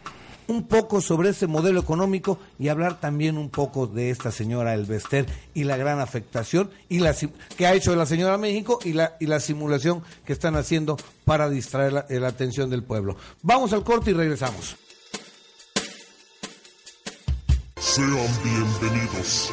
un 0.48 0.68
poco 0.68 1.02
sobre 1.02 1.30
ese 1.30 1.48
modelo 1.48 1.80
económico 1.80 2.40
y 2.60 2.68
hablar 2.68 3.00
también 3.00 3.38
un 3.38 3.50
poco 3.50 3.88
de 3.88 4.10
esta 4.10 4.32
señora 4.32 4.74
Elvester 4.74 5.26
y 5.54 5.64
la 5.64 5.78
gran 5.78 6.00
afectación 6.00 6.70
y 6.90 7.00
la, 7.00 7.16
que 7.58 7.68
ha 7.68 7.74
hecho 7.74 7.96
la 7.96 8.06
señora 8.06 8.38
México 8.38 8.80
y 8.84 8.94
la, 8.94 9.16
y 9.20 9.28
la 9.28 9.40
simulación 9.40 10.04
que 10.26 10.34
están 10.34 10.56
haciendo 10.56 10.98
para 11.24 11.50
distraer 11.50 11.94
la, 11.94 12.06
la 12.10 12.28
atención 12.28 12.70
del 12.70 12.84
pueblo. 12.84 13.16
Vamos 13.42 13.74
al 13.74 13.84
corte 13.84 14.12
y 14.12 14.14
regresamos. 14.14 14.76
Sean 17.78 18.28
bienvenidos 18.44 19.52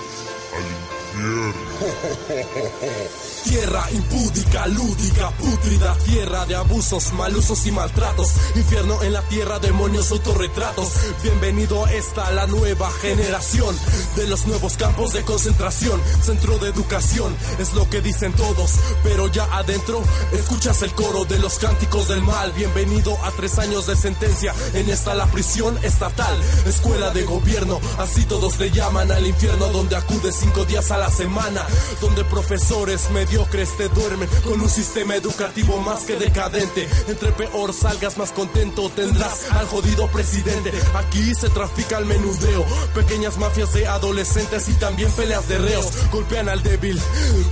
al 0.56 1.01
Tierra 3.44 3.84
impúdica, 3.90 4.66
lúdica, 4.68 5.30
pútrida, 5.32 5.96
tierra 6.04 6.46
de 6.46 6.54
abusos, 6.54 7.12
malusos 7.12 7.66
y 7.66 7.72
maltratos. 7.72 8.30
Infierno 8.54 9.02
en 9.02 9.12
la 9.12 9.22
tierra, 9.22 9.58
demonios, 9.58 10.12
autorretratos. 10.12 10.92
Bienvenido 11.22 11.84
a 11.84 11.92
esta 11.92 12.30
la 12.30 12.46
nueva 12.46 12.88
generación 13.02 13.76
de 14.16 14.28
los 14.28 14.46
nuevos 14.46 14.76
campos 14.76 15.12
de 15.12 15.22
concentración. 15.22 16.00
Centro 16.22 16.58
de 16.58 16.70
educación, 16.70 17.34
es 17.58 17.74
lo 17.74 17.90
que 17.90 18.00
dicen 18.00 18.32
todos. 18.32 18.74
Pero 19.02 19.26
ya 19.26 19.44
adentro, 19.52 20.02
escuchas 20.32 20.82
el 20.82 20.94
coro 20.94 21.24
de 21.24 21.40
los 21.40 21.58
cánticos 21.58 22.06
del 22.08 22.22
mal. 22.22 22.52
Bienvenido 22.52 23.18
a 23.24 23.32
tres 23.32 23.58
años 23.58 23.86
de 23.86 23.96
sentencia. 23.96 24.54
En 24.74 24.88
esta 24.88 25.14
la 25.14 25.26
prisión 25.26 25.76
estatal, 25.82 26.40
escuela 26.64 27.10
de 27.10 27.24
gobierno. 27.24 27.80
Así 27.98 28.24
todos 28.24 28.58
le 28.60 28.70
llaman 28.70 29.10
al 29.10 29.26
infierno, 29.26 29.66
donde 29.68 29.96
acude 29.96 30.30
cinco 30.32 30.64
días 30.64 30.90
a 30.92 30.98
la 30.98 31.01
semana. 31.10 31.66
Donde 32.00 32.24
profesores, 32.24 33.10
me 33.10 33.22
mediocres 33.22 33.76
te 33.76 33.88
duermen 33.88 34.28
con 34.42 34.60
un 34.60 34.68
sistema 34.68 35.14
educativo 35.14 35.78
más 35.78 36.04
que 36.04 36.16
decadente. 36.16 36.88
Entre 37.06 37.30
peor 37.32 37.72
salgas 37.72 38.18
más 38.18 38.32
contento 38.32 38.90
tendrás 38.90 39.50
al 39.52 39.66
jodido 39.66 40.08
presidente. 40.08 40.72
Aquí 40.94 41.34
se 41.34 41.48
trafica 41.50 41.98
el 41.98 42.06
menudeo, 42.06 42.64
pequeñas 42.94 43.38
mafias 43.38 43.72
de 43.72 43.86
adolescentes 43.86 44.68
y 44.68 44.74
también 44.74 45.10
peleas 45.12 45.48
de 45.48 45.58
reos. 45.58 45.86
Golpean 46.10 46.48
al 46.48 46.62
débil 46.62 47.00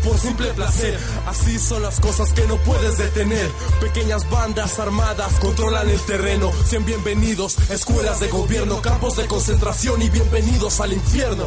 por 0.05 0.19
simple 0.19 0.53
placer. 0.55 0.99
Así 1.27 1.59
son 1.59 1.83
las 1.83 2.01
cosas 2.01 2.33
que 2.33 2.47
no 2.47 2.57
puedes 2.59 2.99
detener. 2.99 3.49
Pequeñas 3.81 4.29
bandas 4.29 4.79
armadas 4.79 5.33
controlan 5.41 5.89
el 5.89 6.01
terreno. 6.01 6.51
Sean 6.69 6.85
bienvenidos, 6.85 7.57
escuelas 7.71 8.21
de 8.21 8.29
gobierno, 8.29 8.83
campos 8.83 9.17
de 9.17 9.27
concentración 9.27 10.03
y 10.03 10.11
bienvenidos 10.11 10.81
al 10.81 10.93
infierno. 10.93 11.47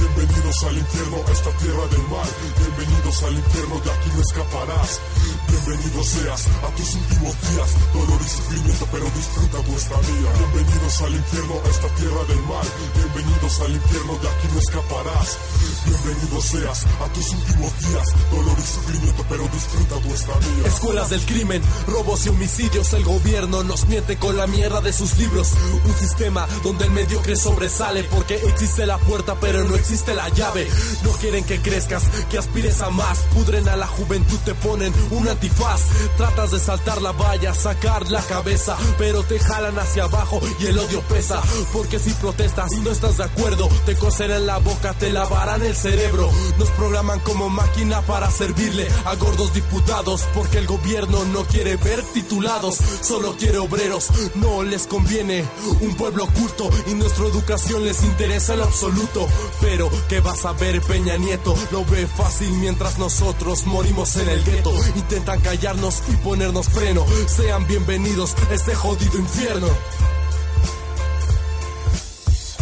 Bienvenidos 0.00 0.40
Bienvenidos 0.50 0.64
al 0.64 0.78
infierno, 0.78 1.16
a 1.28 1.30
esta 1.30 1.50
tierra 1.58 1.86
del 1.86 2.02
mal. 2.08 2.28
Bienvenidos 2.58 3.22
al 3.22 3.34
infierno, 3.34 3.80
de 3.80 3.90
aquí 3.92 4.10
no 4.14 4.20
escaparás. 4.20 5.00
Bienvenido 5.48 6.04
seas 6.04 6.46
a 6.46 6.74
tus 6.74 6.94
últimos 6.94 7.34
días, 7.50 7.70
dolor 7.94 8.20
y 8.20 8.28
sufrimiento, 8.28 8.86
pero 8.90 9.04
disfruta 9.14 9.58
tu 9.62 9.72
estadía. 9.76 10.30
Bienvenidos 10.38 11.02
al 11.02 11.14
infierno, 11.14 11.54
a 11.64 11.68
esta 11.68 11.88
tierra 11.94 12.24
del 12.24 12.42
mal. 12.50 12.66
Bienvenidos 12.96 13.60
al 13.60 13.72
infierno, 13.72 14.12
de 14.18 14.28
aquí 14.28 14.48
no 14.52 14.58
escaparás. 14.58 15.38
Bienvenido 15.86 16.42
seas 16.42 16.86
a 16.86 17.12
tus 17.12 17.30
últimos 17.30 17.78
días, 17.78 18.08
dolor 18.30 18.56
y 18.58 18.66
sufrimiento, 18.66 19.24
pero 19.28 19.48
disfruta 19.48 20.00
tu 20.00 20.14
estadía. 20.14 20.66
Escuelas 20.66 21.10
del 21.10 21.20
crimen, 21.26 21.62
robos 21.86 22.26
y 22.26 22.28
homicidios, 22.30 22.92
el 22.94 23.04
gobierno 23.04 23.62
nos 23.62 23.86
miente 23.86 24.16
con 24.16 24.36
la 24.36 24.46
mierda 24.46 24.80
de 24.80 24.92
sus 24.92 25.16
libros. 25.18 25.52
Un 25.84 25.94
sistema 25.94 26.48
donde 26.62 26.86
el 26.86 26.90
mediocre 26.90 27.36
sobresale 27.36 28.04
porque 28.04 28.34
existe 28.34 28.86
la 28.86 28.98
puerta 28.98 29.36
pero 29.40 29.64
no 29.64 29.76
existe 29.76 29.89
la 29.90 30.28
llave. 30.28 30.68
No 31.02 31.10
quieren 31.12 31.44
que 31.44 31.60
crezcas, 31.60 32.04
que 32.30 32.38
aspires 32.38 32.80
a 32.80 32.90
más. 32.90 33.18
Pudren 33.34 33.68
a 33.68 33.76
la 33.76 33.86
juventud, 33.86 34.38
te 34.44 34.54
ponen 34.54 34.92
un 35.10 35.28
antifaz. 35.28 35.82
Tratas 36.16 36.52
de 36.52 36.60
saltar 36.60 37.02
la 37.02 37.12
valla, 37.12 37.54
sacar 37.54 38.08
la 38.10 38.22
cabeza, 38.22 38.76
pero 38.98 39.22
te 39.22 39.38
jalan 39.38 39.78
hacia 39.78 40.04
abajo 40.04 40.40
y 40.60 40.66
el 40.66 40.78
odio 40.78 41.00
pesa. 41.02 41.42
Porque 41.72 41.98
si 41.98 42.12
protestas 42.14 42.72
no 42.72 42.90
estás 42.90 43.16
de 43.16 43.24
acuerdo, 43.24 43.68
te 43.84 43.96
coserán 43.96 44.46
la 44.46 44.58
boca, 44.58 44.94
te 44.94 45.10
lavarán 45.10 45.62
el 45.62 45.74
cerebro. 45.74 46.30
Nos 46.58 46.70
programan 46.70 47.18
como 47.20 47.48
máquina 47.48 48.00
para 48.02 48.30
servirle 48.30 48.88
a 49.04 49.14
gordos 49.16 49.52
diputados 49.54 50.22
porque 50.34 50.58
el 50.58 50.66
gobierno 50.66 51.24
no 51.26 51.44
quiere 51.44 51.76
ver 51.76 52.02
titulados, 52.14 52.78
solo 53.00 53.36
quiere 53.36 53.58
obreros. 53.58 54.08
No 54.36 54.62
les 54.62 54.86
conviene 54.86 55.44
un 55.80 55.94
pueblo 55.96 56.24
oculto 56.24 56.70
y 56.86 56.94
nuestra 56.94 57.26
educación 57.26 57.84
les 57.84 58.02
interesa 58.02 58.54
en 58.54 58.60
absoluto. 58.60 59.26
Pero 59.60 59.79
¿qué 60.08 60.20
vas 60.20 60.44
a 60.44 60.52
ver 60.52 60.80
Peña 60.82 61.16
Nieto? 61.16 61.54
Lo 61.70 61.84
ve 61.84 62.06
fácil 62.06 62.50
mientras 62.54 62.98
nosotros 62.98 63.66
morimos 63.66 64.16
en 64.16 64.28
el 64.28 64.44
gueto. 64.44 64.72
Intentan 64.96 65.40
callarnos 65.40 66.02
y 66.08 66.16
ponernos 66.16 66.68
freno. 66.68 67.06
Sean 67.26 67.66
bienvenidos 67.66 68.34
a 68.50 68.54
este 68.54 68.74
jodido 68.74 69.18
infierno. 69.18 69.68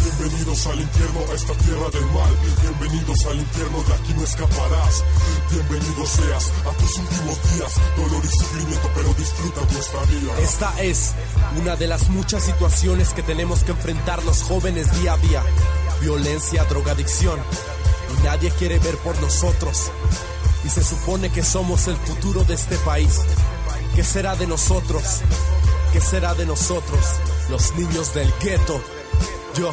Bienvenidos 0.03 0.67
al 0.67 0.81
infierno, 0.81 1.21
a 1.31 1.35
esta 1.35 1.55
tierra 1.55 1.91
del 1.91 2.07
mal. 2.07 2.37
Bienvenidos 2.61 3.27
al 3.27 3.39
infierno, 3.39 3.83
de 3.83 3.95
aquí 3.95 4.15
no 4.15 4.23
escaparás. 4.23 5.05
Bienvenido 5.51 6.07
seas 6.07 6.53
a 6.67 6.71
tus 6.77 6.99
últimos 6.99 7.53
días, 7.55 7.75
dolor 7.97 8.25
y 8.25 8.29
sufrimiento, 8.29 8.91
pero 8.95 9.15
disfruta 9.15 9.61
tu 9.63 9.79
estadía. 9.79 10.39
Esta 10.41 10.83
es 10.83 11.15
una 11.61 11.77
de 11.77 11.87
las 11.87 12.11
muchas 12.11 12.45
situaciones 12.45 13.13
que 13.15 13.23
tenemos 13.23 13.65
que 13.65 13.73
enfrentar 13.73 14.25
los 14.25 14.43
jóvenes 14.43 14.93
día 15.01 15.15
a 15.15 15.19
día. 15.19 15.43
Violencia, 16.01 16.65
drogadicción. 16.65 17.41
Y 18.17 18.23
nadie 18.25 18.51
quiere 18.53 18.79
ver 18.79 18.97
por 18.99 19.21
nosotros. 19.21 19.91
Y 20.65 20.69
se 20.69 20.83
supone 20.83 21.31
que 21.31 21.43
somos 21.43 21.87
el 21.89 21.97
futuro 21.97 22.45
de 22.45 22.55
este 22.55 22.77
país. 22.79 23.21
¿Qué 23.95 24.05
será 24.05 24.37
de 24.37 24.47
nosotros? 24.47 25.21
¿Qué 25.93 26.01
será 26.01 26.35
de 26.35 26.47
nosotros? 26.47 27.01
Los 27.49 27.75
niños 27.75 28.15
del 28.15 28.33
gueto. 28.41 28.81
Yo. 29.57 29.73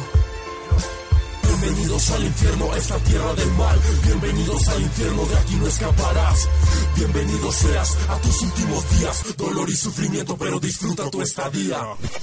Bienvenidos 1.58 2.10
al 2.10 2.24
infierno, 2.24 2.70
a 2.70 2.76
esta 2.76 2.98
tierra 2.98 3.32
del 3.32 3.50
mal. 3.52 3.78
Bienvenidos 4.04 4.68
al 4.68 4.82
infierno, 4.82 5.24
de 5.24 5.38
aquí 5.38 5.54
no 5.54 5.66
escaparás. 5.66 6.48
Bienvenido 6.96 7.50
seas 7.50 7.96
a 8.10 8.16
tus 8.18 8.42
últimos 8.42 8.98
días, 8.98 9.36
dolor 9.38 9.70
y 9.70 9.74
sufrimiento, 9.74 10.36
pero 10.36 10.60
disfruta 10.60 11.10
tu 11.10 11.22
estadía. 11.22 11.78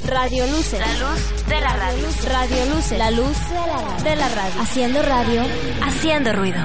Radio 0.05 0.45
Luce. 0.47 0.79
La 0.79 0.93
luz 0.99 1.47
de 1.47 1.61
la 1.61 1.75
radio. 1.75 2.07
Radio 2.31 2.75
Luce. 2.75 2.97
La 2.99 3.09
luz 3.09 3.37
de 3.49 3.55
la 3.55 3.77
radio. 3.77 4.03
De 4.03 4.15
la 4.15 4.29
radio. 4.29 4.61
Haciendo 4.61 5.01
radio, 5.01 5.41
haciendo 5.81 6.33
ruido. 6.33 6.61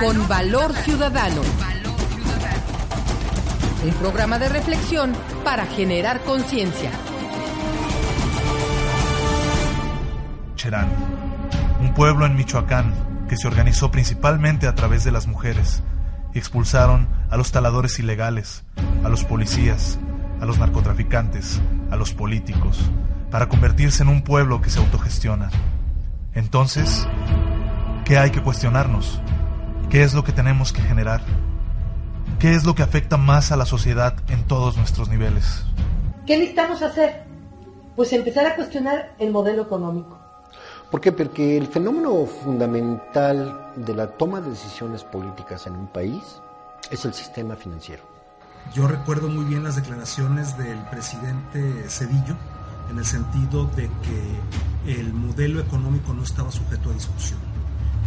Con 0.00 0.26
valor 0.26 0.74
ciudadano. 0.84 1.42
Un 3.84 3.94
programa 4.00 4.40
de 4.40 4.48
reflexión 4.48 5.16
para 5.44 5.64
generar 5.66 6.24
conciencia. 6.24 6.90
Un 11.80 11.94
pueblo 11.94 12.26
en 12.26 12.36
Michoacán 12.36 12.92
que 13.28 13.36
se 13.36 13.48
organizó 13.48 13.90
principalmente 13.90 14.66
a 14.66 14.74
través 14.74 15.02
de 15.04 15.12
las 15.12 15.26
mujeres 15.26 15.82
y 16.34 16.38
expulsaron 16.38 17.08
a 17.30 17.36
los 17.36 17.52
taladores 17.52 17.98
ilegales, 17.98 18.64
a 19.02 19.08
los 19.08 19.24
policías, 19.24 19.98
a 20.40 20.44
los 20.44 20.58
narcotraficantes, 20.58 21.60
a 21.90 21.96
los 21.96 22.12
políticos, 22.12 22.78
para 23.30 23.48
convertirse 23.48 24.02
en 24.02 24.08
un 24.10 24.22
pueblo 24.22 24.60
que 24.60 24.70
se 24.70 24.78
autogestiona. 24.78 25.50
Entonces, 26.34 27.06
¿qué 28.04 28.18
hay 28.18 28.30
que 28.30 28.42
cuestionarnos? 28.42 29.22
¿Qué 29.88 30.02
es 30.02 30.12
lo 30.12 30.22
que 30.22 30.32
tenemos 30.32 30.72
que 30.72 30.82
generar? 30.82 31.22
¿Qué 32.38 32.52
es 32.52 32.64
lo 32.64 32.74
que 32.74 32.82
afecta 32.82 33.16
más 33.16 33.52
a 33.52 33.56
la 33.56 33.64
sociedad 33.64 34.14
en 34.28 34.44
todos 34.44 34.76
nuestros 34.76 35.08
niveles? 35.08 35.64
¿Qué 36.26 36.36
necesitamos 36.36 36.82
hacer? 36.82 37.24
Pues 37.96 38.12
empezar 38.12 38.46
a 38.46 38.54
cuestionar 38.54 39.14
el 39.18 39.32
modelo 39.32 39.62
económico. 39.62 40.27
¿Por 40.90 41.02
qué? 41.02 41.12
Porque 41.12 41.58
el 41.58 41.66
fenómeno 41.66 42.24
fundamental 42.24 43.72
de 43.76 43.94
la 43.94 44.06
toma 44.06 44.40
de 44.40 44.50
decisiones 44.50 45.04
políticas 45.04 45.66
en 45.66 45.74
un 45.74 45.86
país 45.86 46.22
es 46.90 47.04
el 47.04 47.12
sistema 47.12 47.56
financiero. 47.56 48.02
Yo 48.72 48.88
recuerdo 48.88 49.28
muy 49.28 49.44
bien 49.44 49.64
las 49.64 49.76
declaraciones 49.76 50.56
del 50.56 50.78
presidente 50.90 51.84
Cedillo 51.88 52.36
en 52.90 52.98
el 52.98 53.04
sentido 53.04 53.66
de 53.76 53.90
que 54.02 54.98
el 54.98 55.12
modelo 55.12 55.60
económico 55.60 56.14
no 56.14 56.22
estaba 56.22 56.50
sujeto 56.50 56.88
a 56.88 56.94
discusión. 56.94 57.38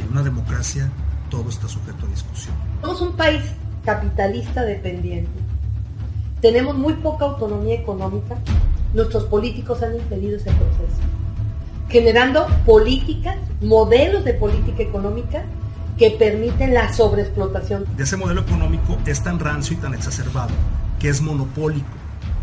En 0.03 0.11
una 0.11 0.23
democracia 0.23 0.89
todo 1.29 1.49
está 1.49 1.67
sujeto 1.67 2.07
a 2.07 2.09
discusión. 2.09 2.55
Somos 2.81 3.01
un 3.01 3.15
país 3.15 3.43
capitalista 3.85 4.63
dependiente. 4.63 5.29
Tenemos 6.41 6.75
muy 6.75 6.93
poca 6.93 7.25
autonomía 7.25 7.75
económica. 7.75 8.37
Nuestros 8.93 9.25
políticos 9.25 9.83
han 9.83 9.95
impedido 9.95 10.37
ese 10.37 10.51
proceso, 10.51 10.99
generando 11.91 12.47
políticas, 12.65 13.37
modelos 13.61 14.23
de 14.23 14.33
política 14.33 14.83
económica 14.83 15.43
que 15.97 16.11
permiten 16.11 16.73
la 16.73 16.91
sobreexplotación. 16.91 17.85
De 17.95 18.03
ese 18.03 18.17
modelo 18.17 18.41
económico 18.41 18.97
es 19.05 19.21
tan 19.21 19.39
rancio 19.39 19.77
y 19.77 19.79
tan 19.79 19.93
exacerbado 19.93 20.51
que 20.99 21.09
es 21.09 21.21
monopólico. 21.21 21.87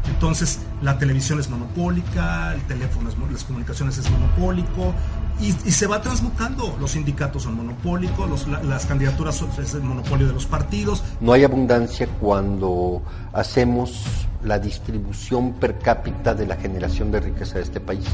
Entonces, 0.09 0.61
la 0.83 0.99
televisión 0.99 1.39
es 1.39 1.49
monopólica, 1.49 2.55
el 2.55 2.63
teléfono, 2.63 3.09
es, 3.09 3.17
las 3.33 3.45
comunicaciones 3.45 3.99
es 3.99 4.11
monopólico, 4.11 4.95
y, 5.41 5.49
y, 5.69 5.73
se 5.73 5.87
va 5.87 6.01
transmutando. 6.01 6.77
Los 6.81 6.93
sindicatos 6.93 7.45
son 7.45 7.57
monopólicos, 7.57 8.29
los, 8.29 8.49
la, 8.49 8.63
las 8.63 8.87
candidaturas 8.87 9.37
son, 9.37 9.51
es 9.63 9.75
el 9.75 9.83
monopolio 9.83 10.27
de 10.27 10.33
los 10.33 10.47
partidos. 10.47 11.05
No 11.21 11.33
hay 11.33 11.45
abundancia 11.45 12.09
cuando 12.21 13.03
hacemos 13.33 14.03
la 14.43 14.59
distribución 14.59 15.53
per 15.55 15.79
cápita 15.79 16.35
de 16.35 16.47
la 16.47 16.57
generación 16.57 17.11
de 17.11 17.21
riqueza 17.21 17.57
de 17.57 17.63
este 17.63 17.81
país. 17.81 18.07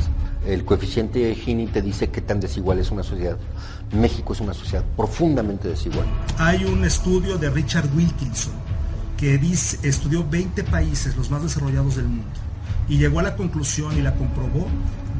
El 0.46 0.64
coeficiente 0.64 1.20
de 1.20 1.34
Gini 1.34 1.66
te 1.66 1.80
dice 1.80 2.10
qué 2.10 2.20
tan 2.20 2.38
desigual 2.38 2.78
es 2.78 2.90
una 2.90 3.02
sociedad. 3.02 3.38
México 3.92 4.34
es 4.34 4.40
una 4.40 4.52
sociedad 4.52 4.84
profundamente 4.96 5.68
desigual. 5.68 6.06
Hay 6.38 6.64
un 6.64 6.84
estudio 6.84 7.38
de 7.38 7.48
Richard 7.48 7.88
Wilkinson 7.96 8.52
que 9.16 9.38
dice, 9.38 9.78
estudió 9.88 10.28
20 10.28 10.64
países, 10.64 11.16
los 11.16 11.30
más 11.30 11.42
desarrollados 11.42 11.96
del 11.96 12.08
mundo, 12.08 12.38
y 12.88 12.98
llegó 12.98 13.20
a 13.20 13.22
la 13.22 13.36
conclusión 13.36 13.96
y 13.96 14.02
la 14.02 14.14
comprobó 14.14 14.66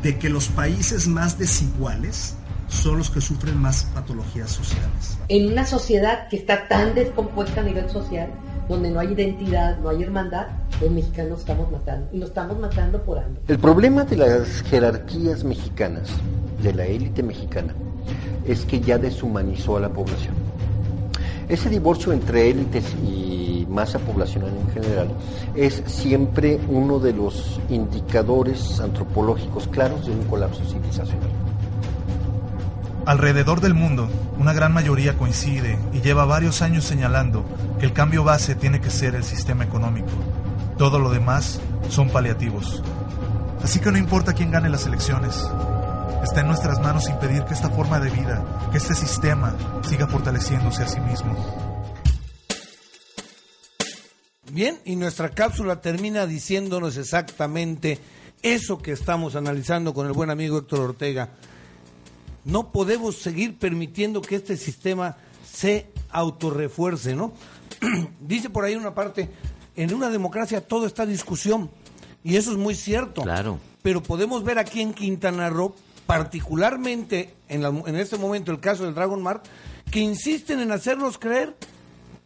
de 0.03 0.19
que 0.19 0.29
los 0.29 0.49
países 0.49 1.09
más 1.09 1.39
desiguales 1.39 2.35
son 2.69 2.99
los 2.99 3.09
que 3.09 3.21
sufren 3.21 3.57
más 3.57 3.85
patologías 3.95 4.51
sociales. 4.51 5.19
En 5.29 5.51
una 5.53 5.65
sociedad 5.65 6.29
que 6.29 6.37
está 6.37 6.69
tan 6.69 6.95
descompuesta 6.95 7.61
a 7.61 7.65
nivel 7.65 7.89
social, 7.89 8.31
donde 8.69 8.91
no 8.91 9.01
hay 9.01 9.13
identidad, 9.13 9.79
no 9.79 9.91
hay 9.91 10.03
hermandad, 10.03 10.47
los 10.81 10.91
mexicanos 10.91 11.41
estamos 11.41 11.71
matando. 11.71 12.07
Y 12.13 12.19
nos 12.19 12.29
estamos 12.31 12.59
matando 12.59 13.03
por 13.03 13.19
hambre. 13.19 13.43
El 13.49 13.59
problema 13.59 14.05
de 14.05 14.17
las 14.17 14.63
jerarquías 14.63 15.45
mexicanas, 15.45 16.09
de 16.63 16.73
la 16.73 16.87
élite 16.87 17.23
mexicana, 17.23 17.75
es 18.47 18.65
que 18.65 18.81
ya 18.81 18.99
deshumanizó 18.99 19.77
a 19.77 19.81
la 19.81 19.89
población. 19.89 20.35
Ese 21.49 21.69
divorcio 21.69 22.13
entre 22.13 22.51
élites 22.51 22.85
y 23.05 23.67
masa 23.69 23.99
poblacional 23.99 24.51
en 24.57 24.83
general 24.83 25.09
es 25.55 25.83
siempre 25.87 26.59
uno 26.69 26.99
de 26.99 27.13
los 27.13 27.61
indicadores 27.69 28.81
antropológicos 28.81 29.69
claros 29.69 30.07
de 30.07 30.13
un 30.13 30.25
colapso 30.25 30.65
civilizacional. 30.65 31.44
Alrededor 33.07 33.61
del 33.61 33.75
mundo, 33.75 34.09
una 34.39 34.55
gran 34.55 34.73
mayoría 34.73 35.19
coincide 35.19 35.79
y 35.93 36.01
lleva 36.01 36.25
varios 36.25 36.63
años 36.63 36.85
señalando 36.85 37.45
que 37.79 37.85
el 37.85 37.93
cambio 37.93 38.25
base 38.25 38.55
tiene 38.55 38.81
que 38.81 38.89
ser 38.89 39.15
el 39.15 39.25
sistema 39.25 39.65
económico. 39.65 40.09
Todo 40.79 40.99
lo 40.99 41.11
demás 41.11 41.61
son 41.91 42.09
paliativos. 42.09 42.83
Así 43.63 43.79
que 43.79 43.93
no 43.93 43.99
importa 43.99 44.33
quién 44.33 44.51
gane 44.51 44.71
las 44.71 44.87
elecciones, 44.87 45.47
está 46.23 46.41
en 46.41 46.47
nuestras 46.47 46.81
manos 46.81 47.09
impedir 47.11 47.45
que 47.45 47.53
esta 47.53 47.69
forma 47.69 48.01
de 48.01 48.11
vida, 48.11 48.43
que 48.73 48.79
este 48.79 48.95
sistema 48.95 49.55
siga 49.83 50.07
fortaleciéndose 50.07 50.83
a 50.83 50.89
sí 50.89 51.01
mismo. 51.01 51.35
Bien, 54.51 54.79
y 54.87 54.97
nuestra 54.97 55.29
cápsula 55.29 55.83
termina 55.83 56.27
diciéndonos 56.27 56.97
exactamente 56.97 57.99
eso 58.41 58.79
que 58.79 58.93
estamos 58.93 59.37
analizando 59.37 59.93
con 59.93 60.07
el 60.07 60.13
buen 60.13 60.31
amigo 60.31 60.59
Héctor 60.59 60.81
Ortega. 60.81 61.29
No 62.45 62.71
podemos 62.73 63.17
seguir 63.17 63.59
permitiendo 63.59 64.21
que 64.23 64.37
este 64.37 64.57
sistema 64.57 65.17
se 65.51 65.87
autorrefuerce, 66.11 67.15
¿no? 67.15 67.33
Dice 68.21 68.51
por 68.51 68.65
ahí 68.65 68.75
una 68.77 68.95
parte, 68.95 69.31
en 69.77 69.95
una 69.95 70.11
democracia 70.11 70.61
todo 70.67 70.87
está 70.87 71.07
discusión, 71.07 71.71
y 72.23 72.37
eso 72.37 72.53
es 72.53 72.57
muy 72.59 72.75
cierto. 72.75 73.23
Claro. 73.23 73.59
Pero 73.83 74.03
podemos 74.03 74.45
ver 74.45 74.59
aquí 74.59 74.81
en 74.81 74.95
Quintana 74.95 75.51
Roo, 75.51 75.75
particularmente 76.07 77.35
en, 77.49 77.63
la- 77.63 77.69
en 77.69 77.97
este 77.97 78.17
momento 78.19 78.51
el 78.53 78.61
caso 78.61 78.85
del 78.85 78.95
Dragon 78.95 79.23
Mart, 79.23 79.45
que 79.91 80.01
insisten 80.01 80.61
en 80.61 80.73
hacernos 80.73 81.19
creer 81.19 81.55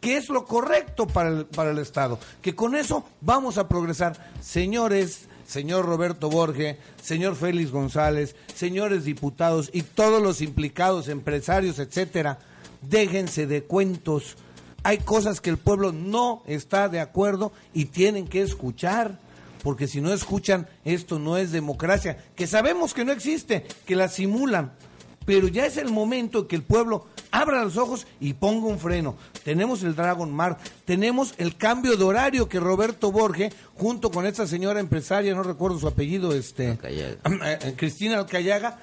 que 0.00 0.16
es 0.16 0.28
lo 0.28 0.44
correcto 0.44 1.06
para 1.06 1.28
el, 1.30 1.46
para 1.46 1.70
el 1.72 1.78
Estado, 1.78 2.18
que 2.40 2.54
con 2.54 2.74
eso 2.76 3.04
vamos 3.20 3.58
a 3.58 3.68
progresar. 3.68 4.30
Señores, 4.40 5.27
señor 5.48 5.86
Roberto 5.86 6.28
Borge, 6.28 6.78
señor 7.02 7.34
Félix 7.34 7.70
González, 7.70 8.36
señores 8.54 9.04
diputados 9.04 9.70
y 9.72 9.82
todos 9.82 10.22
los 10.22 10.42
implicados, 10.42 11.08
empresarios, 11.08 11.78
etcétera, 11.78 12.38
déjense 12.82 13.46
de 13.46 13.64
cuentos. 13.64 14.36
Hay 14.84 14.98
cosas 14.98 15.40
que 15.40 15.50
el 15.50 15.56
pueblo 15.56 15.90
no 15.90 16.42
está 16.46 16.88
de 16.88 17.00
acuerdo 17.00 17.50
y 17.72 17.86
tienen 17.86 18.28
que 18.28 18.42
escuchar 18.42 19.18
porque 19.62 19.88
si 19.88 20.00
no 20.00 20.12
escuchan, 20.12 20.68
esto 20.84 21.18
no 21.18 21.36
es 21.36 21.50
democracia, 21.50 22.18
que 22.36 22.46
sabemos 22.46 22.94
que 22.94 23.04
no 23.04 23.10
existe, 23.10 23.66
que 23.86 23.96
la 23.96 24.08
simulan, 24.08 24.72
pero 25.28 25.46
ya 25.46 25.66
es 25.66 25.76
el 25.76 25.90
momento 25.90 26.48
que 26.48 26.56
el 26.56 26.62
pueblo 26.62 27.06
abra 27.32 27.62
los 27.62 27.76
ojos 27.76 28.06
y 28.18 28.32
ponga 28.32 28.66
un 28.66 28.78
freno. 28.78 29.14
Tenemos 29.44 29.82
el 29.82 29.94
Dragon 29.94 30.32
Mar, 30.32 30.56
tenemos 30.86 31.34
el 31.36 31.54
cambio 31.54 31.98
de 31.98 32.04
horario 32.04 32.48
que 32.48 32.58
Roberto 32.58 33.12
Borge, 33.12 33.52
junto 33.76 34.10
con 34.10 34.24
esta 34.24 34.46
señora 34.46 34.80
empresaria, 34.80 35.34
no 35.34 35.42
recuerdo 35.42 35.78
su 35.78 35.86
apellido, 35.86 36.32
este, 36.32 36.78
eh, 36.84 37.74
Cristina 37.76 38.16
Alcayaga, 38.16 38.78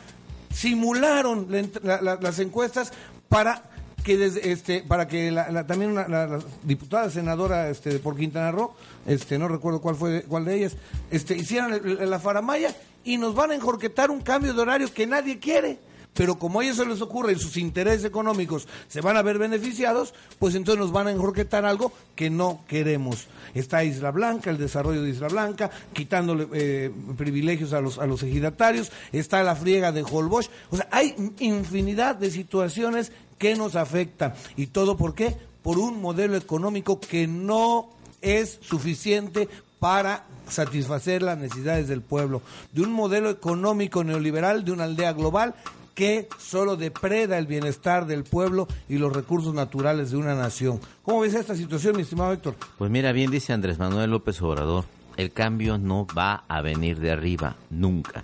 simularon 0.53 1.47
la 1.81 1.99
la- 2.01 2.19
las 2.21 2.37
encuestas 2.37 2.91
para 3.27 3.63
que 4.03 4.15
desde, 4.15 4.51
este 4.51 4.83
para 4.87 5.07
que 5.07 5.31
la, 5.31 5.49
la- 5.49 5.65
también 5.65 5.89
una- 5.93 6.07
la, 6.07 6.27
la 6.27 6.39
diputada 6.61 7.09
senadora 7.09 7.69
este 7.69 7.97
por 7.97 8.15
Quintana 8.15 8.51
Roo 8.51 8.75
este 9.07 9.39
no 9.39 9.47
recuerdo 9.47 9.81
cuál 9.81 9.95
fue 9.95 10.21
cuál 10.27 10.45
de 10.45 10.57
ellas 10.57 10.75
este 11.09 11.35
hicieran 11.35 11.81
la 12.07 12.19
faramaya 12.19 12.69
y 13.03 13.17
nos 13.17 13.33
van 13.33 13.49
a 13.49 13.55
enjorquetar 13.55 14.11
un 14.11 14.21
cambio 14.21 14.53
de 14.53 14.61
horario 14.61 14.93
que 14.93 15.07
nadie 15.07 15.39
quiere 15.39 15.79
pero 16.15 16.39
como 16.39 16.59
a 16.59 16.63
ellos 16.63 16.77
se 16.77 16.85
les 16.85 17.01
ocurre 17.01 17.33
y 17.33 17.39
sus 17.39 17.57
intereses 17.57 18.05
económicos 18.05 18.67
se 18.87 19.01
van 19.01 19.17
a 19.17 19.21
ver 19.21 19.37
beneficiados, 19.37 20.13
pues 20.39 20.55
entonces 20.55 20.79
nos 20.79 20.91
van 20.91 21.07
a 21.07 21.11
enjorquetar 21.11 21.65
algo 21.65 21.91
que 22.15 22.29
no 22.29 22.61
queremos. 22.67 23.27
Está 23.53 23.83
Isla 23.83 24.11
Blanca, 24.11 24.49
el 24.49 24.57
desarrollo 24.57 25.01
de 25.01 25.09
Isla 25.09 25.27
Blanca, 25.27 25.69
quitándole 25.93 26.47
eh, 26.53 26.91
privilegios 27.17 27.73
a 27.73 27.81
los, 27.81 27.99
a 27.99 28.05
los 28.05 28.23
ejidatarios, 28.23 28.91
está 29.11 29.43
la 29.43 29.55
friega 29.55 29.91
de 29.91 30.03
Holbox. 30.03 30.49
O 30.71 30.77
sea, 30.77 30.87
hay 30.89 31.15
infinidad 31.39 32.15
de 32.15 32.31
situaciones 32.31 33.11
que 33.37 33.55
nos 33.55 33.75
afectan. 33.75 34.33
¿Y 34.55 34.67
todo 34.67 34.95
por 34.95 35.15
qué? 35.15 35.35
Por 35.63 35.77
un 35.77 36.01
modelo 36.01 36.37
económico 36.37 36.99
que 36.99 37.27
no 37.27 37.89
es 38.21 38.57
suficiente 38.61 39.49
para 39.79 40.23
satisfacer 40.47 41.21
las 41.21 41.37
necesidades 41.37 41.87
del 41.89 42.01
pueblo, 42.01 42.41
de 42.71 42.83
un 42.83 42.93
modelo 42.93 43.29
económico 43.29 44.03
neoliberal, 44.03 44.63
de 44.63 44.71
una 44.71 44.85
aldea 44.85 45.11
global 45.11 45.55
que 45.95 46.27
solo 46.37 46.75
depreda 46.75 47.37
el 47.37 47.47
bienestar 47.47 48.05
del 48.05 48.25
pueblo 48.25 48.67
y 48.87 48.97
los 48.97 49.13
recursos 49.13 49.53
naturales 49.53 50.11
de 50.11 50.17
una 50.17 50.35
nación. 50.35 50.79
¿Cómo 51.01 51.21
ves 51.21 51.33
esta 51.33 51.55
situación, 51.55 51.95
mi 51.95 52.03
estimado 52.03 52.33
Héctor? 52.33 52.55
Pues 52.77 52.91
mira, 52.91 53.13
bien 53.13 53.31
dice 53.31 53.53
Andrés 53.53 53.79
Manuel 53.79 54.11
López 54.11 54.41
Obrador, 54.41 54.85
el 55.17 55.31
cambio 55.31 55.77
no 55.77 56.05
va 56.05 56.43
a 56.47 56.61
venir 56.61 56.99
de 56.99 57.11
arriba, 57.11 57.55
nunca. 57.69 58.23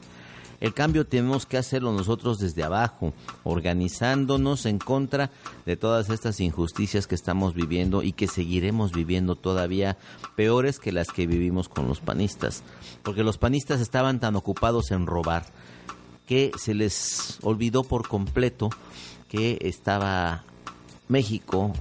El 0.60 0.76
cambio 0.76 1.08
tenemos 1.08 1.48
que 1.48 1.58
hacerlo 1.58 1.92
nosotros 1.92 2.38
desde 2.38 2.62
abajo, 2.62 3.14
organizándonos 3.44 4.68
en 4.68 4.78
contra 4.78 5.32
de 5.66 5.76
todas 5.76 6.12
estas 6.12 6.40
injusticias 6.40 7.08
que 7.08 7.16
estamos 7.16 7.56
viviendo 7.56 8.04
y 8.04 8.12
que 8.12 8.28
seguiremos 8.28 8.92
viviendo 8.92 9.36
todavía 9.36 9.98
peores 10.36 10.78
que 10.78 10.92
las 10.92 11.08
que 11.08 11.26
vivimos 11.26 11.68
con 11.68 11.88
los 11.88 12.00
panistas. 12.00 12.62
Porque 13.02 13.24
los 13.24 13.40
panistas 13.40 13.82
estaban 13.82 14.20
tan 14.20 14.36
ocupados 14.36 14.92
en 14.92 15.08
robar 15.08 15.46
que 16.32 16.54
se 16.58 16.74
les 16.74 17.40
olvidó 17.42 17.84
por 17.84 18.08
completo 18.08 18.70
que 19.28 19.58
estaba 19.64 20.46
México 21.10 21.74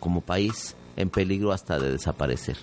como 0.00 0.20
país 0.20 0.76
en 0.96 1.08
peligro 1.08 1.50
hasta 1.50 1.78
de 1.78 1.92
desaparecer. 1.92 2.58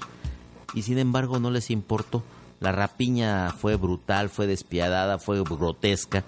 Y 0.76 0.84
sin 0.84 1.00
embargo 1.00 1.40
no 1.40 1.50
les 1.50 1.72
importó. 1.72 2.22
La 2.60 2.72
rapiña 2.72 3.50
fue 3.50 3.78
brutal, 3.78 4.30
fue 4.30 4.46
despiadada, 4.46 5.18
fue 5.18 5.42
grotesca. 5.42 6.24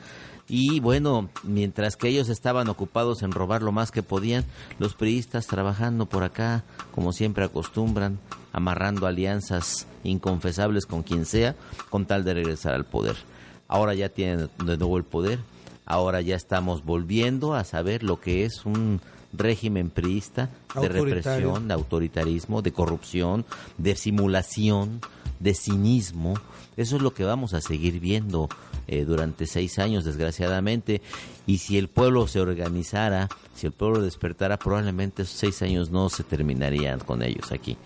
Y 0.49 0.79
bueno, 0.79 1.29
mientras 1.43 1.97
que 1.97 2.07
ellos 2.07 2.29
estaban 2.29 2.67
ocupados 2.67 3.21
en 3.21 3.31
robar 3.31 3.61
lo 3.61 3.71
más 3.71 3.91
que 3.91 4.01
podían, 4.01 4.43
los 4.79 4.95
priistas 4.95 5.45
trabajando 5.45 6.07
por 6.07 6.23
acá, 6.23 6.63
como 6.95 7.13
siempre 7.13 7.45
acostumbran, 7.45 8.17
amarrando 8.53 9.05
alianzas 9.05 9.85
inconfesables 10.03 10.87
con 10.87 11.03
quien 11.03 11.27
sea, 11.27 11.55
con 11.91 12.07
tal 12.07 12.23
de 12.23 12.33
regresar 12.33 12.73
al 12.73 12.85
poder. 12.85 13.34
Ahora 13.67 13.93
ya 13.93 14.09
tienen 14.09 14.49
de 14.63 14.77
nuevo 14.77 14.97
el 14.97 15.03
poder, 15.03 15.39
ahora 15.85 16.21
ya 16.21 16.35
estamos 16.35 16.83
volviendo 16.83 17.53
a 17.55 17.63
saber 17.63 18.03
lo 18.03 18.19
que 18.19 18.45
es 18.45 18.65
un 18.65 19.01
régimen 19.33 19.89
priista 19.89 20.49
de 20.79 20.87
represión, 20.87 21.67
de 21.67 21.73
autoritarismo, 21.73 22.61
de 22.61 22.71
corrupción, 22.71 23.45
de 23.77 23.95
simulación, 23.95 25.01
de 25.39 25.53
cinismo. 25.53 26.35
Eso 26.77 26.97
es 26.97 27.01
lo 27.01 27.13
que 27.13 27.23
vamos 27.23 27.53
a 27.53 27.61
seguir 27.61 27.99
viendo 27.99 28.49
eh, 28.87 29.05
durante 29.05 29.47
seis 29.47 29.79
años, 29.79 30.03
desgraciadamente. 30.03 31.01
Y 31.47 31.59
si 31.59 31.77
el 31.77 31.87
pueblo 31.87 32.27
se 32.27 32.39
organizara, 32.41 33.29
si 33.55 33.67
el 33.67 33.73
pueblo 33.73 34.01
despertara, 34.01 34.57
probablemente 34.57 35.23
esos 35.23 35.37
seis 35.37 35.61
años 35.61 35.89
no 35.89 36.09
se 36.09 36.23
terminarían 36.23 36.99
con 36.99 37.21
ellos 37.21 37.51
aquí. 37.51 37.77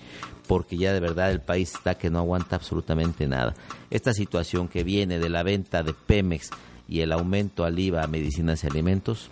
Porque 0.50 0.78
ya 0.78 0.94
de 0.94 1.00
verdad 1.00 1.30
el 1.30 1.42
país 1.42 1.76
está 1.76 1.94
que 1.94 2.10
no 2.10 2.18
aguanta 2.18 2.56
absolutamente 2.56 3.28
nada. 3.28 3.54
Esta 3.92 4.14
situación 4.14 4.68
que 4.68 4.84
viene 4.84 5.20
de 5.20 5.30
la 5.30 5.44
venta 5.44 5.84
de 5.84 5.94
Pemex 5.94 6.50
y 6.88 7.02
el 7.02 7.12
aumento 7.12 7.66
al 7.66 7.78
IVA 7.78 8.02
a 8.02 8.08
medicinas 8.08 8.64
y 8.64 8.68
alimentos, 8.68 9.30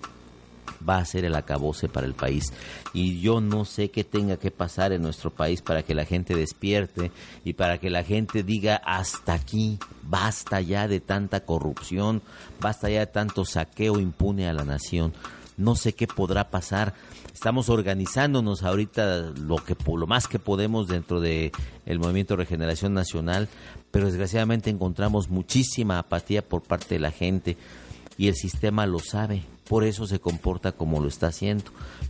va 0.87 0.99
a 0.99 1.05
ser 1.05 1.25
el 1.25 1.33
acabose 1.33 1.89
para 1.89 2.05
el 2.05 2.13
país. 2.13 2.53
Y 2.93 3.19
yo 3.19 3.41
no 3.41 3.65
sé 3.65 3.89
qué 3.89 4.03
tenga 4.03 4.37
que 4.37 4.51
pasar 4.51 4.91
en 4.91 5.01
nuestro 5.01 5.31
país 5.31 5.63
para 5.63 5.81
que 5.81 5.95
la 5.95 6.05
gente 6.05 6.35
despierte 6.35 7.11
y 7.43 7.53
para 7.53 7.79
que 7.79 7.89
la 7.89 8.03
gente 8.03 8.43
diga 8.43 8.75
hasta 8.75 9.33
aquí, 9.33 9.79
basta 10.03 10.61
ya 10.61 10.87
de 10.87 10.99
tanta 10.99 11.39
corrupción, 11.45 12.21
basta 12.59 12.91
ya 12.91 12.99
de 12.99 13.07
tanto 13.07 13.43
saqueo 13.43 13.99
impune 13.99 14.47
a 14.47 14.53
la 14.53 14.65
nación. 14.65 15.13
No 15.57 15.75
sé 15.75 15.93
qué 15.93 16.05
podrá 16.05 16.51
pasar. 16.51 16.93
Estamos 17.37 17.69
organizándonos 17.69 18.63
ahorita 18.63 19.31
lo 19.39 19.57
que 19.57 19.75
lo 19.85 20.07
más 20.07 20.27
que 20.27 20.39
podemos 20.39 20.87
dentro 20.87 21.21
de 21.21 21.51
el 21.85 21.99
Movimiento 21.99 22.33
de 22.33 22.43
Regeneración 22.43 22.95
Nacional, 22.95 23.47
pero 23.91 24.07
desgraciadamente 24.07 24.71
encontramos 24.71 25.29
muchísima 25.29 25.99
apatía 25.99 26.41
por 26.41 26.63
parte 26.63 26.95
de 26.95 26.99
la 26.99 27.11
gente 27.11 27.55
y 28.17 28.27
el 28.27 28.33
sistema 28.33 28.87
lo 28.87 28.97
sabe, 28.97 29.43
por 29.69 29.83
eso 29.83 30.07
se 30.07 30.19
comporta 30.19 30.71
como 30.71 30.99
lo 30.99 31.07
está 31.07 31.27
haciendo. 31.27 31.65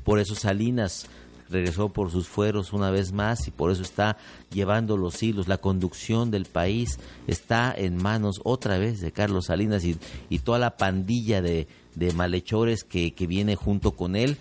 Por 0.06 0.20
eso 0.20 0.34
Salinas 0.34 1.08
regresó 1.50 1.90
por 1.90 2.10
sus 2.10 2.30
fueros 2.30 2.72
una 2.72 2.90
vez 2.90 3.12
más 3.12 3.50
y 3.50 3.52
por 3.52 3.70
eso 3.70 3.82
está 3.82 4.16
llevando 4.50 4.96
los 4.96 5.22
hilos. 5.22 5.50
La 5.50 5.58
conducción 5.58 6.32
del 6.32 6.46
país 6.46 7.00
está 7.28 7.74
en 7.76 8.02
manos 8.02 8.40
otra 8.46 8.78
vez 8.78 9.02
de 9.02 9.12
Carlos 9.12 9.48
Salinas 9.48 9.84
y, 9.84 9.98
y 10.30 10.40
toda 10.40 10.58
la 10.58 10.78
pandilla 10.78 11.42
de, 11.42 11.68
de 11.96 12.14
malhechores 12.14 12.86
que, 12.86 13.14
que 13.14 13.28
viene 13.28 13.56
junto 13.56 13.92
con 13.92 14.16
él. 14.16 14.38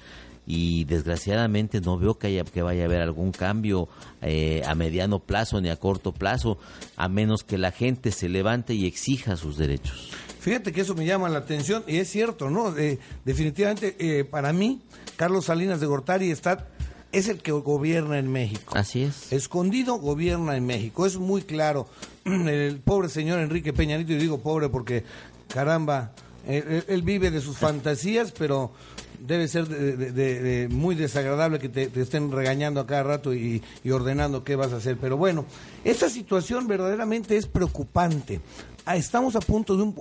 Y 0.47 0.84
desgraciadamente 0.84 1.80
no 1.80 1.99
veo 1.99 2.18
que, 2.18 2.28
haya, 2.28 2.44
que 2.44 2.62
vaya 2.62 2.82
a 2.82 2.86
haber 2.86 3.01
algún 3.01 3.32
cambio 3.32 3.88
eh, 4.22 4.62
a 4.66 4.74
mediano 4.76 5.18
plazo 5.18 5.61
ni 5.61 5.68
a 5.70 5.76
corto 5.76 6.12
plazo, 6.12 6.59
a 6.97 7.09
menos 7.09 7.42
que 7.42 7.59
la 7.59 7.72
gente 7.72 8.12
se 8.12 8.28
levante 8.28 8.72
y 8.74 8.86
exija 8.86 9.36
sus 9.36 9.57
derechos. 9.57 10.11
Fíjate 10.40 10.72
que 10.72 10.82
eso 10.82 10.94
me 10.94 11.05
llama 11.05 11.28
la 11.28 11.38
atención 11.38 11.82
y 11.88 11.97
es 11.97 12.09
cierto, 12.09 12.49
¿no? 12.51 12.76
Eh, 12.78 13.01
definitivamente, 13.24 13.97
eh, 13.99 14.24
para 14.24 14.53
mí, 14.53 14.80
Carlos 15.16 15.47
Salinas 15.47 15.80
de 15.80 15.86
Gortari 15.86 16.30
está, 16.30 16.68
es 17.11 17.28
el 17.28 17.38
que 17.42 17.51
gobierna 17.51 18.18
en 18.20 18.30
México. 18.30 18.74
Así 18.76 19.03
es. 19.03 19.32
Escondido 19.32 19.97
gobierna 19.97 20.57
en 20.57 20.64
México, 20.64 21.07
es 21.07 21.16
muy 21.16 21.42
claro. 21.42 21.88
El 22.24 22.78
pobre 22.78 23.09
señor 23.09 23.40
Enrique 23.40 23.72
Peñanito, 23.72 24.12
y 24.12 24.16
digo 24.18 24.38
pobre 24.38 24.68
porque, 24.68 25.03
caramba, 25.49 26.12
él, 26.47 26.64
él- 26.68 26.84
él 26.86 27.03
vive 27.03 27.32
de 27.32 27.40
sus 27.40 27.57
fantasías, 27.57 28.30
pero 28.30 28.70
debe 29.20 29.48
ser 29.48 30.68
muy 30.70 30.94
desagradable 30.94 31.58
que 31.58 31.68
te, 31.68 32.00
estén 32.00 32.30
regañando 32.32 32.80
a 32.80 32.86
cada 32.86 33.02
rato 33.02 33.34
y, 33.34 33.62
ordenando 33.90 34.44
qué 34.44 34.56
vas 34.56 34.72
a 34.72 34.76
hacer. 34.76 34.96
Pero 34.98 35.16
bueno, 35.16 35.44
esta 35.84 36.08
situación 36.08 36.66
verdaderamente 36.66 37.36
es 37.36 37.46
preocupante. 37.46 38.40
Ah, 38.84 38.96
Estamos 38.96 39.36
a 39.36 39.40
punto 39.40 39.76
de 39.76 39.82
un, 39.82 39.94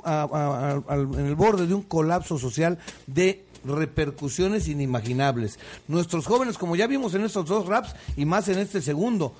en 1.15 1.25
el 1.25 1.35
borde 1.35 1.67
de 1.67 1.73
un 1.73 1.83
colapso 1.83 2.37
social 2.37 2.77
de 3.07 3.45
repercusiones 3.65 4.67
inimaginables. 4.67 5.59
Nuestros 5.87 6.25
jóvenes, 6.25 6.57
como 6.57 6.75
ya 6.75 6.87
vimos 6.87 7.13
en 7.15 7.25
estos 7.25 7.45
dos 7.45 7.65
raps 7.65 7.95
y 8.15 8.25
más 8.25 8.47
en 8.47 8.59
este 8.59 8.81
segundo, 8.81 9.33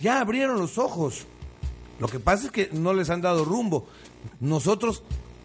ya 0.00 0.20
abrieron 0.20 0.58
los 0.58 0.78
ojos. 0.78 1.24
Lo 1.98 2.08
que 2.08 2.20
pasa 2.20 2.46
es 2.46 2.52
que 2.52 2.68
no 2.72 2.92
les 2.92 3.10
han 3.10 3.22
dado 3.22 3.44
rumbo. 3.44 3.86
Nosotros 4.40 5.02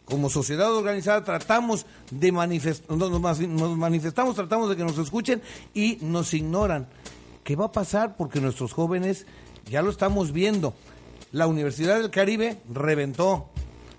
como 0.08 0.30
sociedad 0.30 0.74
organizada 0.74 1.24
tratamos 1.24 1.86
de 2.12 2.32
manifestar, 2.32 2.98
nos 2.98 3.78
manifestamos, 3.78 4.36
tratamos 4.36 4.70
de 4.70 4.78
que 4.78 4.84
nos 4.84 4.98
escuchen 4.98 5.42
y 5.74 5.98
nos 6.02 6.34
ignoran. 6.34 6.88
¿Qué 7.44 7.56
va 7.56 7.66
a 7.66 7.72
pasar? 7.72 8.16
Porque 8.16 8.40
nuestros 8.40 8.74
jóvenes 8.74 9.26
ya 9.70 9.82
lo 9.82 9.90
estamos 9.90 10.32
viendo. 10.32 10.74
La 11.34 11.48
Universidad 11.48 12.00
del 12.00 12.10
Caribe 12.10 12.62
reventó, 12.74 13.50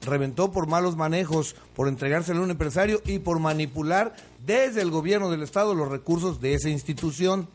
reventó 0.06 0.50
por 0.50 0.66
malos 0.66 0.96
manejos, 0.96 1.56
por 1.76 1.88
entregárselo 1.88 2.40
a 2.40 2.44
un 2.44 2.50
empresario 2.50 3.02
y 3.04 3.18
por 3.18 3.38
manipular 3.38 4.16
desde 4.44 4.80
el 4.80 4.90
gobierno 4.90 5.30
del 5.30 5.42
Estado 5.42 5.74
los 5.74 5.90
recursos 5.90 6.40
de 6.40 6.54
esa 6.54 6.70
institución 6.70 7.48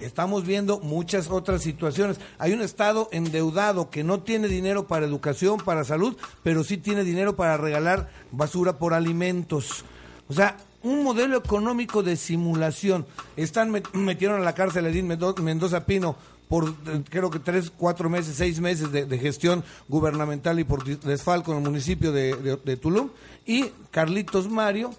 estamos 0.00 0.46
viendo 0.46 0.80
muchas 0.80 1.30
otras 1.30 1.62
situaciones. 1.62 2.18
Hay 2.38 2.52
un 2.52 2.62
Estado 2.62 3.08
endeudado 3.12 3.90
que 3.90 4.04
no 4.04 4.20
tiene 4.20 4.48
dinero 4.48 4.86
para 4.86 5.06
educación, 5.06 5.58
para 5.58 5.84
salud, 5.84 6.16
pero 6.42 6.64
sí 6.64 6.76
tiene 6.76 7.04
dinero 7.04 7.36
para 7.36 7.56
regalar 7.56 8.10
basura 8.30 8.78
por 8.78 8.94
alimentos. 8.94 9.84
O 10.28 10.32
sea, 10.32 10.56
un 10.82 11.02
modelo 11.02 11.36
económico 11.36 12.02
de 12.02 12.16
simulación. 12.16 13.06
Están 13.36 13.70
metieron 13.92 14.40
a 14.40 14.44
la 14.44 14.54
cárcel 14.54 14.86
a 14.86 14.88
Edith 14.88 15.04
Mendoza 15.04 15.84
Pino 15.86 16.16
por 16.48 16.74
creo 17.10 17.30
que 17.30 17.38
tres, 17.38 17.70
cuatro 17.76 18.08
meses, 18.08 18.36
seis 18.36 18.58
meses 18.58 18.90
de, 18.90 19.18
gestión 19.18 19.62
gubernamental 19.88 20.58
y 20.58 20.64
por 20.64 20.82
desfalco 20.82 21.52
en 21.52 21.58
el 21.58 21.64
municipio 21.64 22.10
de, 22.10 22.58
de 22.64 22.76
Tulum. 22.76 23.10
Y 23.46 23.66
Carlitos 23.90 24.48
Mario 24.48 24.94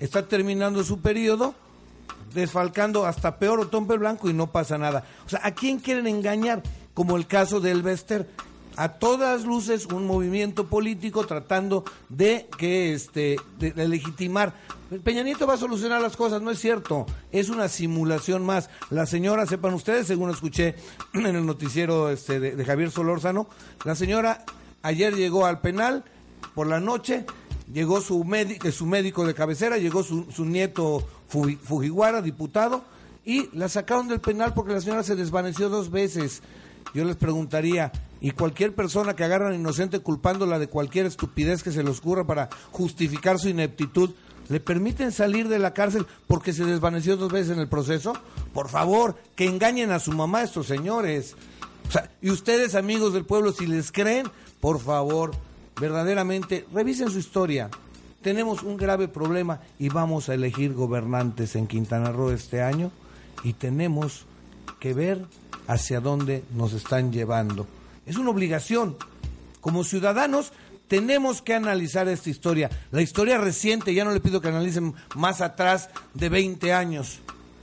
está 0.00 0.26
terminando 0.26 0.82
su 0.82 1.00
periodo 1.00 1.54
desfalcando 2.34 3.06
hasta 3.06 3.38
peor 3.38 3.60
o 3.60 3.68
Tompe 3.68 3.96
Blanco 3.96 4.28
y 4.28 4.32
no 4.32 4.50
pasa 4.50 4.78
nada. 4.78 5.04
O 5.26 5.28
sea, 5.28 5.40
¿a 5.42 5.52
quién 5.52 5.78
quieren 5.78 6.06
engañar? 6.06 6.62
Como 6.94 7.16
el 7.16 7.26
caso 7.26 7.60
de 7.60 7.70
Elvester. 7.70 8.28
A 8.76 8.94
todas 8.94 9.44
luces 9.44 9.86
un 9.86 10.06
movimiento 10.06 10.66
político 10.66 11.26
tratando 11.26 11.84
de 12.08 12.48
que 12.56 12.94
este 12.94 13.36
de, 13.58 13.72
legitimar. 13.86 14.54
Peña 15.04 15.22
Nieto 15.22 15.46
va 15.46 15.54
a 15.54 15.58
solucionar 15.58 16.00
las 16.00 16.16
cosas, 16.16 16.40
no 16.40 16.50
es 16.50 16.58
cierto. 16.58 17.06
Es 17.32 17.50
una 17.50 17.68
simulación 17.68 18.44
más. 18.44 18.70
La 18.90 19.04
señora, 19.04 19.46
sepan 19.46 19.74
ustedes, 19.74 20.06
según 20.06 20.30
escuché 20.30 20.74
en 21.12 21.26
el 21.26 21.44
noticiero 21.44 22.10
este, 22.10 22.40
de, 22.40 22.64
Javier 22.64 22.90
Solórzano, 22.90 23.46
la 23.84 23.94
señora 23.94 24.44
ayer 24.82 25.14
llegó 25.14 25.46
al 25.46 25.60
penal 25.60 26.04
por 26.54 26.66
la 26.66 26.80
noche, 26.80 27.26
llegó 27.72 28.00
su, 28.00 28.26
su 28.72 28.86
médico 28.86 29.26
de 29.26 29.34
cabecera, 29.34 29.76
llegó 29.76 30.02
su, 30.02 30.30
su 30.30 30.44
nieto 30.44 31.06
Fujiwara, 31.32 32.20
diputado, 32.20 32.84
y 33.24 33.48
la 33.56 33.68
sacaron 33.68 34.08
del 34.08 34.20
penal 34.20 34.52
porque 34.52 34.74
la 34.74 34.80
señora 34.80 35.02
se 35.02 35.16
desvaneció 35.16 35.70
dos 35.70 35.90
veces. 35.90 36.42
Yo 36.94 37.04
les 37.04 37.16
preguntaría, 37.16 37.90
¿y 38.20 38.32
cualquier 38.32 38.74
persona 38.74 39.16
que 39.16 39.24
agarran 39.24 39.54
inocente 39.54 40.00
culpándola 40.00 40.58
de 40.58 40.66
cualquier 40.66 41.06
estupidez 41.06 41.62
que 41.62 41.72
se 41.72 41.82
le 41.82 41.90
ocurra 41.90 42.26
para 42.26 42.50
justificar 42.70 43.38
su 43.38 43.48
ineptitud, 43.48 44.10
¿le 44.50 44.60
permiten 44.60 45.10
salir 45.10 45.48
de 45.48 45.58
la 45.58 45.72
cárcel 45.72 46.06
porque 46.26 46.52
se 46.52 46.66
desvaneció 46.66 47.16
dos 47.16 47.32
veces 47.32 47.52
en 47.52 47.60
el 47.60 47.68
proceso? 47.68 48.12
Por 48.52 48.68
favor, 48.68 49.16
que 49.34 49.46
engañen 49.46 49.90
a 49.90 50.00
su 50.00 50.12
mamá 50.12 50.42
estos 50.42 50.66
señores. 50.66 51.34
y 52.20 52.30
ustedes, 52.30 52.74
amigos 52.74 53.14
del 53.14 53.24
pueblo, 53.24 53.52
si 53.52 53.66
les 53.66 53.90
creen, 53.90 54.26
por 54.60 54.80
favor, 54.80 55.30
verdaderamente, 55.80 56.66
revisen 56.74 57.10
su 57.10 57.18
historia 57.18 57.70
tenemos 58.22 58.62
un 58.62 58.76
grave 58.76 59.08
problema 59.08 59.60
y 59.78 59.88
vamos 59.88 60.28
a 60.28 60.34
elegir 60.34 60.72
gobernantes 60.72 61.56
en 61.56 61.66
Quintana 61.66 62.12
Roo 62.12 62.30
este 62.30 62.62
año 62.62 62.90
y 63.44 63.52
tenemos 63.54 64.24
que 64.80 64.94
ver 64.94 65.26
hacia 65.66 66.00
dónde 66.00 66.44
nos 66.54 66.72
están 66.72 67.12
llevando. 67.12 67.66
Es 68.06 68.16
una 68.16 68.30
obligación. 68.30 68.96
Como 69.60 69.84
ciudadanos 69.84 70.52
tenemos 70.88 71.42
que 71.42 71.54
analizar 71.54 72.08
esta 72.08 72.30
historia. 72.30 72.70
La 72.90 73.02
historia 73.02 73.38
reciente, 73.38 73.94
ya 73.94 74.04
no 74.04 74.12
le 74.12 74.20
pido 74.20 74.40
que 74.40 74.48
analicen 74.48 74.94
más 75.14 75.40
atrás 75.40 75.90
de 76.14 76.28
20 76.28 76.72
años. 76.72 77.20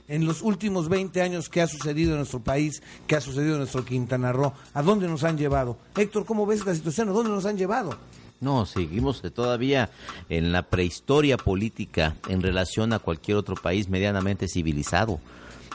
En 0.07 0.25
los 0.25 0.41
últimos 0.41 0.89
20 0.89 1.21
años, 1.21 1.49
¿qué 1.49 1.61
ha 1.61 1.67
sucedido 1.67 2.11
en 2.11 2.17
nuestro 2.17 2.39
país? 2.39 2.81
¿Qué 3.05 3.15
ha 3.15 3.21
sucedido 3.21 3.53
en 3.53 3.59
nuestro 3.59 3.85
Quintana 3.85 4.31
Roo? 4.31 4.53
¿A 4.73 4.81
dónde 4.81 5.07
nos 5.07 5.23
han 5.23 5.37
llevado? 5.37 5.77
Héctor, 5.95 6.25
¿cómo 6.25 6.47
ves 6.47 6.65
la 6.65 6.73
situación? 6.73 7.09
¿A 7.09 7.11
dónde 7.11 7.29
nos 7.29 7.45
han 7.45 7.57
llevado? 7.57 7.95
No, 8.41 8.65
seguimos 8.65 9.21
todavía 9.33 9.89
en 10.29 10.51
la 10.51 10.63
prehistoria 10.63 11.35
política 11.35 12.15
en 12.29 12.41
relación 12.41 12.93
a 12.93 12.99
cualquier 12.99 13.37
otro 13.37 13.55
país 13.55 13.89
medianamente 13.89 14.47
civilizado. 14.47 15.19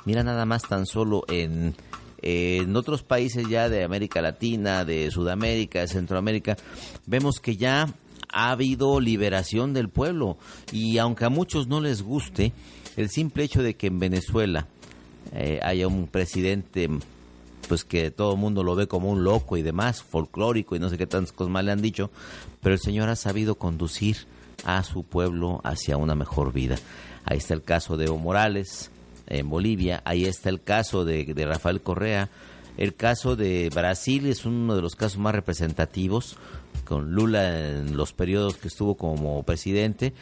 Mira 0.06 0.22
nada 0.22 0.46
más 0.46 0.62
tan 0.62 0.86
solo 0.86 1.24
en, 1.28 1.74
en 2.22 2.74
otros 2.74 3.02
países 3.02 3.48
ya 3.48 3.68
de 3.68 3.84
América 3.84 4.22
Latina, 4.22 4.84
de 4.84 5.10
Sudamérica, 5.10 5.80
de 5.80 5.88
Centroamérica, 5.88 6.56
vemos 7.06 7.38
que 7.38 7.56
ya 7.56 7.92
ha 8.32 8.50
habido 8.50 8.98
liberación 8.98 9.74
del 9.74 9.90
pueblo 9.90 10.38
y 10.72 10.98
aunque 10.98 11.26
a 11.26 11.30
muchos 11.30 11.68
no 11.68 11.80
les 11.80 12.02
guste, 12.02 12.52
el 12.96 13.10
simple 13.10 13.44
hecho 13.44 13.62
de 13.62 13.74
que 13.74 13.88
en 13.88 13.98
Venezuela 13.98 14.66
eh, 15.32 15.60
haya 15.62 15.86
un 15.86 16.06
presidente 16.06 16.88
pues 17.64 17.84
que 17.84 18.10
todo 18.10 18.32
el 18.34 18.38
mundo 18.38 18.62
lo 18.62 18.74
ve 18.74 18.86
como 18.86 19.10
un 19.10 19.24
loco 19.24 19.56
y 19.56 19.62
demás, 19.62 20.02
folclórico 20.02 20.76
y 20.76 20.78
no 20.78 20.88
sé 20.88 20.98
qué 20.98 21.06
tantas 21.06 21.32
cosas 21.32 21.52
más 21.52 21.64
le 21.64 21.72
han 21.72 21.82
dicho, 21.82 22.10
pero 22.62 22.74
el 22.74 22.80
Señor 22.80 23.08
ha 23.08 23.16
sabido 23.16 23.56
conducir 23.56 24.26
a 24.64 24.82
su 24.82 25.02
pueblo 25.04 25.60
hacia 25.64 25.96
una 25.96 26.14
mejor 26.14 26.52
vida. 26.52 26.76
Ahí 27.24 27.38
está 27.38 27.54
el 27.54 27.62
caso 27.62 27.96
de 27.96 28.06
Evo 28.06 28.18
Morales 28.18 28.90
en 29.26 29.48
Bolivia, 29.48 30.02
ahí 30.04 30.24
está 30.24 30.50
el 30.50 30.62
caso 30.62 31.04
de, 31.04 31.32
Rafael 31.46 31.80
Correa, 31.80 32.28
el 32.76 32.94
caso 32.94 33.36
de 33.36 33.70
Brasil 33.74 34.26
es 34.26 34.44
uno 34.44 34.74
de 34.76 34.82
los 34.82 34.96
casos 34.96 35.18
más 35.18 35.34
representativos, 35.34 36.36
con 36.84 37.12
Lula 37.12 37.70
en 37.70 37.96
los 37.96 38.12
periodos 38.12 38.56
que 38.56 38.68
estuvo 38.68 38.96
como 38.96 39.42
presidente, 39.44 40.12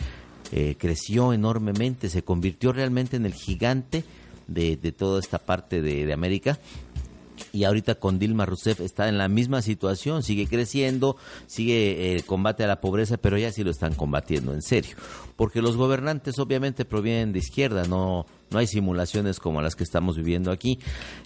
eh, 0.52 0.76
creció 0.78 1.32
enormemente, 1.32 2.08
se 2.08 2.22
convirtió 2.22 2.72
realmente 2.72 3.16
en 3.16 3.26
el 3.26 3.34
gigante 3.34 4.04
de, 4.46 4.76
toda 4.92 5.18
esta 5.18 5.38
parte 5.38 5.80
de 5.80 6.12
América 6.12 6.58
y 7.52 7.64
ahorita 7.64 7.96
con 7.96 8.18
Dilma 8.18 8.46
Rousseff 8.46 8.80
está 8.80 9.08
en 9.08 9.18
la 9.18 9.28
misma 9.28 9.62
situación, 9.62 10.22
sigue 10.22 10.46
creciendo, 10.46 11.16
sigue 11.46 12.12
el 12.12 12.20
eh, 12.20 12.22
combate 12.24 12.64
a 12.64 12.66
la 12.66 12.80
pobreza, 12.80 13.16
pero 13.16 13.38
ya 13.38 13.52
sí 13.52 13.64
lo 13.64 13.70
están 13.70 13.94
combatiendo 13.94 14.52
en 14.52 14.62
serio, 14.62 14.96
porque 15.36 15.62
los 15.62 15.76
gobernantes 15.76 16.38
obviamente 16.38 16.84
provienen 16.84 17.32
de 17.32 17.38
izquierda, 17.40 17.86
no 17.86 18.26
no 18.52 18.58
hay 18.58 18.66
simulaciones 18.66 19.40
como 19.40 19.62
las 19.62 19.74
que 19.74 19.84
estamos 19.84 20.16
viviendo 20.16 20.52
aquí. 20.52 20.78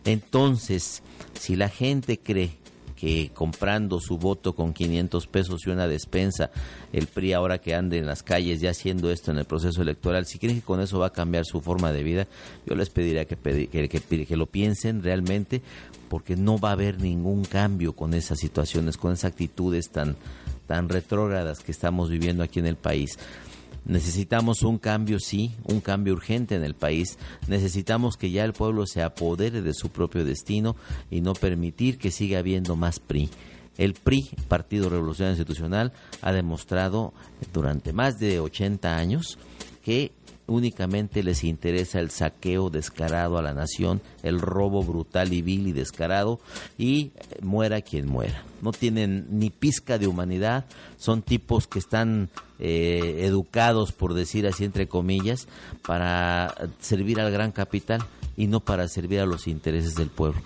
Entonces, 0.04 1.02
si 1.38 1.56
la 1.56 1.68
gente 1.68 2.18
cree 2.18 2.56
que 2.94 3.30
comprando 3.34 4.00
su 4.00 4.16
voto 4.16 4.54
con 4.54 4.72
500 4.72 5.26
pesos 5.26 5.66
y 5.66 5.70
una 5.70 5.86
despensa, 5.86 6.50
el 6.94 7.06
PRI 7.06 7.34
ahora 7.34 7.58
que 7.58 7.74
ande 7.74 7.98
en 7.98 8.06
las 8.06 8.22
calles 8.22 8.60
ya 8.60 8.70
haciendo 8.70 9.10
esto 9.10 9.30
en 9.30 9.38
el 9.38 9.44
proceso 9.44 9.82
electoral, 9.82 10.24
si 10.24 10.38
creen 10.38 10.60
que 10.60 10.64
con 10.64 10.80
eso 10.80 10.98
va 10.98 11.08
a 11.08 11.12
cambiar 11.12 11.44
su 11.44 11.60
forma 11.60 11.92
de 11.92 12.02
vida, 12.02 12.26
yo 12.64 12.74
les 12.74 12.88
pediría 12.88 13.26
que, 13.26 13.36
que, 13.36 14.26
que 14.26 14.36
lo 14.36 14.46
piensen 14.46 15.02
realmente, 15.02 15.60
porque 16.08 16.36
no 16.36 16.58
va 16.58 16.70
a 16.70 16.72
haber 16.72 17.00
ningún 17.00 17.44
cambio 17.44 17.94
con 17.94 18.14
esas 18.14 18.38
situaciones, 18.38 18.96
con 18.96 19.12
esas 19.12 19.32
actitudes 19.32 19.90
tan, 19.90 20.16
tan 20.66 20.88
retrógradas 20.88 21.60
que 21.60 21.72
estamos 21.72 22.10
viviendo 22.10 22.42
aquí 22.42 22.58
en 22.58 22.66
el 22.66 22.76
país. 22.76 23.18
Necesitamos 23.86 24.62
un 24.62 24.78
cambio, 24.78 25.20
sí, 25.20 25.52
un 25.64 25.80
cambio 25.80 26.12
urgente 26.12 26.56
en 26.56 26.64
el 26.64 26.74
país. 26.74 27.18
Necesitamos 27.46 28.16
que 28.16 28.32
ya 28.32 28.44
el 28.44 28.52
pueblo 28.52 28.84
se 28.84 29.02
apodere 29.02 29.62
de 29.62 29.74
su 29.74 29.90
propio 29.90 30.24
destino 30.24 30.74
y 31.08 31.20
no 31.20 31.34
permitir 31.34 31.96
que 31.96 32.10
siga 32.10 32.40
habiendo 32.40 32.74
más 32.74 32.98
PRI. 32.98 33.30
El 33.78 33.94
PRI, 33.94 34.30
Partido 34.48 34.88
Revolucionario 34.88 35.36
Institucional, 35.36 35.92
ha 36.20 36.32
demostrado 36.32 37.12
durante 37.52 37.92
más 37.92 38.18
de 38.18 38.40
80 38.40 38.96
años 38.96 39.38
que 39.84 40.10
únicamente 40.46 41.22
les 41.22 41.44
interesa 41.44 41.98
el 41.98 42.10
saqueo 42.10 42.70
descarado 42.70 43.38
a 43.38 43.42
la 43.42 43.52
nación, 43.52 44.00
el 44.22 44.40
robo 44.40 44.82
brutal 44.82 45.32
y 45.32 45.42
vil 45.42 45.66
y 45.66 45.72
descarado, 45.72 46.40
y 46.78 47.12
muera 47.42 47.80
quien 47.82 48.06
muera. 48.08 48.44
No 48.62 48.72
tienen 48.72 49.26
ni 49.30 49.50
pizca 49.50 49.98
de 49.98 50.06
humanidad, 50.06 50.64
son 50.98 51.22
tipos 51.22 51.66
que 51.66 51.78
están 51.78 52.28
eh, 52.58 53.22
educados, 53.24 53.92
por 53.92 54.14
decir 54.14 54.46
así 54.46 54.64
entre 54.64 54.88
comillas, 54.88 55.48
para 55.86 56.54
servir 56.80 57.20
al 57.20 57.32
gran 57.32 57.52
capital 57.52 58.02
y 58.36 58.46
no 58.46 58.60
para 58.60 58.88
servir 58.88 59.20
a 59.20 59.26
los 59.26 59.46
intereses 59.46 59.94
del 59.94 60.08
pueblo. 60.08 60.40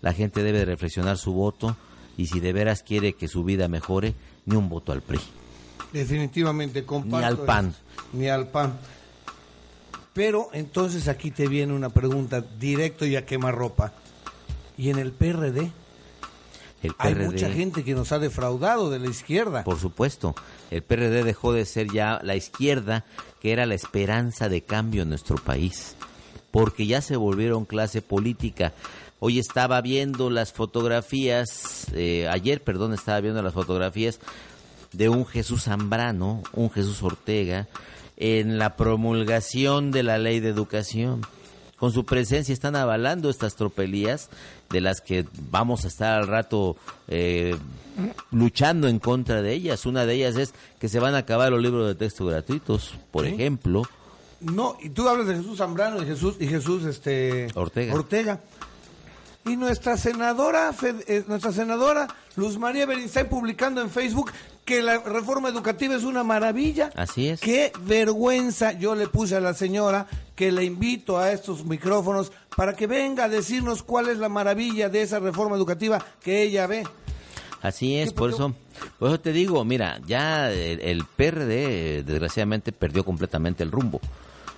La 0.00 0.12
gente 0.12 0.42
debe 0.42 0.64
reflexionar 0.64 1.18
su 1.18 1.32
voto 1.32 1.76
y 2.16 2.26
si 2.26 2.40
de 2.40 2.52
veras 2.52 2.82
quiere 2.82 3.14
que 3.14 3.28
su 3.28 3.42
vida 3.42 3.68
mejore, 3.68 4.14
ni 4.46 4.56
un 4.56 4.68
voto 4.68 4.92
al 4.92 5.02
PRI. 5.02 5.18
Definitivamente, 5.92 6.84
comparto. 6.84 7.18
Ni 7.18 7.24
al 7.24 7.38
PAN. 7.38 7.74
Ni 8.12 8.28
al 8.28 8.48
PAN. 8.48 8.78
Pero 10.14 10.48
entonces 10.52 11.08
aquí 11.08 11.32
te 11.32 11.48
viene 11.48 11.72
una 11.74 11.90
pregunta 11.90 12.40
directo 12.40 13.04
y 13.04 13.16
a 13.16 13.24
ropa 13.50 13.92
¿Y 14.78 14.90
en 14.90 14.98
el 14.98 15.12
PRD? 15.12 15.70
El 16.82 16.92
Hay 16.98 17.14
mucha 17.14 17.50
gente 17.50 17.82
que 17.82 17.94
nos 17.94 18.12
ha 18.12 18.18
defraudado 18.18 18.90
de 18.90 18.98
la 18.98 19.08
izquierda. 19.08 19.64
Por 19.64 19.78
supuesto. 19.78 20.34
El 20.70 20.82
PRD 20.82 21.24
dejó 21.24 21.52
de 21.52 21.64
ser 21.64 21.90
ya 21.90 22.20
la 22.22 22.36
izquierda, 22.36 23.04
que 23.40 23.52
era 23.52 23.66
la 23.66 23.74
esperanza 23.74 24.48
de 24.48 24.62
cambio 24.62 25.02
en 25.02 25.08
nuestro 25.08 25.36
país. 25.36 25.96
Porque 26.50 26.86
ya 26.86 27.00
se 27.00 27.16
volvieron 27.16 27.64
clase 27.64 28.02
política. 28.02 28.72
Hoy 29.18 29.38
estaba 29.38 29.80
viendo 29.80 30.28
las 30.28 30.52
fotografías, 30.52 31.86
eh, 31.94 32.28
ayer, 32.28 32.62
perdón, 32.62 32.92
estaba 32.92 33.20
viendo 33.20 33.42
las 33.42 33.54
fotografías 33.54 34.20
de 34.92 35.08
un 35.08 35.26
Jesús 35.26 35.64
Zambrano, 35.64 36.42
un 36.52 36.70
Jesús 36.70 37.02
Ortega, 37.02 37.66
en 38.16 38.58
la 38.58 38.76
promulgación 38.76 39.90
de 39.90 40.02
la 40.02 40.18
ley 40.18 40.40
de 40.40 40.48
educación. 40.48 41.22
Con 41.76 41.92
su 41.92 42.04
presencia 42.04 42.52
están 42.52 42.76
avalando 42.76 43.28
estas 43.28 43.56
tropelías 43.56 44.30
de 44.70 44.80
las 44.80 45.00
que 45.00 45.26
vamos 45.50 45.84
a 45.84 45.88
estar 45.88 46.20
al 46.20 46.28
rato 46.28 46.76
eh, 47.08 47.56
luchando 48.30 48.88
en 48.88 48.98
contra 48.98 49.42
de 49.42 49.52
ellas. 49.52 49.84
Una 49.84 50.06
de 50.06 50.14
ellas 50.14 50.36
es 50.36 50.54
que 50.78 50.88
se 50.88 51.00
van 51.00 51.14
a 51.14 51.18
acabar 51.18 51.50
los 51.50 51.60
libros 51.60 51.86
de 51.88 51.94
texto 51.94 52.26
gratuitos, 52.26 52.94
por 53.10 53.26
ejemplo. 53.26 53.82
No, 54.40 54.76
y 54.80 54.90
tú 54.90 55.08
hablas 55.08 55.26
de 55.26 55.36
Jesús 55.36 55.58
Zambrano 55.58 56.02
y 56.02 56.06
Jesús 56.06 56.36
y 56.38 56.46
Jesús 56.46 56.84
este 56.84 57.48
Ortega. 57.54 57.94
Ortega. 57.94 58.40
Y 59.46 59.56
nuestra 59.56 59.96
senadora, 59.96 60.74
eh, 60.82 61.24
nuestra 61.26 61.52
senadora 61.52 62.08
Luz 62.36 62.58
María 62.58 62.86
Beristain 62.86 63.28
publicando 63.28 63.80
en 63.82 63.90
Facebook 63.90 64.32
que 64.64 64.82
la 64.82 64.98
reforma 64.98 65.48
educativa 65.48 65.94
es 65.94 66.04
una 66.04 66.24
maravilla. 66.24 66.90
Así 66.96 67.28
es. 67.28 67.40
Qué 67.40 67.72
vergüenza. 67.86 68.72
Yo 68.72 68.94
le 68.94 69.06
puse 69.08 69.36
a 69.36 69.40
la 69.40 69.54
señora 69.54 70.06
que 70.34 70.50
le 70.52 70.64
invito 70.64 71.18
a 71.18 71.32
estos 71.32 71.64
micrófonos 71.64 72.32
para 72.56 72.74
que 72.74 72.86
venga 72.86 73.24
a 73.24 73.28
decirnos 73.28 73.82
cuál 73.82 74.08
es 74.08 74.18
la 74.18 74.28
maravilla 74.28 74.88
de 74.88 75.02
esa 75.02 75.18
reforma 75.20 75.56
educativa 75.56 76.04
que 76.22 76.42
ella 76.42 76.66
ve. 76.66 76.84
Así 77.62 77.96
es, 77.96 78.12
por 78.12 78.28
eso, 78.30 78.54
por 78.98 79.08
eso 79.08 79.20
te 79.20 79.32
digo, 79.32 79.64
mira, 79.64 79.98
ya 80.06 80.52
el, 80.52 80.80
el 80.80 81.04
PRD 81.16 82.02
desgraciadamente 82.02 82.72
perdió 82.72 83.04
completamente 83.04 83.62
el 83.62 83.70
rumbo. 83.70 84.00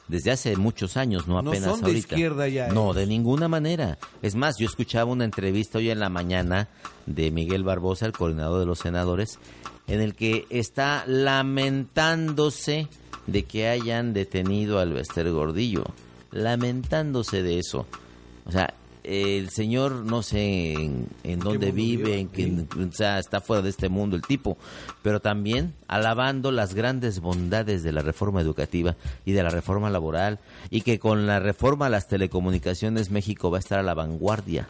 Desde 0.08 0.30
hace 0.30 0.56
muchos 0.56 0.96
años, 0.96 1.26
no 1.26 1.40
No 1.42 1.50
apenas 1.50 1.70
son 1.70 1.80
de 1.80 1.86
ahorita. 1.86 2.14
izquierda 2.14 2.48
ya, 2.48 2.68
No, 2.68 2.92
¿eh? 2.92 3.00
de 3.00 3.06
ninguna 3.06 3.48
manera. 3.48 3.98
Es 4.22 4.34
más, 4.36 4.56
yo 4.58 4.66
escuchaba 4.66 5.10
una 5.10 5.24
entrevista 5.24 5.78
hoy 5.78 5.90
en 5.90 5.98
la 6.00 6.08
mañana 6.08 6.68
de 7.06 7.30
Miguel 7.30 7.64
Barbosa, 7.64 8.06
el 8.06 8.12
coordinador 8.12 8.60
de 8.60 8.66
los 8.66 8.78
senadores, 8.80 9.38
en 9.88 10.00
el 10.00 10.14
que 10.14 10.46
está 10.50 11.04
lamentándose 11.06 12.88
de 13.26 13.44
que 13.44 13.68
hayan 13.68 14.12
detenido 14.12 14.78
al 14.78 14.92
Bester 14.92 15.30
Gordillo. 15.30 15.84
Lamentándose 16.32 17.42
de 17.42 17.58
eso. 17.58 17.86
O 18.44 18.52
sea, 18.52 18.74
el 19.06 19.50
señor 19.50 20.04
no 20.04 20.22
sé 20.22 20.72
en, 20.72 21.06
en 21.22 21.38
dónde 21.38 21.70
vive? 21.70 22.18
en 22.18 22.28
que, 22.28 22.66
o 22.76 22.92
sea, 22.92 23.18
está 23.18 23.40
fuera 23.40 23.62
de 23.62 23.70
este 23.70 23.88
mundo 23.88 24.16
el 24.16 24.22
tipo, 24.22 24.58
pero 25.02 25.20
también 25.20 25.74
alabando 25.86 26.50
las 26.50 26.74
grandes 26.74 27.20
bondades 27.20 27.82
de 27.84 27.92
la 27.92 28.02
reforma 28.02 28.40
educativa 28.40 28.96
y 29.24 29.32
de 29.32 29.42
la 29.42 29.50
reforma 29.50 29.90
laboral 29.90 30.40
y 30.70 30.80
que 30.80 30.98
con 30.98 31.26
la 31.26 31.38
reforma 31.38 31.86
a 31.86 31.90
las 31.90 32.08
telecomunicaciones 32.08 33.10
México 33.10 33.50
va 33.50 33.58
a 33.58 33.60
estar 33.60 33.78
a 33.78 33.84
la 33.84 33.94
vanguardia. 33.94 34.68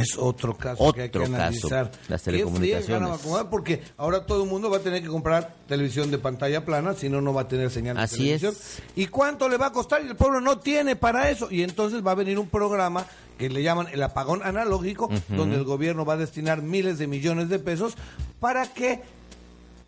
Es 0.00 0.16
otro 0.18 0.56
caso 0.56 0.92
que 0.92 1.02
hay 1.02 1.10
que 1.10 1.18
Otro 1.18 1.30
caso, 1.32 1.42
analizar. 1.42 1.90
las 2.08 2.22
telecomunicaciones. 2.22 3.00
van 3.02 3.10
a 3.10 3.14
acomodar, 3.14 3.50
porque 3.50 3.82
ahora 3.96 4.24
todo 4.26 4.42
el 4.44 4.48
mundo 4.48 4.70
va 4.70 4.78
a 4.78 4.80
tener 4.80 5.02
que 5.02 5.08
comprar 5.08 5.54
televisión 5.68 6.10
de 6.10 6.18
pantalla 6.18 6.64
plana, 6.64 6.94
si 6.94 7.08
no, 7.08 7.20
no 7.20 7.32
va 7.34 7.42
a 7.42 7.48
tener 7.48 7.70
señal 7.70 7.96
de 7.96 8.02
Así 8.02 8.16
televisión. 8.18 8.54
es. 8.54 8.82
¿Y 8.94 9.06
cuánto 9.06 9.48
le 9.48 9.56
va 9.56 9.66
a 9.66 9.72
costar? 9.72 10.02
Y 10.04 10.08
el 10.08 10.16
pueblo 10.16 10.40
no 10.40 10.58
tiene 10.58 10.96
para 10.96 11.30
eso. 11.30 11.48
Y 11.50 11.62
entonces 11.62 12.06
va 12.06 12.12
a 12.12 12.14
venir 12.16 12.38
un 12.38 12.48
programa 12.48 13.06
que 13.38 13.50
le 13.50 13.62
llaman 13.62 13.88
el 13.92 14.02
apagón 14.02 14.40
analógico, 14.42 15.10
donde 15.28 15.56
el 15.56 15.64
gobierno 15.64 16.04
va 16.04 16.14
a 16.14 16.16
destinar 16.16 16.62
miles 16.62 16.98
de 16.98 17.06
millones 17.06 17.48
de 17.48 17.58
pesos 17.58 17.94
para 18.40 18.72
que 18.72 19.02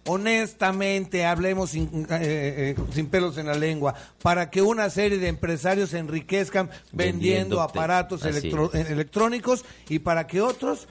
honestamente 0.08 1.24
hablemos 1.24 1.70
sin, 1.70 2.06
eh, 2.10 2.74
eh, 2.74 2.76
sin 2.92 3.06
pelos 3.06 3.38
en 3.38 3.46
la 3.46 3.54
lengua, 3.54 3.94
para 4.22 4.50
que 4.50 4.62
una 4.62 4.90
serie 4.90 5.18
de 5.18 5.28
empresarios 5.28 5.90
se 5.90 5.98
enriquezcan 5.98 6.70
vendiendo, 6.92 7.60
aparatos 7.60 8.22
electro- 8.24 8.70
eh, 8.74 8.86
electrónicos 8.90 9.64
y 9.88 9.98
para 10.00 10.26
que 10.26 10.40
otros 10.40 10.88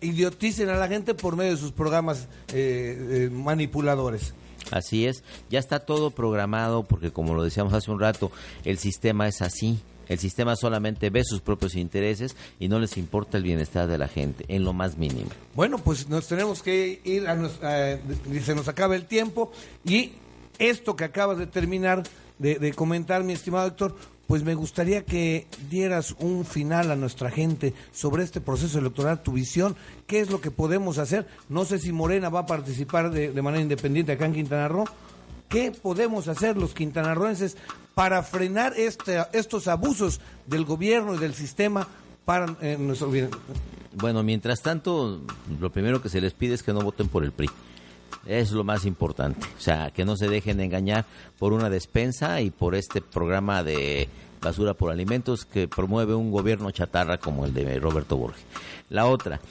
idioticen 0.00 0.68
a 0.70 0.76
la 0.76 0.88
gente 0.88 1.14
por 1.14 1.36
medio 1.36 1.52
de 1.52 1.56
sus 1.58 1.72
programas 1.72 2.28
eh, 2.52 3.28
manipuladores. 3.32 4.34
Así 4.70 5.06
es, 5.06 5.24
ya 5.50 5.58
está 5.58 5.80
todo 5.80 6.10
programado 6.10 6.84
porque 6.84 7.10
como 7.10 7.34
lo 7.34 7.42
decíamos 7.42 7.72
hace 7.72 7.90
un 7.90 7.98
rato, 7.98 8.30
el 8.64 8.78
sistema 8.78 9.26
es 9.26 9.42
así. 9.42 9.80
El 10.10 10.18
sistema 10.18 10.56
solamente 10.56 11.08
ve 11.08 11.22
sus 11.24 11.40
propios 11.40 11.74
intereses 11.76 12.36
y 12.58 12.68
no 12.68 12.78
les 12.78 12.98
importa 12.98 13.38
el 13.38 13.44
bienestar 13.44 13.88
de 13.88 13.96
la 13.96 14.08
gente, 14.08 14.44
en 14.48 14.64
lo 14.64 14.74
más 14.74 14.98
mínimo. 14.98 15.30
Bueno, 15.54 15.78
pues 15.78 16.08
nos 16.10 16.26
tenemos 16.26 16.62
que 16.62 17.00
ir 17.04 17.26
a 17.28 17.34
nos- 17.36 17.62
a- 17.62 17.96
se 18.44 18.54
nos 18.54 18.68
acaba 18.68 18.94
el 18.96 19.06
tiempo 19.06 19.50
y 19.84 20.12
esto 20.58 20.96
que 20.96 21.04
acabas 21.04 21.38
de 21.38 21.46
terminar 21.46 22.02
de, 22.38 22.58
de 22.58 22.72
comentar, 22.74 23.22
mi 23.24 23.32
estimado 23.34 23.68
Héctor, 23.68 23.96
pues 24.26 24.42
me 24.44 24.54
gustaría 24.54 25.04
que 25.04 25.46
dieras 25.70 26.14
un 26.20 26.44
final 26.44 26.90
a 26.90 26.96
nuestra 26.96 27.30
gente 27.30 27.74
sobre 27.92 28.22
este 28.24 28.40
proceso 28.40 28.78
electoral, 28.78 29.22
tu 29.22 29.32
visión, 29.32 29.74
qué 30.06 30.20
es 30.20 30.30
lo 30.30 30.40
que 30.40 30.50
podemos 30.50 30.98
hacer. 30.98 31.26
No 31.48 31.64
sé 31.64 31.78
si 31.78 31.92
Morena 31.92 32.28
va 32.28 32.40
a 32.40 32.46
participar 32.46 33.10
de, 33.10 33.32
de 33.32 33.42
manera 33.42 33.62
independiente 33.62 34.12
acá 34.12 34.26
en 34.26 34.34
Quintana 34.34 34.68
Roo. 34.68 34.84
¿Qué 35.48 35.72
podemos 35.72 36.28
hacer 36.28 36.56
los 36.56 36.74
quintanarroenses 36.74 37.56
para 38.00 38.22
frenar 38.22 38.72
este, 38.78 39.22
estos 39.34 39.68
abusos 39.68 40.22
del 40.46 40.64
gobierno 40.64 41.14
y 41.14 41.18
del 41.18 41.34
sistema 41.34 41.86
para 42.24 42.56
eh, 42.62 42.78
nuestro 42.80 43.10
bien? 43.10 43.28
Bueno, 43.92 44.22
mientras 44.22 44.62
tanto, 44.62 45.20
lo 45.60 45.70
primero 45.70 46.00
que 46.00 46.08
se 46.08 46.22
les 46.22 46.32
pide 46.32 46.54
es 46.54 46.62
que 46.62 46.72
no 46.72 46.80
voten 46.80 47.08
por 47.08 47.24
el 47.24 47.32
PRI. 47.32 47.50
Es 48.24 48.52
lo 48.52 48.64
más 48.64 48.86
importante. 48.86 49.46
O 49.54 49.60
sea, 49.60 49.90
que 49.90 50.06
no 50.06 50.16
se 50.16 50.28
dejen 50.28 50.60
engañar 50.60 51.04
por 51.38 51.52
una 51.52 51.68
despensa 51.68 52.40
y 52.40 52.50
por 52.50 52.74
este 52.74 53.02
programa 53.02 53.62
de 53.62 54.08
basura 54.40 54.72
por 54.72 54.90
alimentos 54.90 55.44
que 55.44 55.68
promueve 55.68 56.14
un 56.14 56.30
gobierno 56.30 56.70
chatarra 56.70 57.18
como 57.18 57.44
el 57.44 57.52
de 57.52 57.78
Roberto 57.78 58.16
Borges. 58.16 58.46
La 58.88 59.04
otra, 59.04 59.42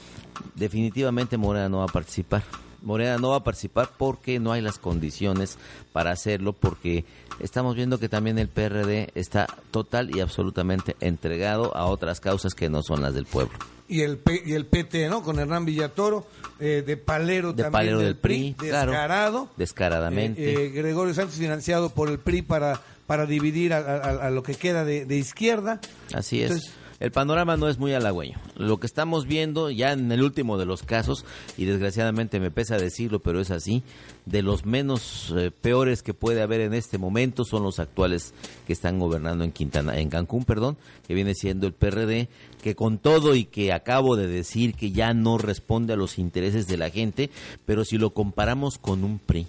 definitivamente 0.56 1.36
Morena 1.36 1.68
no 1.68 1.78
va 1.78 1.84
a 1.84 1.92
participar. 1.92 2.42
Morena 2.82 3.16
no 3.18 3.30
va 3.30 3.36
a 3.36 3.44
participar 3.44 3.90
porque 3.96 4.40
no 4.40 4.50
hay 4.50 4.60
las 4.60 4.78
condiciones 4.78 5.56
para 5.92 6.10
hacerlo, 6.10 6.52
porque 6.52 7.04
estamos 7.40 7.74
viendo 7.76 7.98
que 7.98 8.08
también 8.08 8.38
el 8.38 8.48
PRD 8.48 9.10
está 9.14 9.46
total 9.70 10.14
y 10.14 10.20
absolutamente 10.20 10.96
entregado 11.00 11.76
a 11.76 11.86
otras 11.86 12.20
causas 12.20 12.54
que 12.54 12.68
no 12.68 12.82
son 12.82 13.02
las 13.02 13.14
del 13.14 13.26
pueblo. 13.26 13.52
y 13.88 14.02
el 14.02 14.18
P- 14.18 14.42
y 14.46 14.52
el 14.52 14.66
PT, 14.66 15.08
¿no? 15.08 15.22
Con 15.22 15.38
Hernán 15.40 15.64
Villatoro, 15.64 16.24
eh, 16.60 16.84
de 16.86 16.96
Palero 16.96 17.52
De 17.52 17.64
también 17.64 17.72
Palero 17.72 17.98
del 17.98 18.16
PRI, 18.16 18.54
claro. 18.56 18.92
descarado. 18.92 19.48
Descaradamente. 19.56 20.44
Eh, 20.52 20.66
eh, 20.66 20.68
Gregorio 20.70 21.12
Sánchez 21.14 21.38
financiado 21.38 21.90
por 21.90 22.08
el 22.08 22.18
PRI 22.20 22.42
para, 22.42 22.80
para 23.08 23.26
dividir 23.26 23.72
a, 23.72 23.78
a- 23.78 24.26
a 24.26 24.30
lo 24.30 24.42
que 24.44 24.54
queda 24.54 24.84
de, 24.84 25.06
de 25.06 25.16
izquierda. 25.16 25.80
Así 26.14 26.40
es. 26.42 26.50
Entonces- 26.52 26.72
el 27.00 27.12
panorama 27.12 27.56
no 27.56 27.68
es 27.68 27.78
muy 27.78 27.94
halagüeño. 27.94 28.38
Lo 28.56 28.78
que 28.78 28.86
estamos 28.86 29.26
viendo 29.26 29.70
ya 29.70 29.92
en 29.92 30.12
el 30.12 30.22
último 30.22 30.58
de 30.58 30.66
los 30.66 30.82
casos, 30.82 31.24
y 31.56 31.64
desgraciadamente 31.64 32.38
me 32.38 32.50
pesa 32.50 32.76
decirlo, 32.76 33.20
pero 33.20 33.40
es 33.40 33.50
así, 33.50 33.82
de 34.26 34.42
los 34.42 34.66
menos 34.66 35.34
eh, 35.36 35.50
peores 35.50 36.02
que 36.02 36.12
puede 36.12 36.42
haber 36.42 36.60
en 36.60 36.74
este 36.74 36.98
momento 36.98 37.44
son 37.44 37.62
los 37.62 37.78
actuales 37.78 38.34
que 38.66 38.74
están 38.74 38.98
gobernando 38.98 39.44
en 39.44 39.52
Quintana, 39.52 39.98
en 39.98 40.10
Cancún, 40.10 40.44
perdón, 40.44 40.76
que 41.08 41.14
viene 41.14 41.34
siendo 41.34 41.66
el 41.66 41.72
PRD, 41.72 42.28
que 42.62 42.74
con 42.74 42.98
todo 42.98 43.34
y 43.34 43.44
que 43.46 43.72
acabo 43.72 44.16
de 44.16 44.26
decir 44.26 44.74
que 44.74 44.92
ya 44.92 45.14
no 45.14 45.38
responde 45.38 45.94
a 45.94 45.96
los 45.96 46.18
intereses 46.18 46.66
de 46.66 46.76
la 46.76 46.90
gente, 46.90 47.30
pero 47.64 47.86
si 47.86 47.96
lo 47.96 48.10
comparamos 48.10 48.76
con 48.76 49.04
un 49.04 49.18
PRI, 49.18 49.46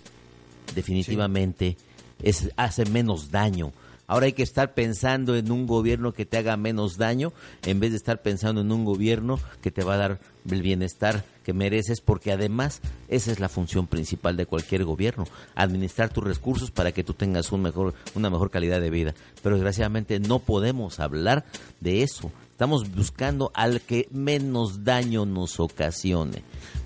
definitivamente 0.73 1.75
es, 2.23 2.49
hace 2.55 2.85
menos 2.85 3.29
daño. 3.29 3.73
Ahora 4.12 4.26
hay 4.26 4.34
que 4.34 4.43
estar 4.43 4.74
pensando 4.74 5.38
en 5.38 5.53
un 5.53 5.66
gobierno 5.66 6.12
que 6.12 6.26
te 6.26 6.38
haga 6.38 6.57
menos 6.57 6.97
daño 6.97 7.32
en 7.66 7.80
vez 7.80 7.91
de 7.91 7.95
estar 7.95 8.22
pensando 8.22 8.59
en 8.59 8.70
un 8.70 8.84
gobierno 8.84 9.39
que 9.62 9.72
te 9.72 9.86
va 9.86 9.93
a 9.93 9.97
dar 9.97 10.20
el 10.49 10.62
bienestar 10.62 11.24
que 11.45 11.53
mereces, 11.53 12.01
porque 12.01 12.34
además 12.34 12.82
esa 13.07 13.32
es 13.32 13.39
la 13.39 13.47
función 13.47 13.88
principal 13.88 14.36
de 14.36 14.45
cualquier 14.45 14.84
gobierno, 14.84 15.28
administrar 15.55 16.09
tus 16.12 16.26
recursos 16.26 16.72
para 16.72 16.91
que 16.91 17.05
tú 17.05 17.14
tengas 17.14 17.53
un 17.53 17.62
mejor, 17.62 17.93
una 18.14 18.30
mejor 18.30 18.51
calidad 18.51 18.82
de 18.82 18.89
vida. 18.89 19.16
Pero 19.41 19.55
desgraciadamente 19.55 20.20
no 20.20 20.39
podemos 20.39 20.99
hablar 20.99 21.45
de 21.80 22.03
eso. 22.03 22.34
Estamos 22.51 22.93
buscando 22.93 23.49
al 23.53 23.80
que 23.80 24.09
menos 24.12 24.84
daño 24.84 25.26
nos 25.26 25.57
ocasione. 25.62 26.43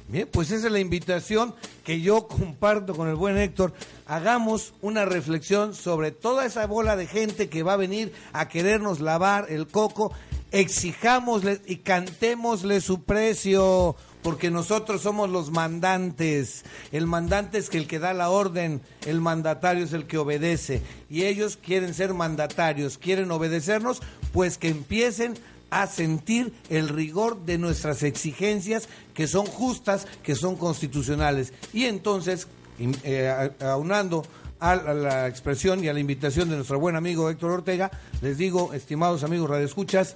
Bien, 0.08 0.30
pues 0.32 0.52
esa 0.52 0.68
es 0.68 0.72
la 0.72 0.80
invitación 0.80 1.56
que 1.84 2.00
yo 2.00 2.28
comparto 2.28 2.96
con 2.96 3.10
el 3.10 3.16
buen 3.16 3.38
Héctor. 3.38 3.74
Hagamos 4.06 4.74
una 4.82 5.04
reflexión 5.04 5.74
sobre 5.74 6.12
toda 6.12 6.46
esa 6.46 6.68
bola 6.68 6.96
de 6.96 7.08
gente 7.08 7.50
que 7.50 7.64
va 7.64 7.74
a 7.74 7.78
venir 7.78 8.14
a 8.32 8.48
querernos 8.48 9.00
lavar 9.00 9.48
el 9.50 9.66
coco. 9.66 10.14
Exijámosle 10.52 11.60
y 11.66 11.78
cantémosle 11.78 12.82
su 12.82 13.02
precio, 13.04 13.96
porque 14.22 14.52
nosotros 14.52 15.02
somos 15.02 15.28
los 15.28 15.50
mandantes. 15.50 16.66
El 16.92 17.08
mandante 17.08 17.58
es 17.58 17.74
el 17.74 17.88
que 17.88 17.98
da 17.98 18.14
la 18.14 18.30
orden, 18.30 18.82
el 19.08 19.22
mandatario 19.22 19.84
es 19.84 19.94
el 19.94 20.06
que 20.06 20.20
obedece. 20.20 20.84
Y 21.10 21.24
ellos 21.24 21.58
quieren 21.58 21.96
ser 21.96 22.14
mandatarios, 22.14 23.00
quieren 23.00 23.32
obedecernos, 23.32 24.02
pues 24.32 24.60
que 24.60 24.70
empiecen 24.70 25.34
a 25.70 25.88
sentir 25.88 26.54
el 26.70 26.90
rigor 26.90 27.46
de 27.46 27.58
nuestras 27.58 28.04
exigencias 28.04 28.88
que 29.14 29.28
son 29.28 29.46
justas, 29.46 30.08
que 30.24 30.36
son 30.36 30.56
constitucionales. 30.56 31.54
Y 31.74 31.86
entonces, 31.86 32.48
eh, 32.80 33.52
aunando 33.60 34.26
a 34.60 34.76
la 34.76 35.28
expresión 35.28 35.84
y 35.84 35.90
a 35.90 35.94
la 35.94 36.00
invitación 36.00 36.50
de 36.50 36.56
nuestro 36.56 36.80
buen 36.80 36.96
amigo 36.96 37.30
Héctor 37.30 37.52
Ortega, 37.52 37.92
les 38.22 38.38
digo, 38.38 38.74
estimados 38.74 39.24
amigos 39.24 39.50
radioescuchas, 39.50 40.16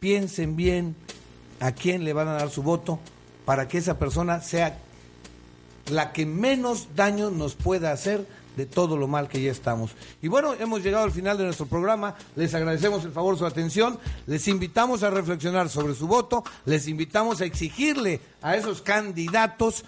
piensen 0.00 0.56
bien 0.56 0.94
a 1.60 1.72
quién 1.72 2.04
le 2.04 2.12
van 2.12 2.28
a 2.28 2.34
dar 2.34 2.50
su 2.50 2.62
voto 2.62 3.00
para 3.44 3.66
que 3.66 3.78
esa 3.78 3.98
persona 3.98 4.40
sea 4.40 4.78
la 5.90 6.12
que 6.12 6.26
menos 6.26 6.88
daño 6.94 7.30
nos 7.30 7.54
pueda 7.54 7.92
hacer 7.92 8.26
de 8.58 8.66
todo 8.66 8.96
lo 8.96 9.06
mal 9.06 9.28
que 9.28 9.40
ya 9.40 9.52
estamos. 9.52 9.92
Y 10.20 10.26
bueno, 10.26 10.52
hemos 10.52 10.82
llegado 10.82 11.04
al 11.04 11.12
final 11.12 11.38
de 11.38 11.44
nuestro 11.44 11.66
programa. 11.66 12.16
Les 12.34 12.52
agradecemos 12.52 13.04
el 13.04 13.12
favor 13.12 13.38
su 13.38 13.46
atención. 13.46 13.98
Les 14.26 14.48
invitamos 14.48 15.04
a 15.04 15.10
reflexionar 15.10 15.68
sobre 15.68 15.94
su 15.94 16.08
voto. 16.08 16.42
Les 16.66 16.88
invitamos 16.88 17.40
a 17.40 17.44
exigirle 17.44 18.20
a 18.42 18.56
esos 18.56 18.82
candidatos 18.82 19.84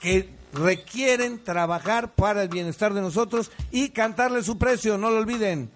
que 0.00 0.30
requieren 0.54 1.44
trabajar 1.44 2.14
para 2.14 2.42
el 2.42 2.48
bienestar 2.48 2.94
de 2.94 3.02
nosotros 3.02 3.50
y 3.70 3.90
cantarle 3.90 4.42
su 4.42 4.56
precio, 4.56 4.96
no 4.96 5.10
lo 5.10 5.18
olviden. 5.18 5.70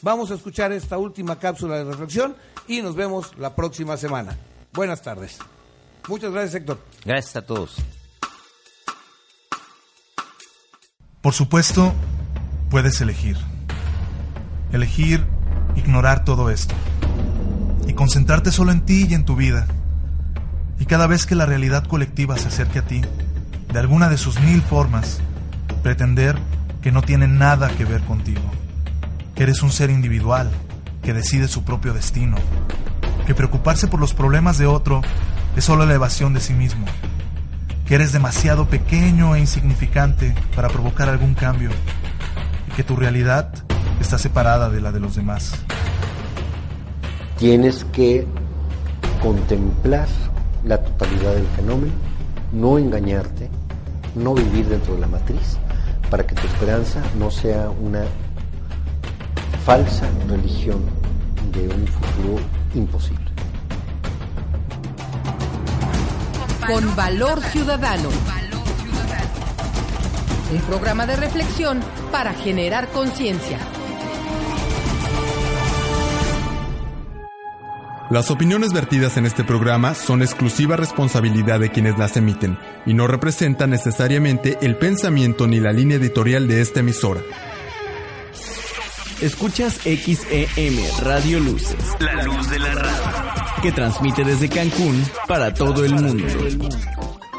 Vamos 0.00 0.30
a 0.30 0.34
escuchar 0.34 0.72
esta 0.72 0.96
última 0.96 1.38
cápsula 1.38 1.76
de 1.76 1.84
reflexión 1.84 2.34
y 2.66 2.80
nos 2.80 2.96
vemos 2.96 3.36
la 3.36 3.54
próxima 3.54 3.98
semana. 3.98 4.38
Buenas 4.72 5.02
tardes. 5.02 5.38
Muchas 6.08 6.32
gracias, 6.32 6.54
Héctor. 6.54 6.78
Gracias 7.04 7.36
a 7.36 7.42
todos. 7.42 7.76
Por 11.24 11.32
supuesto, 11.32 11.94
puedes 12.68 13.00
elegir. 13.00 13.38
Elegir 14.72 15.24
ignorar 15.74 16.22
todo 16.22 16.50
esto. 16.50 16.74
Y 17.88 17.94
concentrarte 17.94 18.52
solo 18.52 18.72
en 18.72 18.82
ti 18.82 19.06
y 19.08 19.14
en 19.14 19.24
tu 19.24 19.34
vida. 19.34 19.66
Y 20.78 20.84
cada 20.84 21.06
vez 21.06 21.24
que 21.24 21.34
la 21.34 21.46
realidad 21.46 21.86
colectiva 21.86 22.36
se 22.36 22.48
acerque 22.48 22.80
a 22.80 22.86
ti, 22.86 23.00
de 23.72 23.78
alguna 23.78 24.10
de 24.10 24.18
sus 24.18 24.38
mil 24.38 24.60
formas, 24.60 25.20
pretender 25.82 26.36
que 26.82 26.92
no 26.92 27.00
tiene 27.00 27.26
nada 27.26 27.70
que 27.70 27.86
ver 27.86 28.02
contigo. 28.02 28.42
Que 29.34 29.44
eres 29.44 29.62
un 29.62 29.72
ser 29.72 29.88
individual, 29.88 30.50
que 31.02 31.14
decide 31.14 31.48
su 31.48 31.64
propio 31.64 31.94
destino. 31.94 32.36
Que 33.26 33.34
preocuparse 33.34 33.88
por 33.88 33.98
los 33.98 34.12
problemas 34.12 34.58
de 34.58 34.66
otro 34.66 35.00
es 35.56 35.64
solo 35.64 35.86
la 35.86 35.94
evasión 35.94 36.34
de 36.34 36.42
sí 36.42 36.52
mismo 36.52 36.84
que 37.86 37.94
eres 37.94 38.12
demasiado 38.12 38.66
pequeño 38.66 39.34
e 39.34 39.40
insignificante 39.40 40.34
para 40.56 40.68
provocar 40.68 41.08
algún 41.08 41.34
cambio 41.34 41.70
y 42.68 42.72
que 42.72 42.82
tu 42.82 42.96
realidad 42.96 43.52
está 44.00 44.18
separada 44.18 44.70
de 44.70 44.80
la 44.80 44.90
de 44.90 45.00
los 45.00 45.16
demás. 45.16 45.52
Tienes 47.38 47.84
que 47.86 48.26
contemplar 49.22 50.08
la 50.64 50.82
totalidad 50.82 51.34
del 51.34 51.46
fenómeno, 51.56 51.92
no 52.52 52.78
engañarte, 52.78 53.50
no 54.14 54.34
vivir 54.34 54.66
dentro 54.68 54.94
de 54.94 55.00
la 55.00 55.06
matriz, 55.06 55.58
para 56.10 56.26
que 56.26 56.34
tu 56.34 56.46
esperanza 56.46 57.02
no 57.18 57.30
sea 57.30 57.68
una 57.68 58.04
falsa 59.64 60.08
religión 60.28 60.80
de 61.52 61.68
un 61.68 61.86
futuro 61.86 62.40
imposible. 62.74 63.24
Con 66.66 66.96
Valor 66.96 67.42
Ciudadano. 67.42 68.08
Un 70.52 70.60
programa 70.62 71.06
de 71.06 71.16
reflexión 71.16 71.80
para 72.10 72.32
generar 72.32 72.88
conciencia. 72.88 73.58
Las 78.10 78.30
opiniones 78.30 78.72
vertidas 78.72 79.16
en 79.16 79.26
este 79.26 79.44
programa 79.44 79.94
son 79.94 80.22
exclusiva 80.22 80.76
responsabilidad 80.76 81.58
de 81.58 81.70
quienes 81.70 81.98
las 81.98 82.16
emiten 82.16 82.58
y 82.86 82.94
no 82.94 83.06
representan 83.06 83.70
necesariamente 83.70 84.58
el 84.60 84.76
pensamiento 84.76 85.46
ni 85.46 85.58
la 85.58 85.72
línea 85.72 85.96
editorial 85.96 86.46
de 86.46 86.60
esta 86.60 86.80
emisora. 86.80 87.20
Escuchas 89.20 89.80
XEM 89.84 90.76
Radio 91.02 91.40
Luces. 91.40 91.96
La 91.98 92.22
luz 92.22 92.48
de 92.50 92.58
la 92.58 92.74
radio. 92.74 93.33
Que 93.64 93.72
transmite 93.72 94.24
desde 94.24 94.50
Cancún 94.50 95.02
para 95.26 95.54
todo 95.54 95.86
el 95.86 95.94
mundo. 95.94 96.26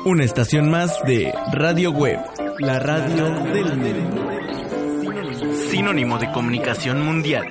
Una 0.05 0.23
estación 0.23 0.71
más 0.71 0.99
de 1.05 1.31
Radio 1.53 1.91
Web. 1.91 2.19
La 2.57 2.79
radio 2.79 3.29
del 3.53 3.77
mundo. 3.77 4.31
Sinónimo 5.69 6.17
de 6.17 6.31
comunicación 6.31 7.05
mundial. 7.05 7.45